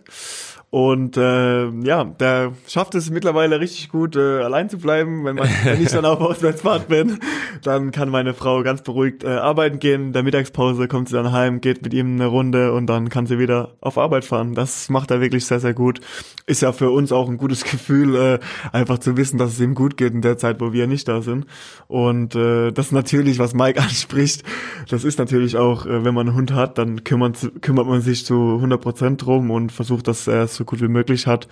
Und 0.75 1.17
äh, 1.17 1.69
ja, 1.69 2.03
der 2.03 2.51
schafft 2.67 2.97
es 2.97 3.09
mittlerweile 3.09 3.61
richtig 3.61 3.91
gut, 3.91 4.17
äh, 4.17 4.41
allein 4.43 4.69
zu 4.69 4.77
bleiben. 4.79 5.25
Wenn, 5.25 5.37
man, 5.37 5.49
wenn 5.63 5.81
ich 5.81 5.93
dann 5.93 6.05
auf 6.05 6.21
Auswärtsfahrt 6.21 6.89
bin, 6.89 7.21
dann 7.63 7.93
kann 7.93 8.09
meine 8.09 8.35
Frau 8.35 8.65
ganz 8.65 8.83
beruhigt 8.83 9.23
äh, 9.23 9.29
arbeiten 9.29 9.79
gehen. 9.79 10.07
In 10.07 10.13
der 10.13 10.25
Mittagspause 10.25 10.89
kommt 10.89 11.11
sie 11.11 11.15
dann 11.15 11.31
heim, 11.31 11.61
geht 11.61 11.83
mit 11.83 11.95
ihm 11.95 12.15
eine 12.15 12.27
Runde 12.27 12.73
und 12.73 12.89
dann 12.89 13.09
kann 13.09 13.27
sie 13.27 13.39
wieder 13.39 13.77
auf 13.81 13.99
Arbeit 13.99 14.25
fahren. 14.25 14.57
Das 14.57 14.89
macht 14.89 15.13
er 15.13 15.21
wirklich 15.21 15.47
sehr, 15.47 15.61
sehr 15.61 15.75
gut. 15.75 16.01
Ist 16.47 16.63
ja 16.63 16.73
für 16.73 16.91
uns 16.91 17.13
auch 17.13 17.29
ein 17.29 17.37
gutes 17.37 17.63
Gefühl, 17.71 18.17
äh, 18.17 18.39
einfach 18.73 18.99
zu 18.99 19.17
wissen, 19.17 19.39
dass 19.39 19.53
es 19.53 19.61
ihm 19.61 19.77
gut 19.77 19.97
geht 19.97 20.13
in 20.13 20.23
der 20.23 20.39
Zeit, 20.39 20.61
wo 20.61 20.73
wir 20.73 20.89
nicht 20.89 21.07
da 21.07 21.23
sind. 21.23 21.47
Und 21.87 22.35
äh, 22.35 22.73
das 22.73 22.91
natürlich, 22.91 23.39
was 23.39 23.55
Mike 23.55 23.81
anspricht, 23.81 24.43
das 24.89 25.05
ist 25.05 25.21
natürlich 25.21 25.57
auch, 25.57 25.87
äh, 25.87 26.05
wenn 26.05 26.15
man 26.15 26.27
einen 26.27 26.37
Hund 26.37 26.53
hat, 26.53 26.79
dann 26.79 27.05
kümmert, 27.05 27.53
kümmert 27.61 27.87
man 27.87 28.01
sich 28.01 28.27
zu 28.27 28.57
100 28.57 28.81
Prozent 28.81 29.25
drum 29.25 29.53
und 29.53 29.71
versucht, 29.71 30.09
dass 30.09 30.27
er 30.27 30.49
so 30.49 30.64
gut 30.65 30.81
wie 30.81 30.89
möglich 30.89 31.27
hat 31.27 31.49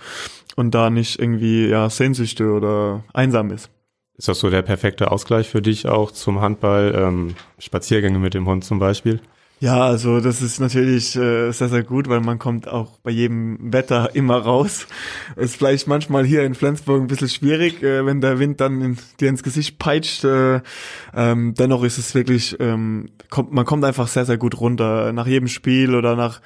und 0.55 0.75
da 0.75 0.89
nicht 0.89 1.19
irgendwie 1.19 1.67
ja 1.67 1.89
Sehnsüchte 1.89 2.51
oder 2.51 3.03
einsam 3.13 3.51
ist. 3.51 3.69
Ist 4.15 4.27
das 4.27 4.39
so 4.39 4.49
der 4.49 4.61
perfekte 4.61 5.11
Ausgleich 5.11 5.49
für 5.49 5.61
dich 5.61 5.87
auch 5.87 6.11
zum 6.11 6.39
Handball? 6.39 6.93
Ähm, 6.95 7.35
Spaziergänge 7.57 8.19
mit 8.19 8.35
dem 8.35 8.47
Hund 8.47 8.63
zum 8.63 8.77
Beispiel? 8.77 9.19
Ja, 9.63 9.85
also 9.85 10.19
das 10.19 10.41
ist 10.41 10.59
natürlich 10.59 11.15
äh, 11.15 11.51
sehr, 11.51 11.69
sehr 11.69 11.83
gut, 11.83 12.09
weil 12.09 12.19
man 12.19 12.37
kommt 12.37 12.67
auch 12.67 12.99
bei 12.99 13.11
jedem 13.11 13.71
Wetter 13.71 14.13
immer 14.13 14.37
raus. 14.37 14.87
Ist 15.37 15.55
vielleicht 15.55 15.87
manchmal 15.87 16.25
hier 16.25 16.43
in 16.43 16.53
Flensburg 16.53 17.01
ein 17.01 17.07
bisschen 17.07 17.29
schwierig, 17.29 17.81
äh, 17.81 18.05
wenn 18.05 18.19
der 18.19 18.39
Wind 18.39 18.59
dann 18.59 18.81
in, 18.81 18.97
dir 19.21 19.29
ins 19.29 19.41
Gesicht 19.41 19.79
peitscht. 19.79 20.25
Äh, 20.25 20.59
ähm, 21.15 21.53
dennoch 21.53 21.83
ist 21.83 21.97
es 21.97 22.13
wirklich, 22.13 22.57
ähm, 22.59 23.05
kommt, 23.29 23.53
man 23.53 23.63
kommt 23.63 23.85
einfach 23.85 24.09
sehr, 24.09 24.25
sehr 24.25 24.37
gut 24.37 24.59
runter. 24.59 25.13
Nach 25.13 25.27
jedem 25.27 25.47
Spiel 25.47 25.95
oder 25.95 26.17
nach 26.17 26.41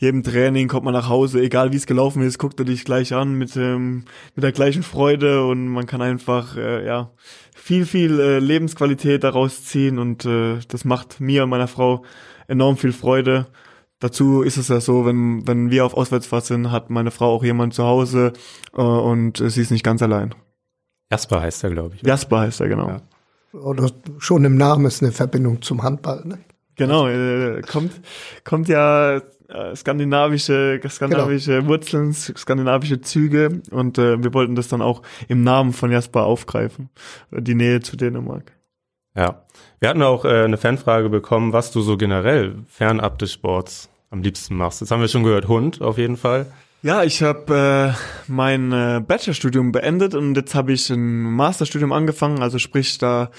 jedem 0.00 0.22
Training 0.22 0.66
kommt 0.66 0.86
man 0.86 0.94
nach 0.94 1.10
Hause, 1.10 1.42
egal 1.42 1.72
wie 1.72 1.76
es 1.76 1.86
gelaufen 1.86 2.22
ist, 2.22 2.38
guckt 2.38 2.58
er 2.58 2.64
dich 2.64 2.86
gleich 2.86 3.12
an 3.12 3.34
mit, 3.34 3.54
ähm, 3.56 4.06
mit 4.34 4.42
der 4.42 4.52
gleichen 4.52 4.82
Freude 4.82 5.46
und 5.46 5.68
man 5.68 5.84
kann 5.84 6.00
einfach, 6.00 6.56
äh, 6.56 6.86
ja, 6.86 7.10
viel, 7.54 7.84
viel 7.84 8.18
äh, 8.18 8.38
Lebensqualität 8.38 9.22
daraus 9.22 9.62
ziehen 9.64 9.98
und 9.98 10.24
äh, 10.24 10.58
das 10.68 10.86
macht 10.86 11.20
mir 11.20 11.44
und 11.44 11.50
meiner 11.50 11.68
Frau 11.68 12.02
enorm 12.48 12.78
viel 12.78 12.94
Freude. 12.94 13.48
Dazu 13.98 14.40
ist 14.40 14.56
es 14.56 14.68
ja 14.68 14.80
so, 14.80 15.04
wenn, 15.04 15.46
wenn 15.46 15.70
wir 15.70 15.84
auf 15.84 15.92
Auswärtsfahrt 15.92 16.46
sind, 16.46 16.70
hat 16.70 16.88
meine 16.88 17.10
Frau 17.10 17.34
auch 17.34 17.44
jemand 17.44 17.74
zu 17.74 17.84
Hause 17.84 18.32
äh, 18.74 18.80
und 18.80 19.36
sie 19.36 19.60
ist 19.60 19.70
nicht 19.70 19.84
ganz 19.84 20.00
allein. 20.00 20.34
Jasper 21.10 21.42
heißt 21.42 21.62
er, 21.64 21.70
glaube 21.70 21.96
ich. 21.96 22.02
Jasper 22.02 22.40
heißt 22.40 22.62
er, 22.62 22.68
genau. 22.68 22.88
Ja. 22.88 23.02
Oder 23.52 23.90
schon 24.16 24.46
im 24.46 24.56
Namen 24.56 24.86
ist 24.86 25.02
eine 25.02 25.12
Verbindung 25.12 25.60
zum 25.60 25.82
Handball, 25.82 26.22
ne? 26.24 26.38
Genau, 26.76 27.06
äh, 27.06 27.60
kommt, 27.60 27.92
kommt 28.44 28.68
ja 28.68 29.20
äh, 29.50 29.74
skandinavische, 29.76 30.80
skandinavische 30.88 31.56
genau. 31.56 31.68
Wurzeln, 31.68 32.12
skandinavische 32.12 33.00
Züge 33.00 33.62
und 33.70 33.98
äh, 33.98 34.22
wir 34.22 34.32
wollten 34.34 34.54
das 34.54 34.68
dann 34.68 34.82
auch 34.82 35.02
im 35.28 35.42
Namen 35.42 35.72
von 35.72 35.90
Jasper 35.90 36.24
aufgreifen, 36.24 36.90
die 37.30 37.54
Nähe 37.54 37.80
zu 37.80 37.96
Dänemark. 37.96 38.52
Ja, 39.16 39.42
wir 39.80 39.88
hatten 39.88 40.02
auch 40.02 40.24
äh, 40.24 40.44
eine 40.44 40.56
Fanfrage 40.56 41.08
bekommen, 41.08 41.52
was 41.52 41.72
du 41.72 41.80
so 41.80 41.96
generell 41.96 42.56
fernab 42.68 43.18
des 43.18 43.32
Sports 43.32 43.90
am 44.10 44.22
liebsten 44.22 44.56
machst. 44.56 44.80
Jetzt 44.80 44.90
haben 44.90 45.00
wir 45.00 45.08
schon 45.08 45.24
gehört, 45.24 45.48
Hund 45.48 45.82
auf 45.82 45.98
jeden 45.98 46.16
Fall. 46.16 46.46
Ja, 46.82 47.04
ich 47.04 47.22
habe 47.22 47.94
äh, 47.94 48.22
mein 48.26 48.72
äh, 48.72 49.02
Bachelorstudium 49.06 49.70
beendet 49.70 50.14
und 50.14 50.34
jetzt 50.34 50.54
habe 50.54 50.72
ich 50.72 50.88
ein 50.88 51.20
Masterstudium 51.22 51.92
angefangen. 51.92 52.42
Also 52.42 52.58
sprich, 52.58 52.96
da 52.96 53.30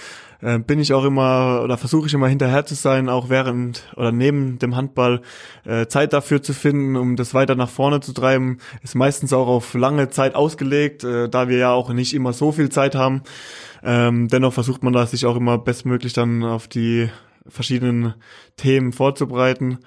äh, 0.41 0.59
bin 0.59 0.79
ich 0.79 0.93
auch 0.93 1.03
immer 1.03 1.61
oder 1.63 1.77
versuche 1.77 2.07
ich 2.07 2.13
immer 2.13 2.27
hinterher 2.27 2.65
zu 2.65 2.75
sein, 2.75 3.09
auch 3.09 3.29
während 3.29 3.87
oder 3.95 4.11
neben 4.11 4.59
dem 4.59 4.75
Handball 4.75 5.21
äh, 5.65 5.87
Zeit 5.87 6.13
dafür 6.13 6.41
zu 6.41 6.53
finden, 6.53 6.95
um 6.95 7.15
das 7.15 7.33
weiter 7.33 7.55
nach 7.55 7.69
vorne 7.69 7.99
zu 7.99 8.13
treiben. 8.13 8.57
Ist 8.83 8.95
meistens 8.95 9.33
auch 9.33 9.47
auf 9.47 9.73
lange 9.73 10.09
Zeit 10.09 10.35
ausgelegt, 10.35 11.03
äh, 11.03 11.29
da 11.29 11.47
wir 11.47 11.57
ja 11.57 11.71
auch 11.71 11.91
nicht 11.93 12.13
immer 12.13 12.33
so 12.33 12.51
viel 12.51 12.69
Zeit 12.69 12.95
haben. 12.95 13.23
Ähm, 13.83 14.27
dennoch 14.27 14.53
versucht 14.53 14.83
man 14.83 14.93
da 14.93 15.05
sich 15.05 15.25
auch 15.25 15.35
immer 15.35 15.57
bestmöglich 15.57 16.13
dann 16.13 16.43
auf 16.43 16.67
die 16.67 17.09
verschiedenen 17.47 18.13
Themen 18.57 18.93
vorzubereiten. 18.93 19.79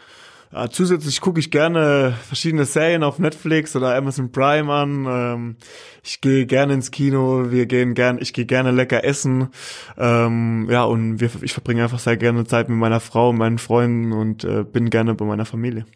Ja, 0.55 0.71
zusätzlich 0.71 1.21
gucke 1.21 1.41
ich 1.41 1.51
gerne 1.51 2.17
verschiedene 2.29 2.65
Serien 2.65 3.03
auf 3.03 3.19
Netflix 3.19 3.75
oder 3.75 3.97
Amazon 3.97 4.31
Prime 4.31 4.73
an. 4.73 5.07
Ähm, 5.09 5.57
ich 6.05 6.21
gehe 6.21 6.47
gerne 6.47 6.75
ins 6.75 6.93
Kino, 6.93 7.51
wir 7.51 7.67
gehen 7.67 7.95
gern, 7.95 8.19
ich 8.21 8.33
gehe 8.33 8.47
gerne 8.47 8.71
lecker 8.71 9.03
essen. 9.03 9.49
Ähm, 9.99 10.69
ja, 10.71 10.85
und 10.85 11.19
wir, 11.19 11.29
ich 11.43 11.55
verbringe 11.55 11.83
einfach 11.83 11.99
sehr 11.99 12.17
gerne 12.17 12.47
Zeit 12.47 12.69
mit 12.69 12.79
meiner 12.79 13.01
Frau 13.01 13.33
meinen 13.33 13.59
Freunden 13.59 14.13
und 14.13 14.45
äh, 14.45 14.63
bin 14.63 14.91
gerne 14.91 15.17
bei 15.17 15.25
meiner 15.25 15.45
Familie. 15.45 15.87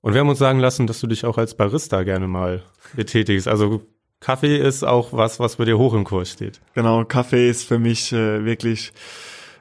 Und 0.00 0.12
wir 0.12 0.20
haben 0.20 0.28
uns 0.28 0.40
sagen 0.40 0.58
lassen, 0.58 0.88
dass 0.88 0.98
du 0.98 1.06
dich 1.06 1.24
auch 1.24 1.38
als 1.38 1.54
Barista 1.54 2.02
gerne 2.02 2.26
mal 2.26 2.64
betätigst. 2.96 3.46
Also 3.46 3.82
Kaffee 4.18 4.58
ist 4.58 4.82
auch 4.82 5.12
was, 5.12 5.38
was 5.38 5.54
bei 5.54 5.66
dir 5.66 5.78
hoch 5.78 5.94
im 5.94 6.02
Kurs 6.02 6.32
steht. 6.32 6.60
Genau, 6.74 7.04
Kaffee 7.04 7.48
ist 7.48 7.62
für 7.62 7.78
mich 7.78 8.12
äh, 8.12 8.44
wirklich 8.44 8.92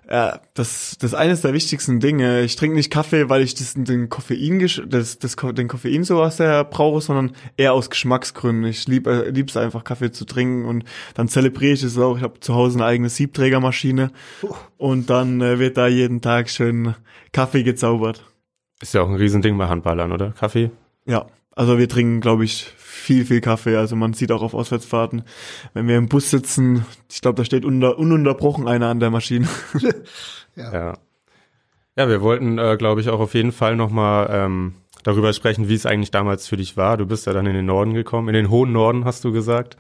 ja, 0.09 0.41
das, 0.53 0.97
das 0.99 1.11
ist 1.11 1.15
eines 1.15 1.41
der 1.41 1.53
wichtigsten 1.53 1.99
Dinge. 1.99 2.41
Ich 2.41 2.55
trinke 2.55 2.75
nicht 2.75 2.91
Kaffee, 2.91 3.29
weil 3.29 3.41
ich 3.41 3.55
das, 3.55 3.73
den 3.75 4.09
Koffein, 4.09 4.59
das, 4.87 5.17
das, 5.17 5.35
den 5.35 5.67
Koffein 5.67 6.03
so 6.03 6.21
aus 6.21 6.37
der 6.37 6.63
brauche, 6.65 7.01
sondern 7.01 7.31
eher 7.57 7.73
aus 7.73 7.89
Geschmacksgründen. 7.89 8.65
Ich 8.65 8.87
lieb, 8.87 9.07
äh, 9.07 9.29
lieb's 9.29 9.55
einfach 9.55 9.83
Kaffee 9.83 10.11
zu 10.11 10.25
trinken 10.25 10.65
und 10.65 10.83
dann 11.13 11.27
zelebriere 11.29 11.73
ich 11.73 11.83
es 11.83 11.97
auch. 11.97 12.17
Ich 12.17 12.23
habe 12.23 12.39
zu 12.39 12.53
Hause 12.53 12.79
eine 12.79 12.85
eigene 12.85 13.09
Siebträgermaschine 13.09 14.11
und 14.77 15.09
dann 15.09 15.41
äh, 15.41 15.59
wird 15.59 15.77
da 15.77 15.87
jeden 15.87 16.21
Tag 16.21 16.49
schön 16.49 16.95
Kaffee 17.31 17.63
gezaubert. 17.63 18.25
Ist 18.81 18.93
ja 18.93 19.01
auch 19.01 19.09
ein 19.09 19.15
Riesending 19.15 19.57
bei 19.57 19.67
Handballern, 19.67 20.11
oder? 20.11 20.31
Kaffee? 20.31 20.71
Ja, 21.05 21.27
also 21.55 21.77
wir 21.77 21.87
trinken, 21.87 22.19
glaube 22.19 22.43
ich, 22.43 22.73
viel, 23.03 23.25
viel 23.25 23.41
Kaffee. 23.41 23.75
Also 23.75 23.95
man 23.95 24.13
sieht 24.13 24.31
auch 24.31 24.41
auf 24.41 24.53
Auswärtsfahrten, 24.53 25.23
wenn 25.73 25.87
wir 25.87 25.97
im 25.97 26.07
Bus 26.07 26.29
sitzen, 26.29 26.85
ich 27.11 27.21
glaube, 27.21 27.35
da 27.35 27.45
steht 27.45 27.65
unter, 27.65 27.99
ununterbrochen 27.99 28.67
einer 28.67 28.87
an 28.87 28.99
der 28.99 29.11
Maschine. 29.11 29.47
ja. 30.55 30.73
ja. 30.73 30.97
Ja, 31.95 32.09
wir 32.09 32.21
wollten, 32.21 32.57
äh, 32.57 32.75
glaube 32.77 33.01
ich, 33.01 33.09
auch 33.09 33.19
auf 33.19 33.35
jeden 33.35 33.51
Fall 33.51 33.75
nochmal 33.75 34.27
ähm, 34.31 34.73
darüber 35.03 35.31
sprechen, 35.31 35.69
wie 35.69 35.75
es 35.75 35.85
eigentlich 35.85 36.09
damals 36.09 36.47
für 36.47 36.57
dich 36.57 36.75
war. 36.75 36.97
Du 36.97 37.05
bist 37.05 37.27
ja 37.27 37.33
dann 37.33 37.45
in 37.45 37.53
den 37.53 37.67
Norden 37.67 37.93
gekommen, 37.93 38.29
in 38.29 38.33
den 38.33 38.49
hohen 38.49 38.71
Norden, 38.71 39.05
hast 39.05 39.23
du 39.23 39.31
gesagt. 39.31 39.77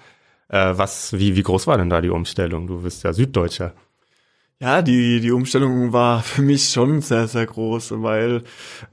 Äh, 0.49 0.73
was, 0.75 1.13
wie, 1.13 1.35
wie 1.35 1.41
groß 1.41 1.65
war 1.65 1.77
denn 1.77 1.89
da 1.89 2.01
die 2.01 2.11
Umstellung? 2.11 2.67
Du 2.67 2.83
bist 2.83 3.03
ja 3.03 3.13
Süddeutscher. 3.13 3.73
Ja, 4.59 4.81
die, 4.81 5.19
die 5.21 5.31
Umstellung 5.31 5.91
war 5.91 6.21
für 6.21 6.43
mich 6.43 6.69
schon 6.69 7.01
sehr, 7.01 7.27
sehr 7.27 7.47
groß, 7.47 7.95
weil 8.03 8.43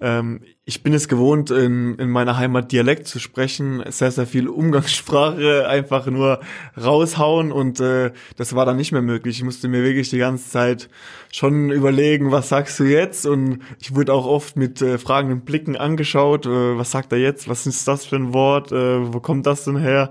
ähm, 0.00 0.40
ich 0.70 0.84
bin 0.84 0.94
es 0.94 1.08
gewohnt, 1.08 1.50
in, 1.50 1.96
in 1.96 2.10
meiner 2.10 2.36
Heimat 2.36 2.70
Dialekt 2.70 3.08
zu 3.08 3.18
sprechen, 3.18 3.82
sehr, 3.88 4.12
sehr 4.12 4.24
viel 4.24 4.46
Umgangssprache 4.46 5.68
einfach 5.68 6.06
nur 6.06 6.38
raushauen 6.80 7.50
und 7.50 7.80
äh, 7.80 8.12
das 8.36 8.54
war 8.54 8.66
dann 8.66 8.76
nicht 8.76 8.92
mehr 8.92 9.02
möglich. 9.02 9.38
Ich 9.38 9.42
musste 9.42 9.66
mir 9.66 9.82
wirklich 9.82 10.10
die 10.10 10.18
ganze 10.18 10.48
Zeit 10.48 10.88
schon 11.32 11.70
überlegen, 11.70 12.30
was 12.30 12.48
sagst 12.48 12.78
du 12.78 12.84
jetzt? 12.84 13.26
Und 13.26 13.60
ich 13.80 13.94
wurde 13.94 14.12
auch 14.12 14.26
oft 14.26 14.56
mit 14.56 14.80
äh, 14.80 14.98
fragenden 14.98 15.40
Blicken 15.40 15.76
angeschaut, 15.76 16.46
äh, 16.46 16.78
was 16.78 16.92
sagt 16.92 17.10
er 17.12 17.18
jetzt? 17.18 17.48
Was 17.48 17.66
ist 17.66 17.86
das 17.88 18.04
für 18.04 18.16
ein 18.16 18.32
Wort? 18.32 18.70
Äh, 18.70 19.12
wo 19.12 19.18
kommt 19.18 19.46
das 19.46 19.64
denn 19.64 19.76
her? 19.76 20.10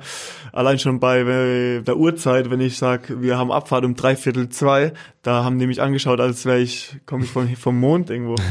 Allein 0.51 0.79
schon 0.79 0.99
bei 0.99 1.19
äh, 1.19 1.81
der 1.81 1.97
Uhrzeit, 1.97 2.49
wenn 2.49 2.61
ich 2.61 2.77
sag, 2.77 3.21
wir 3.21 3.37
haben 3.37 3.51
Abfahrt 3.51 3.85
um 3.85 3.95
dreiviertel 3.95 4.49
zwei, 4.49 4.93
da 5.21 5.43
haben 5.43 5.59
die 5.59 5.67
mich 5.67 5.81
angeschaut, 5.81 6.19
als 6.21 6.45
wäre 6.45 6.59
ich, 6.59 6.97
komme 7.05 7.25
ich 7.25 7.29
vom, 7.29 7.47
vom 7.55 7.79
Mond 7.79 8.09
irgendwo. 8.09 8.35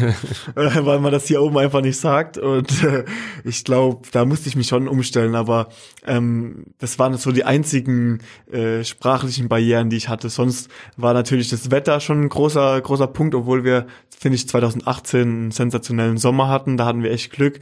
Äh, 0.54 0.84
weil 0.84 0.98
man 1.00 1.12
das 1.12 1.26
hier 1.26 1.42
oben 1.42 1.58
einfach 1.58 1.80
nicht 1.80 1.97
sagt. 2.00 2.38
Und 2.38 2.82
äh, 2.84 3.04
ich 3.44 3.64
glaube, 3.64 4.08
da 4.12 4.24
musste 4.24 4.48
ich 4.48 4.56
mich 4.56 4.68
schon 4.68 4.88
umstellen. 4.88 5.34
Aber 5.34 5.68
ähm, 6.06 6.66
das 6.78 6.98
waren 6.98 7.16
so 7.16 7.32
die 7.32 7.44
einzigen 7.44 8.20
äh, 8.50 8.84
sprachlichen 8.84 9.48
Barrieren, 9.48 9.90
die 9.90 9.96
ich 9.96 10.08
hatte. 10.08 10.28
Sonst 10.28 10.70
war 10.96 11.14
natürlich 11.14 11.50
das 11.50 11.70
Wetter 11.70 12.00
schon 12.00 12.22
ein 12.22 12.28
großer, 12.28 12.80
großer 12.80 13.06
Punkt, 13.06 13.34
obwohl 13.34 13.64
wir, 13.64 13.86
finde 14.16 14.36
ich, 14.36 14.48
2018 14.48 15.20
einen 15.20 15.50
sensationellen 15.50 16.18
Sommer 16.18 16.48
hatten. 16.48 16.76
Da 16.76 16.86
hatten 16.86 17.02
wir 17.02 17.10
echt 17.10 17.32
Glück. 17.32 17.60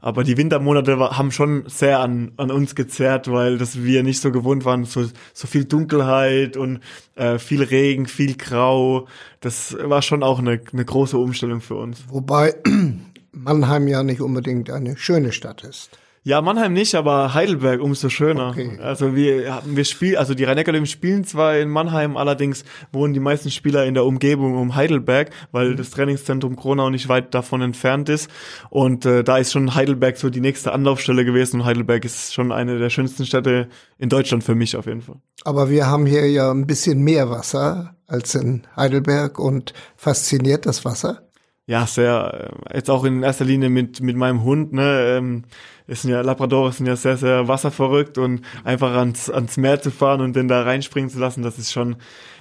Aber 0.00 0.24
die 0.24 0.36
Wintermonate 0.36 0.98
war, 0.98 1.18
haben 1.18 1.32
schon 1.32 1.64
sehr 1.66 2.00
an, 2.00 2.32
an 2.36 2.50
uns 2.50 2.74
gezerrt, 2.74 3.30
weil 3.30 3.58
das 3.58 3.82
wir 3.82 4.02
nicht 4.02 4.20
so 4.20 4.30
gewohnt 4.30 4.64
waren, 4.64 4.84
so, 4.84 5.04
so 5.32 5.46
viel 5.46 5.64
Dunkelheit 5.64 6.56
und 6.56 6.80
äh, 7.16 7.38
viel 7.38 7.62
Regen, 7.62 8.06
viel 8.06 8.36
Grau. 8.36 9.08
Das 9.40 9.76
war 9.80 10.02
schon 10.02 10.22
auch 10.22 10.38
eine, 10.38 10.60
eine 10.72 10.84
große 10.84 11.18
Umstellung 11.18 11.60
für 11.60 11.74
uns. 11.74 12.04
Wobei 12.08 12.54
Mannheim 13.42 13.88
ja 13.88 14.02
nicht 14.02 14.20
unbedingt 14.20 14.70
eine 14.70 14.96
schöne 14.96 15.32
Stadt 15.32 15.64
ist. 15.64 15.90
Ja, 16.24 16.42
Mannheim 16.42 16.74
nicht, 16.74 16.94
aber 16.94 17.32
Heidelberg 17.32 17.80
umso 17.80 18.10
schöner. 18.10 18.50
Okay. 18.50 18.78
Also 18.82 19.14
wir 19.14 19.62
wir 19.64 19.84
spielen, 19.84 20.16
also 20.16 20.34
die 20.34 20.44
rhein 20.44 20.84
spielen 20.86 21.24
zwar 21.24 21.56
in 21.56 21.70
Mannheim, 21.70 22.18
allerdings 22.18 22.64
wohnen 22.92 23.14
die 23.14 23.20
meisten 23.20 23.50
Spieler 23.50 23.86
in 23.86 23.94
der 23.94 24.04
Umgebung 24.04 24.54
um 24.58 24.74
Heidelberg, 24.74 25.30
weil 25.52 25.70
mhm. 25.70 25.76
das 25.76 25.90
Trainingszentrum 25.90 26.56
Kronau 26.56 26.90
nicht 26.90 27.08
weit 27.08 27.34
davon 27.34 27.62
entfernt 27.62 28.10
ist. 28.10 28.28
Und 28.68 29.06
äh, 29.06 29.24
da 29.24 29.38
ist 29.38 29.52
schon 29.52 29.74
Heidelberg 29.74 30.18
so 30.18 30.28
die 30.28 30.40
nächste 30.42 30.72
Anlaufstelle 30.72 31.24
gewesen 31.24 31.60
und 31.60 31.66
Heidelberg 31.66 32.04
ist 32.04 32.34
schon 32.34 32.52
eine 32.52 32.78
der 32.78 32.90
schönsten 32.90 33.24
Städte 33.24 33.68
in 33.96 34.10
Deutschland 34.10 34.44
für 34.44 34.54
mich 34.54 34.76
auf 34.76 34.86
jeden 34.86 35.00
Fall. 35.02 35.16
Aber 35.44 35.70
wir 35.70 35.86
haben 35.86 36.04
hier 36.04 36.28
ja 36.30 36.50
ein 36.50 36.66
bisschen 36.66 37.00
mehr 37.00 37.30
Wasser 37.30 37.94
als 38.08 38.34
in 38.34 38.66
Heidelberg 38.74 39.38
und 39.38 39.74
fasziniert 39.96 40.66
das 40.66 40.84
Wasser? 40.84 41.27
Ja, 41.68 41.86
sehr. 41.86 42.50
Äh, 42.72 42.76
jetzt 42.76 42.90
auch 42.90 43.04
in 43.04 43.22
erster 43.22 43.44
Linie 43.44 43.68
mit 43.68 44.00
mit 44.00 44.16
meinem 44.16 44.42
Hund. 44.42 44.72
Ne, 44.72 45.16
ähm, 45.18 45.44
sind 45.86 46.10
ja 46.10 46.20
Labradores 46.20 46.78
sind 46.78 46.86
ja 46.86 46.96
sehr, 46.96 47.16
sehr 47.16 47.48
wasserverrückt 47.48 48.18
und 48.18 48.42
einfach 48.64 48.92
ans, 48.94 49.30
ans 49.30 49.56
Meer 49.56 49.80
zu 49.80 49.90
fahren 49.90 50.20
und 50.20 50.34
den 50.34 50.48
da 50.48 50.62
reinspringen 50.62 51.08
zu 51.10 51.18
lassen, 51.18 51.42
das 51.42 51.58
ist 51.58 51.72
schon 51.72 51.96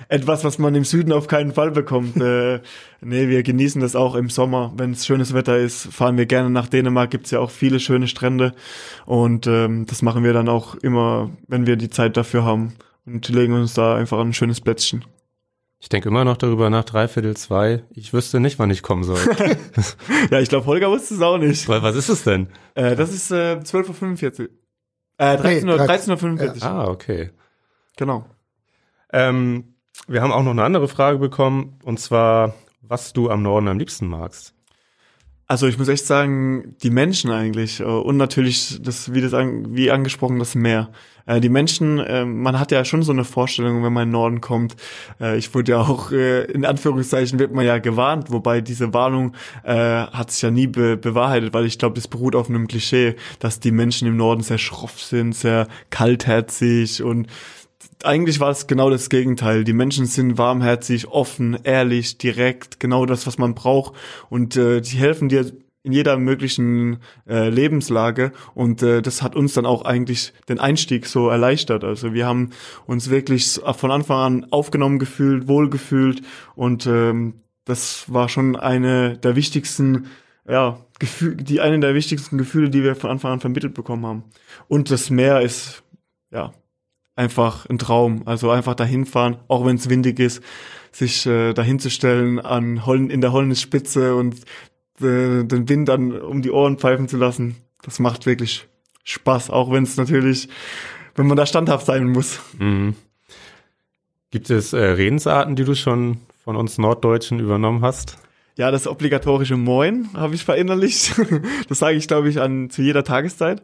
etwas, 0.09 0.43
was 0.43 0.59
man 0.59 0.75
im 0.75 0.83
Süden 0.83 1.11
auf 1.13 1.27
keinen 1.27 1.53
Fall 1.53 1.71
bekommt. 1.71 2.17
äh, 2.21 2.59
nee, 3.01 3.27
wir 3.29 3.43
genießen 3.43 3.81
das 3.81 3.95
auch 3.95 4.15
im 4.15 4.29
Sommer. 4.29 4.73
Wenn 4.75 4.91
es 4.91 5.05
schönes 5.05 5.33
Wetter 5.33 5.57
ist, 5.57 5.93
fahren 5.93 6.17
wir 6.17 6.25
gerne 6.25 6.49
nach 6.49 6.67
Dänemark, 6.67 7.11
gibt's 7.11 7.31
ja 7.31 7.39
auch 7.39 7.51
viele 7.51 7.79
schöne 7.79 8.07
Strände 8.07 8.53
und 9.05 9.47
ähm, 9.47 9.85
das 9.85 10.01
machen 10.01 10.23
wir 10.23 10.33
dann 10.33 10.49
auch 10.49 10.75
immer, 10.75 11.29
wenn 11.47 11.67
wir 11.67 11.77
die 11.77 11.89
Zeit 11.89 12.17
dafür 12.17 12.43
haben 12.43 12.73
und 13.05 13.27
legen 13.29 13.53
uns 13.53 13.73
da 13.73 13.95
einfach 13.95 14.19
ein 14.19 14.33
schönes 14.33 14.61
Plätzchen. 14.61 15.05
Ich 15.79 15.89
denke 15.89 16.09
immer 16.09 16.25
noch 16.25 16.37
darüber 16.37 16.69
nach, 16.69 16.85
dreiviertel 16.85 17.37
zwei. 17.37 17.83
Ich 17.91 18.11
wüsste 18.11 18.39
nicht, 18.39 18.57
wann 18.57 18.71
ich 18.71 18.81
kommen 18.81 19.03
soll. 19.03 19.19
ja, 20.31 20.39
ich 20.39 20.49
glaube, 20.49 20.65
Holger 20.65 20.89
wusste 20.89 21.13
es 21.15 21.21
auch 21.21 21.37
nicht. 21.37 21.67
Weil, 21.69 21.83
was 21.83 21.95
ist 21.95 22.09
es 22.09 22.23
denn? 22.23 22.47
Äh, 22.73 22.95
das 22.95 23.13
ist 23.13 23.31
äh, 23.31 23.59
12.45 23.61 24.39
Uhr. 24.41 24.49
Äh, 25.19 25.37
13.45 25.37 25.67
Uhr. 25.67 25.77
13 25.77 26.35
13 26.37 26.61
ja. 26.61 26.67
Ah, 26.67 26.87
okay. 26.87 27.31
Genau. 27.95 28.25
Ähm, 29.13 29.75
wir 30.07 30.21
haben 30.21 30.31
auch 30.31 30.43
noch 30.43 30.51
eine 30.51 30.63
andere 30.63 30.87
Frage 30.87 31.19
bekommen, 31.19 31.79
und 31.83 31.99
zwar, 31.99 32.55
was 32.81 33.13
du 33.13 33.29
am 33.29 33.43
Norden 33.43 33.67
am 33.67 33.77
liebsten 33.77 34.07
magst. 34.07 34.53
Also 35.49 35.67
ich 35.67 35.77
muss 35.77 35.87
echt 35.87 36.05
sagen, 36.05 36.75
die 36.83 36.89
Menschen 36.89 37.31
eigentlich 37.31 37.79
äh, 37.79 37.83
und 37.83 38.17
natürlich 38.17 38.79
das, 38.81 39.13
wie 39.13 39.21
das 39.21 39.33
an, 39.33 39.73
wie 39.75 39.91
angesprochen, 39.91 40.39
das 40.39 40.55
Meer. 40.55 40.89
Äh, 41.25 41.39
die 41.39 41.47
Menschen, 41.47 41.99
äh, 41.99 42.25
man 42.25 42.59
hat 42.59 42.73
ja 42.73 42.83
schon 42.83 43.01
so 43.01 43.13
eine 43.13 43.23
Vorstellung, 43.23 43.81
wenn 43.81 43.93
man 43.93 44.03
in 44.03 44.09
den 44.09 44.13
Norden 44.13 44.41
kommt. 44.41 44.75
Äh, 45.21 45.37
ich 45.37 45.55
wurde 45.55 45.71
ja 45.71 45.79
auch 45.79 46.11
äh, 46.11 46.43
in 46.51 46.65
Anführungszeichen 46.65 47.39
wird 47.39 47.53
man 47.53 47.65
ja 47.65 47.77
gewarnt, 47.77 48.29
wobei 48.29 48.59
diese 48.59 48.93
Warnung 48.93 49.35
äh, 49.63 49.73
hat 49.73 50.31
sich 50.31 50.41
ja 50.41 50.51
nie 50.51 50.67
be 50.67 50.97
bewahrheitet, 50.97 51.53
weil 51.53 51.65
ich 51.65 51.79
glaube, 51.79 51.95
das 51.95 52.09
beruht 52.09 52.35
auf 52.35 52.49
einem 52.49 52.67
Klischee, 52.67 53.15
dass 53.39 53.61
die 53.61 53.71
Menschen 53.71 54.05
im 54.05 54.17
Norden 54.17 54.41
sehr 54.41 54.57
schroff 54.57 55.01
sind, 55.01 55.33
sehr 55.33 55.69
kaltherzig 55.89 57.03
und 57.03 57.27
eigentlich 58.03 58.39
war 58.39 58.51
es 58.51 58.67
genau 58.67 58.89
das 58.89 59.09
Gegenteil. 59.09 59.63
Die 59.63 59.73
Menschen 59.73 60.05
sind 60.05 60.37
warmherzig, 60.37 61.07
offen, 61.07 61.57
ehrlich, 61.63 62.17
direkt, 62.17 62.79
genau 62.79 63.05
das, 63.05 63.27
was 63.27 63.37
man 63.37 63.55
braucht. 63.55 63.93
Und 64.29 64.55
äh, 64.55 64.81
die 64.81 64.97
helfen 64.97 65.29
dir 65.29 65.51
in 65.83 65.93
jeder 65.93 66.17
möglichen 66.17 66.97
äh, 67.27 67.49
Lebenslage. 67.49 68.33
Und 68.53 68.83
äh, 68.83 69.01
das 69.01 69.21
hat 69.21 69.35
uns 69.35 69.53
dann 69.53 69.65
auch 69.65 69.85
eigentlich 69.85 70.33
den 70.49 70.59
Einstieg 70.59 71.05
so 71.05 71.29
erleichtert. 71.29 71.83
Also 71.83 72.13
wir 72.13 72.25
haben 72.25 72.49
uns 72.85 73.09
wirklich 73.09 73.59
von 73.75 73.91
Anfang 73.91 74.17
an 74.17 74.47
aufgenommen 74.51 74.99
gefühlt, 74.99 75.47
wohlgefühlt. 75.47 76.21
Und 76.55 76.85
ähm, 76.87 77.35
das 77.65 78.11
war 78.11 78.29
schon 78.29 78.55
eine 78.55 79.17
der 79.17 79.35
wichtigsten 79.35 80.07
ja, 80.47 80.79
Gefühl, 80.99 81.35
die 81.35 81.61
eine 81.61 81.79
der 81.79 81.93
wichtigsten 81.93 82.37
Gefühle, 82.37 82.69
die 82.69 82.83
wir 82.83 82.95
von 82.95 83.09
Anfang 83.09 83.33
an 83.33 83.39
vermittelt 83.39 83.73
bekommen 83.73 84.05
haben. 84.05 84.23
Und 84.67 84.91
das 84.91 85.09
Meer 85.09 85.41
ist, 85.41 85.83
ja, 86.31 86.53
einfach 87.17 87.65
ein 87.65 87.77
Traum. 87.77 88.21
Also 88.25 88.49
einfach 88.49 88.75
dahin 88.75 89.05
fahren, 89.05 89.37
auch 89.47 89.65
wenn 89.65 89.75
es 89.75 89.89
windig 89.89 90.19
ist, 90.19 90.41
sich 90.91 91.25
äh, 91.25 91.53
dahin 91.53 91.79
zu 91.79 91.89
stellen 91.89 92.39
an 92.39 92.85
Hollen, 92.85 93.09
in 93.09 93.21
der 93.21 93.33
Hollenspitze 93.33 94.15
und 94.15 94.35
äh, 95.01 95.43
den 95.43 95.67
Wind 95.67 95.89
dann 95.89 96.13
um 96.13 96.41
die 96.41 96.51
Ohren 96.51 96.77
pfeifen 96.77 97.07
zu 97.07 97.17
lassen. 97.17 97.57
Das 97.83 97.99
macht 97.99 98.25
wirklich 98.25 98.67
Spaß, 99.03 99.49
auch 99.49 99.71
wenn 99.71 99.83
es 99.83 99.97
natürlich, 99.97 100.49
wenn 101.15 101.27
man 101.27 101.37
da 101.37 101.45
standhaft 101.45 101.85
sein 101.85 102.07
muss. 102.07 102.39
Mhm. 102.57 102.95
Gibt 104.31 104.49
es 104.49 104.73
äh, 104.73 104.77
Redensarten, 104.77 105.55
die 105.55 105.63
du 105.63 105.75
schon 105.75 106.17
von 106.43 106.55
uns 106.55 106.77
Norddeutschen 106.77 107.39
übernommen 107.39 107.81
hast? 107.81 108.17
Ja, 108.57 108.71
das 108.71 108.87
obligatorische 108.87 109.55
Moin 109.55 110.09
habe 110.15 110.35
ich 110.35 110.43
verinnerlicht. 110.43 111.13
Das 111.69 111.79
sage 111.79 111.97
ich, 111.97 112.07
glaube 112.07 112.29
ich, 112.29 112.41
an 112.41 112.69
zu 112.69 112.81
jeder 112.81 113.03
Tageszeit. 113.03 113.61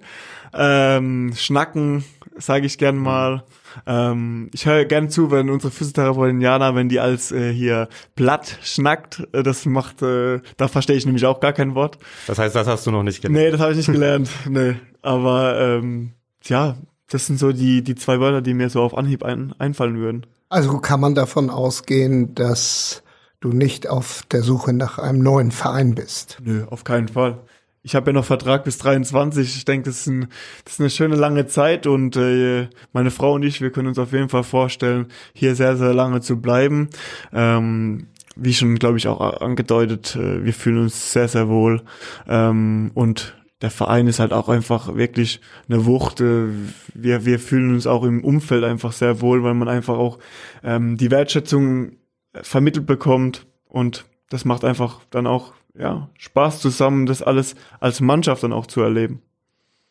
Ähm, 0.53 1.33
Schnacken 1.35 2.03
sage 2.37 2.65
ich 2.65 2.77
gern 2.77 2.97
mal. 2.97 3.43
Ähm, 3.85 4.49
ich 4.53 4.65
höre 4.65 4.85
gern 4.85 5.09
zu, 5.09 5.31
wenn 5.31 5.49
unsere 5.49 5.71
Physiotherapeutin 5.71 6.41
Jana, 6.41 6.75
wenn 6.75 6.89
die 6.89 6.99
als 6.99 7.31
äh, 7.31 7.51
hier 7.51 7.89
platt 8.15 8.57
schnackt, 8.61 9.27
äh, 9.33 9.43
das 9.43 9.65
macht, 9.65 10.01
äh, 10.01 10.39
da 10.57 10.67
verstehe 10.67 10.95
ich 10.95 11.05
nämlich 11.05 11.25
auch 11.25 11.39
gar 11.39 11.53
kein 11.53 11.75
Wort. 11.75 11.97
Das 12.27 12.39
heißt, 12.39 12.55
das 12.55 12.67
hast 12.67 12.85
du 12.87 12.91
noch 12.91 13.03
nicht 13.03 13.21
gelernt? 13.21 13.45
Nee, 13.45 13.51
das 13.51 13.59
habe 13.59 13.71
ich 13.71 13.77
nicht 13.77 13.91
gelernt. 13.91 14.29
nee, 14.49 14.75
aber 15.01 15.59
ähm, 15.59 16.13
ja, 16.43 16.77
das 17.09 17.27
sind 17.27 17.39
so 17.39 17.51
die 17.51 17.83
die 17.83 17.95
zwei 17.95 18.19
Wörter, 18.19 18.41
die 18.41 18.53
mir 18.53 18.69
so 18.69 18.81
auf 18.81 18.97
Anhieb 18.97 19.23
ein, 19.23 19.53
einfallen 19.59 19.97
würden. 19.97 20.25
Also 20.49 20.77
kann 20.79 20.99
man 20.99 21.15
davon 21.15 21.49
ausgehen, 21.49 22.35
dass 22.35 23.03
du 23.39 23.49
nicht 23.49 23.87
auf 23.89 24.23
der 24.31 24.41
Suche 24.41 24.71
nach 24.71 24.99
einem 24.99 25.19
neuen 25.19 25.51
Verein 25.51 25.95
bist. 25.95 26.37
Nö, 26.43 26.65
auf 26.69 26.83
keinen 26.83 27.09
Fall. 27.09 27.39
Ich 27.85 27.95
habe 27.95 28.11
ja 28.11 28.13
noch 28.13 28.23
Vertrag 28.23 28.63
bis 28.63 28.77
23. 28.77 29.57
Ich 29.57 29.65
denke, 29.65 29.89
das, 29.89 30.01
ist 30.01 30.07
ein, 30.07 30.27
das 30.63 30.75
ist 30.75 30.79
eine 30.79 30.89
schöne 30.89 31.15
lange 31.15 31.47
Zeit 31.47 31.85
und 31.85 32.15
äh, 32.15 32.69
meine 32.93 33.11
Frau 33.11 33.33
und 33.33 33.43
ich, 33.43 33.59
wir 33.59 33.71
können 33.71 33.89
uns 33.89 33.99
auf 33.99 34.13
jeden 34.13 34.29
Fall 34.29 34.43
vorstellen, 34.43 35.07
hier 35.33 35.53
sehr, 35.55 35.75
sehr 35.75 35.93
lange 35.93 36.21
zu 36.21 36.39
bleiben. 36.39 36.89
Ähm, 37.33 38.07
wie 38.37 38.53
schon, 38.53 38.79
glaube 38.79 38.97
ich, 38.97 39.07
auch 39.09 39.41
angedeutet, 39.41 40.15
äh, 40.15 40.45
wir 40.45 40.53
fühlen 40.53 40.77
uns 40.79 41.11
sehr, 41.11 41.27
sehr 41.27 41.49
wohl. 41.49 41.81
Ähm, 42.25 42.91
und 42.93 43.35
der 43.61 43.69
Verein 43.69 44.07
ist 44.07 44.19
halt 44.19 44.31
auch 44.31 44.47
einfach 44.47 44.95
wirklich 44.95 45.41
eine 45.67 45.85
Wucht. 45.85 46.21
Äh, 46.21 46.47
wir, 46.93 47.25
wir 47.25 47.37
fühlen 47.37 47.73
uns 47.73 47.85
auch 47.85 48.03
im 48.03 48.23
Umfeld 48.23 48.63
einfach 48.63 48.93
sehr 48.93 49.19
wohl, 49.19 49.43
weil 49.43 49.55
man 49.55 49.67
einfach 49.67 49.97
auch 49.97 50.19
ähm, 50.63 50.95
die 50.95 51.11
Wertschätzung 51.11 51.97
vermittelt 52.33 52.85
bekommt 52.85 53.45
und 53.67 54.05
das 54.29 54.45
macht 54.45 54.63
einfach 54.63 55.01
dann 55.11 55.27
auch 55.27 55.53
ja, 55.77 56.09
Spaß 56.17 56.59
zusammen, 56.59 57.05
das 57.05 57.21
alles 57.21 57.55
als 57.79 57.99
Mannschaft 57.99 58.43
dann 58.43 58.53
auch 58.53 58.67
zu 58.67 58.81
erleben. 58.81 59.21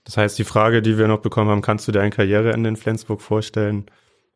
Das 0.05 0.17
heißt, 0.17 0.39
die 0.39 0.45
Frage, 0.45 0.83
die 0.83 0.99
wir 0.99 1.09
noch 1.09 1.21
bekommen 1.21 1.51
haben, 1.51 1.63
kannst 1.63 1.87
du 1.87 1.93
dir 1.93 2.01
eine 2.01 2.11
Karriereende 2.11 2.69
in 2.69 2.77
Flensburg 2.77 3.21
vorstellen? 3.21 3.87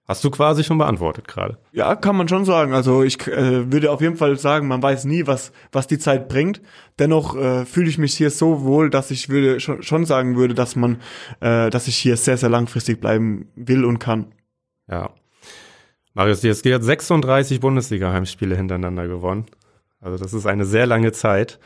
Hast 0.09 0.23
du 0.23 0.31
quasi 0.31 0.63
schon 0.63 0.79
beantwortet 0.79 1.27
gerade. 1.27 1.59
Ja, 1.73 1.97
kann 1.97 2.15
man 2.15 2.29
schon 2.29 2.45
sagen. 2.45 2.73
Also 2.73 3.03
ich 3.03 3.27
äh, 3.27 3.73
würde 3.73 3.91
auf 3.91 4.01
jeden 4.01 4.17
Fall 4.17 4.39
sagen, 4.39 4.69
man 4.69 4.81
weiß 4.81 5.05
nie, 5.05 5.27
was, 5.27 5.51
was 5.73 5.89
die 5.89 5.99
Zeit 5.99 6.29
bringt. 6.29 6.63
Dennoch 7.01 7.37
äh, 7.37 7.65
fühle 7.65 7.89
ich 7.89 7.99
mich 7.99 8.15
hier 8.15 8.31
so 8.31 8.63
wohl, 8.63 8.89
dass 8.89 9.11
ich 9.11 9.29
würde 9.29 9.59
schon, 9.59 9.83
schon 9.83 10.05
sagen 10.05 10.37
würde, 10.37 10.55
dass 10.55 10.77
man, 10.77 11.01
äh, 11.41 11.71
dass 11.71 11.89
ich 11.89 11.97
hier 11.97 12.17
sehr, 12.17 12.37
sehr 12.37 12.49
langfristig 12.49 13.01
bleiben 13.01 13.49
will 13.57 13.85
und 13.85 13.99
kann. 13.99 14.27
Ja. 14.89 15.11
Marius 16.15 16.41
die 16.41 16.53
DSG 16.53 16.75
hat 16.75 16.85
36 16.85 17.59
Bundesliga-Heimspiele 17.59 18.57
hintereinander 18.57 19.09
gewonnen. 19.09 19.47
Also 20.01 20.23
das 20.23 20.35
ist 20.35 20.47
eine 20.47 20.65
sehr 20.65 20.87
lange 20.87 21.13
Zeit. 21.13 21.59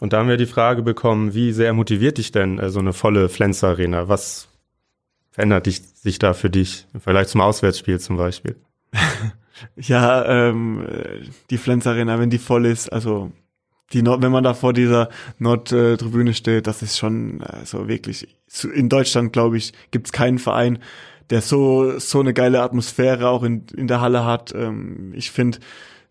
Und 0.00 0.12
da 0.12 0.18
haben 0.18 0.28
wir 0.28 0.36
die 0.36 0.46
Frage 0.46 0.82
bekommen, 0.82 1.34
wie 1.34 1.52
sehr 1.52 1.72
motiviert 1.72 2.18
dich 2.18 2.32
denn 2.32 2.58
äh, 2.58 2.70
so 2.70 2.80
eine 2.80 2.92
volle 2.92 3.28
Flens 3.28 3.62
Arena? 3.62 4.08
Was 4.08 4.48
verändert 5.30 5.66
dich, 5.66 5.82
sich 5.82 6.18
da 6.18 6.32
für 6.32 6.50
dich 6.50 6.86
Vergleich 6.98 7.28
zum 7.28 7.40
Auswärtsspiel 7.40 8.00
zum 8.00 8.16
Beispiel? 8.16 8.56
ja, 9.76 10.24
ähm, 10.24 10.86
die 11.50 11.58
Flens 11.58 11.86
Arena, 11.86 12.18
wenn 12.18 12.30
die 12.30 12.38
voll 12.38 12.66
ist, 12.66 12.92
also 12.92 13.32
die 13.92 14.02
Nord, 14.02 14.22
wenn 14.22 14.32
man 14.32 14.44
da 14.44 14.54
vor 14.54 14.72
dieser 14.72 15.08
Nordtribüne 15.38 16.34
steht, 16.34 16.66
das 16.66 16.82
ist 16.82 16.98
schon 16.98 17.42
also 17.42 17.86
wirklich 17.86 18.36
in 18.72 18.88
Deutschland 18.88 19.32
glaube 19.32 19.56
ich 19.56 19.72
gibt's 19.90 20.10
keinen 20.10 20.38
Verein, 20.38 20.78
der 21.30 21.42
so 21.42 21.98
so 21.98 22.20
eine 22.20 22.32
geile 22.32 22.62
Atmosphäre 22.62 23.28
auch 23.28 23.42
in 23.42 23.66
in 23.76 23.86
der 23.86 24.00
Halle 24.00 24.24
hat. 24.24 24.54
Ähm, 24.54 25.12
ich 25.14 25.30
finde 25.30 25.58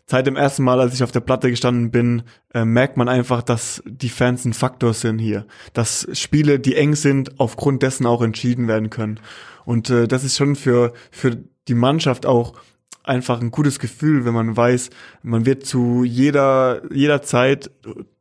seit 0.06 0.28
dem 0.28 0.36
ersten 0.36 0.64
Mal, 0.64 0.80
als 0.80 0.94
ich 0.94 1.04
auf 1.04 1.12
der 1.12 1.22
Platte 1.22 1.50
gestanden 1.50 1.92
bin, 1.92 2.24
äh, 2.54 2.66
merkt 2.66 2.98
man 2.98 3.10
einfach, 3.10 3.42
dass 3.42 3.82
die 3.86 4.10
Fans 4.10 4.46
ein 4.46 4.54
Faktor 4.54 4.94
sind 4.94 5.20
hier. 5.20 5.46
Dass 5.74 6.08
Spiele, 6.14 6.60
die 6.60 6.76
eng 6.76 6.96
sind, 6.96 7.40
aufgrund 7.40 7.84
dessen 7.84 8.06
auch 8.06 8.22
entschieden 8.22 8.68
werden 8.68 8.90
können. 8.90 9.20
Und 9.66 9.90
äh, 9.90 10.08
das 10.08 10.24
ist 10.24 10.38
schon 10.38 10.56
für, 10.56 10.94
für 11.12 11.38
die 11.68 11.76
Mannschaft 11.76 12.26
auch 12.26 12.54
einfach 13.04 13.42
ein 13.42 13.52
gutes 13.52 13.80
Gefühl, 13.80 14.26
wenn 14.26 14.34
man 14.34 14.56
weiß, 14.56 14.90
man 15.24 15.46
wird 15.46 15.66
zu 15.66 16.04
jeder, 16.04 16.82
jeder 16.94 17.22
Zeit 17.22 17.72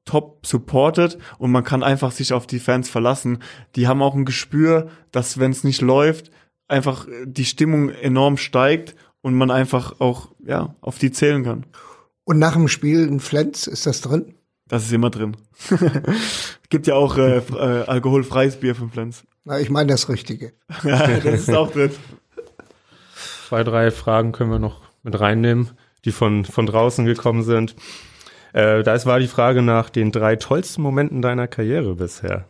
top 0.04 0.44
supported 0.44 1.18
und 1.38 1.52
man 1.52 1.64
kann 1.64 1.82
einfach 1.82 2.10
sich 2.10 2.32
auf 2.32 2.46
die 2.46 2.58
Fans 2.58 2.88
verlassen. 2.88 3.38
Die 3.76 3.86
haben 3.86 4.02
auch 4.02 4.14
ein 4.14 4.24
Gespür, 4.24 4.88
dass 5.12 5.38
wenn 5.38 5.52
es 5.52 5.62
nicht 5.62 5.80
läuft, 5.80 6.30
einfach 6.66 7.06
die 7.24 7.44
Stimmung 7.44 7.90
enorm 7.90 8.36
steigt 8.36 8.96
und 9.22 9.34
man 9.34 9.50
einfach 9.50 10.00
auch 10.00 10.28
ja 10.44 10.74
auf 10.80 10.98
die 10.98 11.10
zählen 11.10 11.44
kann. 11.44 11.64
Und 12.24 12.38
nach 12.38 12.52
dem 12.52 12.68
Spiel 12.68 13.08
ein 13.08 13.20
Flens, 13.20 13.66
ist 13.66 13.86
das 13.86 14.00
drin? 14.00 14.34
Das 14.68 14.84
ist 14.84 14.92
immer 14.92 15.10
drin. 15.10 15.36
Gibt 16.68 16.86
ja 16.86 16.94
auch 16.94 17.16
äh, 17.18 17.38
äh, 17.38 17.84
alkoholfreies 17.86 18.56
Bier 18.56 18.74
von 18.74 18.90
Flens. 18.90 19.24
Na, 19.44 19.58
ich 19.58 19.70
meine 19.70 19.88
das 19.88 20.08
Richtige. 20.08 20.52
ja, 20.84 21.18
das 21.18 21.40
ist 21.40 21.54
auch 21.54 21.70
drin. 21.70 21.90
Zwei, 23.48 23.64
drei 23.64 23.90
Fragen 23.90 24.32
können 24.32 24.50
wir 24.50 24.58
noch 24.58 24.80
mit 25.02 25.18
reinnehmen, 25.18 25.70
die 26.04 26.12
von, 26.12 26.44
von 26.44 26.66
draußen 26.66 27.04
gekommen 27.04 27.42
sind. 27.42 27.74
Äh, 28.52 28.82
da 28.82 29.04
war 29.04 29.18
die 29.18 29.28
Frage 29.28 29.62
nach 29.62 29.90
den 29.90 30.12
drei 30.12 30.36
tollsten 30.36 30.82
Momenten 30.82 31.22
deiner 31.22 31.48
Karriere 31.48 31.96
bisher. 31.96 32.46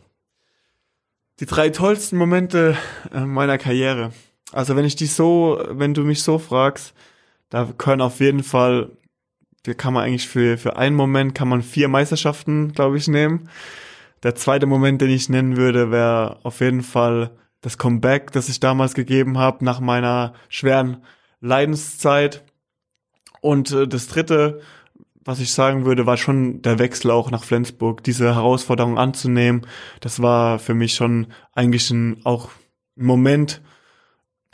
Die 1.39 1.45
drei 1.45 1.69
tollsten 1.69 2.17
Momente 2.17 2.77
äh, 3.13 3.21
meiner 3.21 3.57
Karriere. 3.57 4.11
Also 4.53 4.75
wenn 4.75 4.85
ich 4.85 4.95
dich 4.95 5.13
so, 5.13 5.61
wenn 5.69 5.93
du 5.93 6.03
mich 6.03 6.23
so 6.23 6.37
fragst, 6.37 6.93
da 7.49 7.67
können 7.77 8.01
auf 8.01 8.19
jeden 8.19 8.43
Fall, 8.43 8.91
da 9.63 9.73
kann 9.73 9.93
man 9.93 10.05
eigentlich 10.05 10.27
für, 10.27 10.57
für 10.57 10.77
einen 10.77 10.95
Moment 10.95 11.35
kann 11.35 11.47
man 11.47 11.61
vier 11.61 11.87
Meisterschaften, 11.87 12.71
glaube 12.73 12.97
ich, 12.97 13.07
nehmen. 13.07 13.49
Der 14.21 14.35
zweite 14.35 14.67
Moment, 14.67 15.01
den 15.01 15.09
ich 15.09 15.27
nennen 15.27 15.57
würde, 15.57 15.91
wäre 15.91 16.39
auf 16.43 16.61
jeden 16.61 16.83
Fall 16.83 17.31
das 17.61 17.77
Comeback, 17.77 18.31
das 18.31 18.47
ich 18.47 18.59
damals 18.59 18.93
gegeben 18.93 19.37
habe 19.37 19.65
nach 19.65 19.79
meiner 19.79 20.33
schweren 20.49 21.03
Leidenszeit. 21.41 22.43
Und 23.41 23.71
äh, 23.71 23.87
das 23.87 24.07
dritte, 24.07 24.61
was 25.25 25.39
ich 25.39 25.51
sagen 25.51 25.85
würde, 25.85 26.05
war 26.05 26.17
schon 26.17 26.61
der 26.61 26.77
Wechsel 26.79 27.09
auch 27.09 27.31
nach 27.31 27.43
Flensburg, 27.43 28.03
diese 28.03 28.35
Herausforderung 28.35 28.97
anzunehmen. 28.97 29.65
Das 29.99 30.21
war 30.21 30.59
für 30.59 30.73
mich 30.73 30.93
schon 30.93 31.27
eigentlich 31.53 31.89
ein, 31.89 32.21
auch 32.23 32.49
ein 32.97 33.05
Moment, 33.05 33.61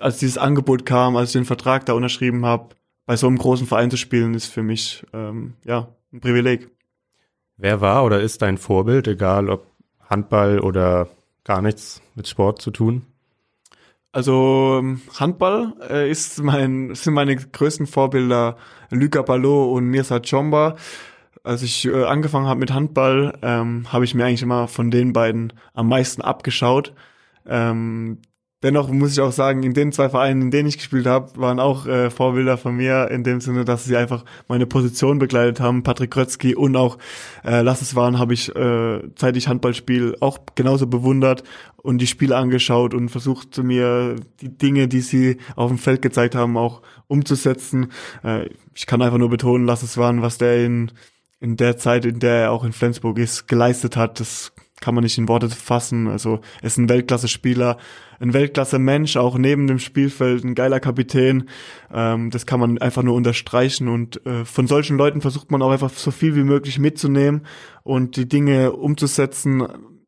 als 0.01 0.17
dieses 0.17 0.37
Angebot 0.37 0.85
kam, 0.85 1.15
als 1.15 1.29
ich 1.29 1.33
den 1.33 1.45
Vertrag 1.45 1.85
da 1.85 1.93
unterschrieben 1.93 2.45
habe, 2.45 2.75
bei 3.05 3.15
so 3.15 3.27
einem 3.27 3.37
großen 3.37 3.67
Verein 3.67 3.89
zu 3.89 3.97
spielen, 3.97 4.33
ist 4.33 4.47
für 4.47 4.63
mich 4.63 5.05
ähm, 5.13 5.55
ja 5.65 5.89
ein 6.13 6.21
Privileg. 6.21 6.69
Wer 7.57 7.81
war 7.81 8.05
oder 8.05 8.21
ist 8.21 8.41
dein 8.41 8.57
Vorbild, 8.57 9.07
egal 9.07 9.49
ob 9.49 9.67
Handball 10.09 10.59
oder 10.59 11.09
gar 11.43 11.61
nichts 11.61 12.01
mit 12.15 12.27
Sport 12.27 12.61
zu 12.61 12.71
tun? 12.71 13.05
Also 14.11 14.77
ähm, 14.79 15.01
Handball 15.19 15.73
äh, 15.89 16.09
ist 16.09 16.41
mein, 16.41 16.93
sind 16.95 17.13
meine 17.13 17.35
größten 17.35 17.87
Vorbilder 17.87 18.57
Luca 18.89 19.21
Ballot 19.21 19.75
und 19.75 19.85
Mirza 19.85 20.19
Chomba. 20.19 20.75
Als 21.43 21.61
ich 21.61 21.85
äh, 21.85 22.03
angefangen 22.03 22.47
habe 22.47 22.59
mit 22.59 22.73
Handball, 22.73 23.37
ähm, 23.41 23.91
habe 23.91 24.05
ich 24.05 24.13
mir 24.13 24.25
eigentlich 24.25 24.41
immer 24.41 24.67
von 24.67 24.91
den 24.91 25.13
beiden 25.13 25.53
am 25.73 25.87
meisten 25.87 26.21
abgeschaut. 26.21 26.93
Ähm, 27.45 28.19
Dennoch 28.61 28.89
muss 28.89 29.13
ich 29.13 29.21
auch 29.21 29.31
sagen, 29.31 29.63
in 29.63 29.73
den 29.73 29.93
zwei 29.93 30.09
Vereinen, 30.09 30.41
in 30.41 30.51
denen 30.51 30.67
ich 30.67 30.77
gespielt 30.77 31.07
habe, 31.07 31.31
waren 31.37 31.61
auch 31.61 31.85
äh, 31.85 32.09
Vorbilder 32.09 32.57
von 32.57 32.75
mir, 32.75 33.09
in 33.09 33.23
dem 33.23 33.39
Sinne, 33.39 33.63
dass 33.63 33.85
sie 33.85 33.95
einfach 33.95 34.25
meine 34.49 34.65
Position 34.65 35.17
begleitet 35.17 35.61
haben. 35.61 35.83
Patrick 35.83 36.11
Krötzky 36.11 36.55
und 36.55 36.75
auch 36.75 36.97
äh, 37.45 37.61
Lasses 37.61 37.95
waren, 37.95 38.19
habe 38.19 38.33
ich, 38.33 38.53
äh, 38.53 38.99
seit 39.17 39.37
ich 39.37 39.47
Handball 39.47 39.73
spiele, 39.73 40.17
auch 40.19 40.39
genauso 40.55 40.87
bewundert 40.87 41.43
und 41.77 41.99
die 41.99 42.07
Spiele 42.07 42.35
angeschaut 42.35 42.93
und 42.93 43.07
versucht 43.07 43.57
mir 43.63 44.17
die 44.41 44.57
Dinge, 44.57 44.89
die 44.89 45.01
sie 45.01 45.37
auf 45.55 45.69
dem 45.69 45.77
Feld 45.77 46.01
gezeigt 46.01 46.35
haben, 46.35 46.57
auch 46.57 46.81
umzusetzen. 47.07 47.93
Äh, 48.25 48.49
ich 48.75 48.85
kann 48.87 49.01
einfach 49.01 49.19
nur 49.19 49.29
betonen, 49.29 49.65
Lasses 49.65 49.97
waren, 49.97 50.21
was 50.21 50.37
der 50.37 50.65
in, 50.65 50.91
in 51.39 51.55
der 51.55 51.77
Zeit, 51.77 52.03
in 52.03 52.19
der 52.19 52.35
er 52.35 52.51
auch 52.51 52.65
in 52.65 52.73
Flensburg 52.73 53.19
ist, 53.19 53.47
geleistet 53.47 53.95
hat. 53.95 54.19
Das 54.19 54.51
kann 54.81 54.95
man 54.95 55.03
nicht 55.03 55.17
in 55.17 55.27
Worte 55.27 55.49
fassen. 55.49 56.07
Also 56.07 56.39
er 56.61 56.67
ist 56.67 56.77
ein 56.77 56.89
Weltklasse-Spieler, 56.89 57.77
ein 58.19 58.33
Weltklasse-Mensch, 58.33 59.17
auch 59.17 59.37
neben 59.37 59.67
dem 59.67 59.79
Spielfeld, 59.79 60.43
ein 60.43 60.55
geiler 60.55 60.79
Kapitän. 60.79 61.49
Ähm, 61.93 62.29
das 62.31 62.45
kann 62.45 62.59
man 62.59 62.77
einfach 62.77 63.03
nur 63.03 63.15
unterstreichen 63.15 63.87
und 63.87 64.25
äh, 64.25 64.45
von 64.45 64.67
solchen 64.67 64.97
Leuten 64.97 65.21
versucht 65.21 65.51
man 65.51 65.61
auch 65.61 65.71
einfach 65.71 65.89
so 65.89 66.11
viel 66.11 66.35
wie 66.35 66.43
möglich 66.43 66.79
mitzunehmen 66.79 67.45
und 67.83 68.15
die 68.15 68.27
Dinge 68.27 68.73
umzusetzen, 68.73 69.67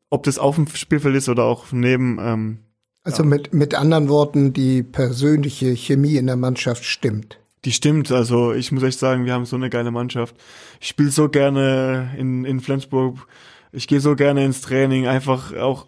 ob 0.10 0.24
das 0.24 0.40
auf 0.40 0.56
dem 0.56 0.68
Spielfeld 0.68 1.16
ist 1.16 1.30
oder 1.30 1.46
auch 1.46 1.72
neben. 1.72 2.18
Ähm, 2.20 2.60
also 3.04 3.24
ja. 3.24 3.30
mit, 3.30 3.54
mit 3.54 3.74
anderen 3.74 4.10
Worten, 4.10 4.54
die 4.54 4.84
persönliche 4.84 5.76
Chemie 5.76 6.18
in 6.18 6.28
der 6.28 6.36
Mannschaft 6.36 6.86
stimmt. 6.86 7.40
Die 7.66 7.72
stimmt, 7.72 8.12
also 8.12 8.54
ich 8.54 8.72
muss 8.72 8.84
echt 8.84 9.00
sagen, 9.00 9.26
wir 9.26 9.34
haben 9.34 9.46
so 9.46 9.56
eine 9.56 9.70
geile 9.70 9.92
Mannschaft. 9.92 10.36
Ich 10.80 10.88
spiele 10.88 11.12
so 11.12 11.30
gerne 11.30 12.12
in, 12.18 12.44
in 12.44 12.60
Flensburg 12.60 13.28
ich 13.72 13.88
gehe 13.88 14.00
so 14.00 14.16
gerne 14.16 14.46
ins 14.46 14.62
Training, 14.62 15.08
einfach 15.08 15.54
auch 15.56 15.88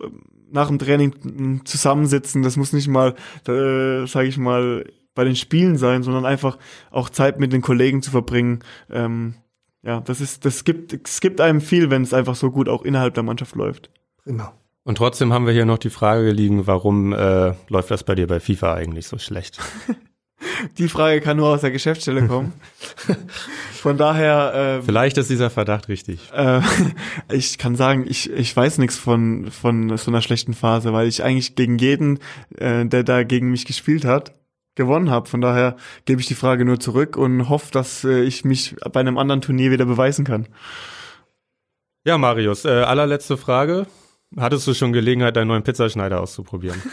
nach 0.52 0.68
dem 0.68 0.80
Training 0.80 1.62
zusammensitzen. 1.66 2.44
Das 2.44 2.58
muss 2.58 2.74
nicht 2.74 2.88
mal, 2.88 3.16
äh, 3.48 4.06
sage 4.06 4.28
ich 4.28 4.38
mal, 4.38 4.86
bei 5.16 5.24
den 5.24 5.36
Spielen 5.36 5.78
sein, 5.78 6.04
sondern 6.04 6.26
einfach 6.26 6.58
auch 6.92 7.10
Zeit 7.10 7.40
mit 7.40 7.54
den 7.54 7.62
Kollegen 7.62 8.02
zu 8.02 8.12
verbringen. 8.12 8.60
Ähm, 8.90 9.36
ja, 9.84 10.00
das 10.00 10.22
ist, 10.22 10.46
das 10.46 10.64
gibt, 10.64 10.94
es 10.94 11.22
gibt 11.22 11.42
einem 11.42 11.62
viel, 11.62 11.90
wenn 11.90 12.04
es 12.04 12.14
einfach 12.14 12.36
so 12.36 12.52
gut 12.52 12.70
auch 12.70 12.84
innerhalb 12.84 13.14
der 13.14 13.24
Mannschaft 13.24 13.56
läuft. 13.56 13.90
Prima. 14.24 14.54
Und 14.84 14.98
trotzdem 14.98 15.32
haben 15.32 15.46
wir 15.46 15.54
hier 15.54 15.66
noch 15.66 15.78
die 15.78 15.90
Frage 15.90 16.32
liegen, 16.32 16.68
warum 16.68 17.14
äh, 17.14 17.54
läuft 17.70 17.92
das 17.92 18.04
bei 18.04 18.16
dir 18.16 18.28
bei 18.28 18.40
FIFA 18.40 18.74
eigentlich 18.74 19.08
so 19.08 19.18
schlecht? 19.18 19.60
Die 20.78 20.88
Frage 20.88 21.22
kann 21.22 21.38
nur 21.38 21.50
aus 21.50 21.62
der 21.62 21.72
Geschäftsstelle 21.72 22.28
kommen. 22.28 22.54
Von 23.74 23.98
daher. 23.98 24.80
Äh, 24.80 24.82
Vielleicht 24.84 25.18
ist 25.18 25.30
dieser 25.30 25.50
Verdacht 25.50 25.90
richtig. 25.90 26.32
Äh, 26.34 26.62
ich 27.32 27.58
kann 27.58 27.76
sagen, 27.76 28.06
ich, 28.08 28.32
ich 28.32 28.56
weiß 28.56 28.78
nichts 28.78 28.98
von, 28.98 29.52
von 29.52 29.98
so 29.98 30.10
einer 30.10 30.22
schlechten 30.22 30.54
Phase, 30.54 30.94
weil 30.94 31.08
ich 31.08 31.24
eigentlich 31.24 31.56
gegen 31.56 31.78
jeden, 31.78 32.20
äh, 32.58 32.86
der 32.86 33.04
da 33.04 33.24
gegen 33.24 33.52
mich 33.52 33.66
gespielt 33.66 34.06
hat, 34.06 34.34
gewonnen 34.76 35.10
habe. 35.10 35.30
Von 35.30 35.42
daher 35.42 35.76
gebe 36.06 36.22
ich 36.22 36.28
die 36.28 36.36
Frage 36.36 36.66
nur 36.66 36.80
zurück 36.80 37.18
und 37.18 37.50
hoffe, 37.50 37.72
dass 37.72 38.04
äh, 38.04 38.22
ich 38.22 38.46
mich 38.46 38.76
bei 38.92 39.00
einem 39.00 39.18
anderen 39.18 39.42
Turnier 39.42 39.72
wieder 39.72 39.86
beweisen 39.86 40.26
kann. 40.26 40.48
Ja, 42.06 42.18
Marius, 42.18 42.66
äh, 42.66 42.70
allerletzte 42.70 43.38
Frage. 43.38 43.88
Hattest 44.38 44.68
du 44.68 44.74
schon 44.74 44.94
Gelegenheit, 44.94 45.36
deinen 45.36 45.48
neuen 45.48 45.64
Pizzaschneider 45.64 46.20
auszuprobieren? 46.22 46.82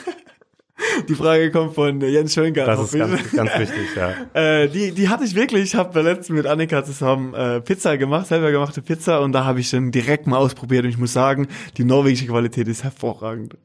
Die 1.08 1.14
Frage 1.14 1.50
kommt 1.50 1.74
von 1.74 2.00
Jens 2.00 2.34
Schöngarten. 2.34 2.76
Das 2.76 2.92
ist 2.92 2.98
ganz, 2.98 3.32
ganz 3.32 3.58
wichtig, 3.58 3.96
ja. 3.96 4.14
Äh, 4.34 4.68
die, 4.68 4.92
die 4.92 5.08
hatte 5.08 5.24
ich 5.24 5.34
wirklich. 5.34 5.62
Ich 5.64 5.74
habe 5.74 6.00
letztens 6.02 6.30
mit 6.30 6.46
Annika 6.46 6.84
zusammen 6.84 7.34
äh, 7.34 7.60
Pizza 7.60 7.96
gemacht, 7.96 8.26
selber 8.26 8.50
gemachte 8.50 8.82
Pizza 8.82 9.20
und 9.20 9.32
da 9.32 9.44
habe 9.44 9.60
ich 9.60 9.70
dann 9.70 9.90
direkt 9.90 10.26
mal 10.26 10.36
ausprobiert 10.36 10.84
und 10.84 10.90
ich 10.90 10.98
muss 10.98 11.12
sagen, 11.12 11.48
die 11.76 11.84
norwegische 11.84 12.26
Qualität 12.26 12.68
ist 12.68 12.84
hervorragend. 12.84 13.56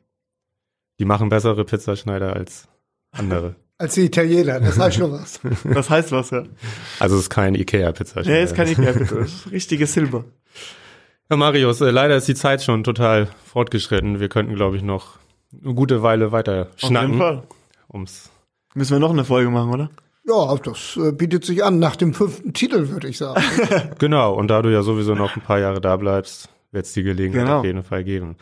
Die 0.99 1.05
machen 1.05 1.29
bessere 1.29 1.65
Pizzaschneider 1.65 2.33
als 2.33 2.67
andere. 3.11 3.55
Als 3.77 3.95
die 3.95 4.05
Italiener, 4.05 4.61
das 4.61 4.79
heißt 4.79 4.95
schon 4.95 5.11
was. 5.11 5.41
Das 5.65 5.89
heißt 5.89 6.13
was, 6.13 6.29
ja. 6.29 6.43
Also 6.97 7.15
es 7.17 7.23
ist 7.23 7.29
kein 7.29 7.55
Ikea-Pizzaschneider. 7.55 8.37
Nee, 8.37 8.43
ist 8.45 8.55
kein 8.55 8.69
Ikea-Pizza, 8.69 9.15
das 9.15 9.33
ist 9.33 9.51
richtiges 9.51 9.91
Silber. 9.91 10.23
Ja, 11.29 11.35
Marius, 11.35 11.81
äh, 11.81 11.89
leider 11.89 12.15
ist 12.15 12.29
die 12.29 12.35
Zeit 12.35 12.63
schon 12.63 12.85
total 12.85 13.27
fortgeschritten. 13.43 14.21
Wir 14.21 14.29
könnten, 14.29 14.55
glaube 14.55 14.77
ich, 14.77 14.81
noch 14.81 15.17
eine 15.63 15.73
gute 15.73 16.01
Weile 16.03 16.31
weiter 16.31 16.61
Auf 16.73 16.81
jeden 16.81 16.87
schnacken. 16.95 17.17
Fall. 17.17 17.43
Ums 17.91 18.29
Müssen 18.73 18.93
wir 18.93 18.99
noch 18.99 19.11
eine 19.11 19.23
Folge 19.23 19.49
machen, 19.49 19.71
oder? 19.73 19.89
Ja, 20.27 20.55
das 20.57 20.97
äh, 20.97 21.11
bietet 21.11 21.45
sich 21.45 21.63
an 21.63 21.79
nach 21.79 21.95
dem 21.95 22.13
fünften 22.13 22.51
Titel, 22.53 22.89
würde 22.89 23.07
ich 23.07 23.17
sagen. 23.17 23.41
genau, 23.99 24.33
und 24.33 24.47
da 24.49 24.61
du 24.61 24.69
ja 24.69 24.81
sowieso 24.81 25.13
noch 25.15 25.35
ein 25.35 25.41
paar 25.41 25.59
Jahre 25.59 25.79
da 25.79 25.95
bleibst, 25.97 26.49
wird 26.71 26.85
es 26.85 26.93
die 26.93 27.03
Gelegenheit 27.03 27.45
Genau. 27.45 27.59
auf 27.59 27.65
jeden 27.65 27.83
Fall 27.83 28.03
geben. 28.03 28.35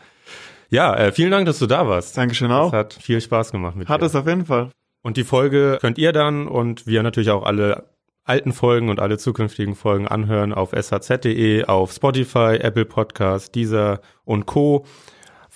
Ja, 0.70 0.94
äh, 0.96 1.12
vielen 1.12 1.30
Dank, 1.30 1.46
dass 1.46 1.58
du 1.60 1.66
da 1.66 1.86
warst. 1.86 2.16
Dankeschön 2.16 2.50
auch. 2.50 2.72
hat 2.72 2.94
viel 2.94 3.20
Spaß 3.20 3.52
gemacht 3.52 3.76
mit 3.76 3.88
Hat 3.88 4.00
dir. 4.00 4.06
es 4.06 4.16
auf 4.16 4.26
jeden 4.26 4.46
Fall. 4.46 4.70
Und 5.02 5.16
die 5.18 5.24
Folge 5.24 5.78
könnt 5.80 5.98
ihr 5.98 6.12
dann 6.12 6.48
und 6.48 6.86
wir 6.86 7.02
natürlich 7.02 7.30
auch 7.30 7.44
alle 7.44 7.84
alten 8.24 8.52
Folgen 8.54 8.88
und 8.88 8.98
alle 8.98 9.18
zukünftigen 9.18 9.74
Folgen 9.74 10.08
anhören 10.08 10.54
auf 10.54 10.72
shz.de, 10.72 11.64
auf 11.66 11.92
Spotify, 11.92 12.56
Apple 12.60 12.86
Podcast, 12.86 13.54
Deezer 13.54 14.00
und 14.24 14.46
Co. 14.46 14.86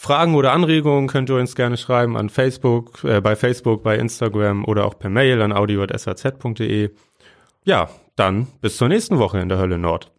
Fragen 0.00 0.36
oder 0.36 0.52
Anregungen 0.52 1.08
könnt 1.08 1.28
ihr 1.28 1.34
uns 1.34 1.56
gerne 1.56 1.76
schreiben 1.76 2.16
an 2.16 2.28
Facebook, 2.30 3.02
äh, 3.02 3.20
bei 3.20 3.34
Facebook, 3.34 3.82
bei 3.82 3.98
Instagram 3.98 4.64
oder 4.64 4.86
auch 4.86 4.96
per 4.96 5.10
Mail 5.10 5.42
an 5.42 5.52
audio.shz.de. 5.52 6.90
Ja, 7.64 7.90
dann 8.14 8.46
bis 8.60 8.76
zur 8.76 8.86
nächsten 8.86 9.18
Woche 9.18 9.40
in 9.40 9.48
der 9.48 9.58
Hölle 9.58 9.76
Nord. 9.76 10.12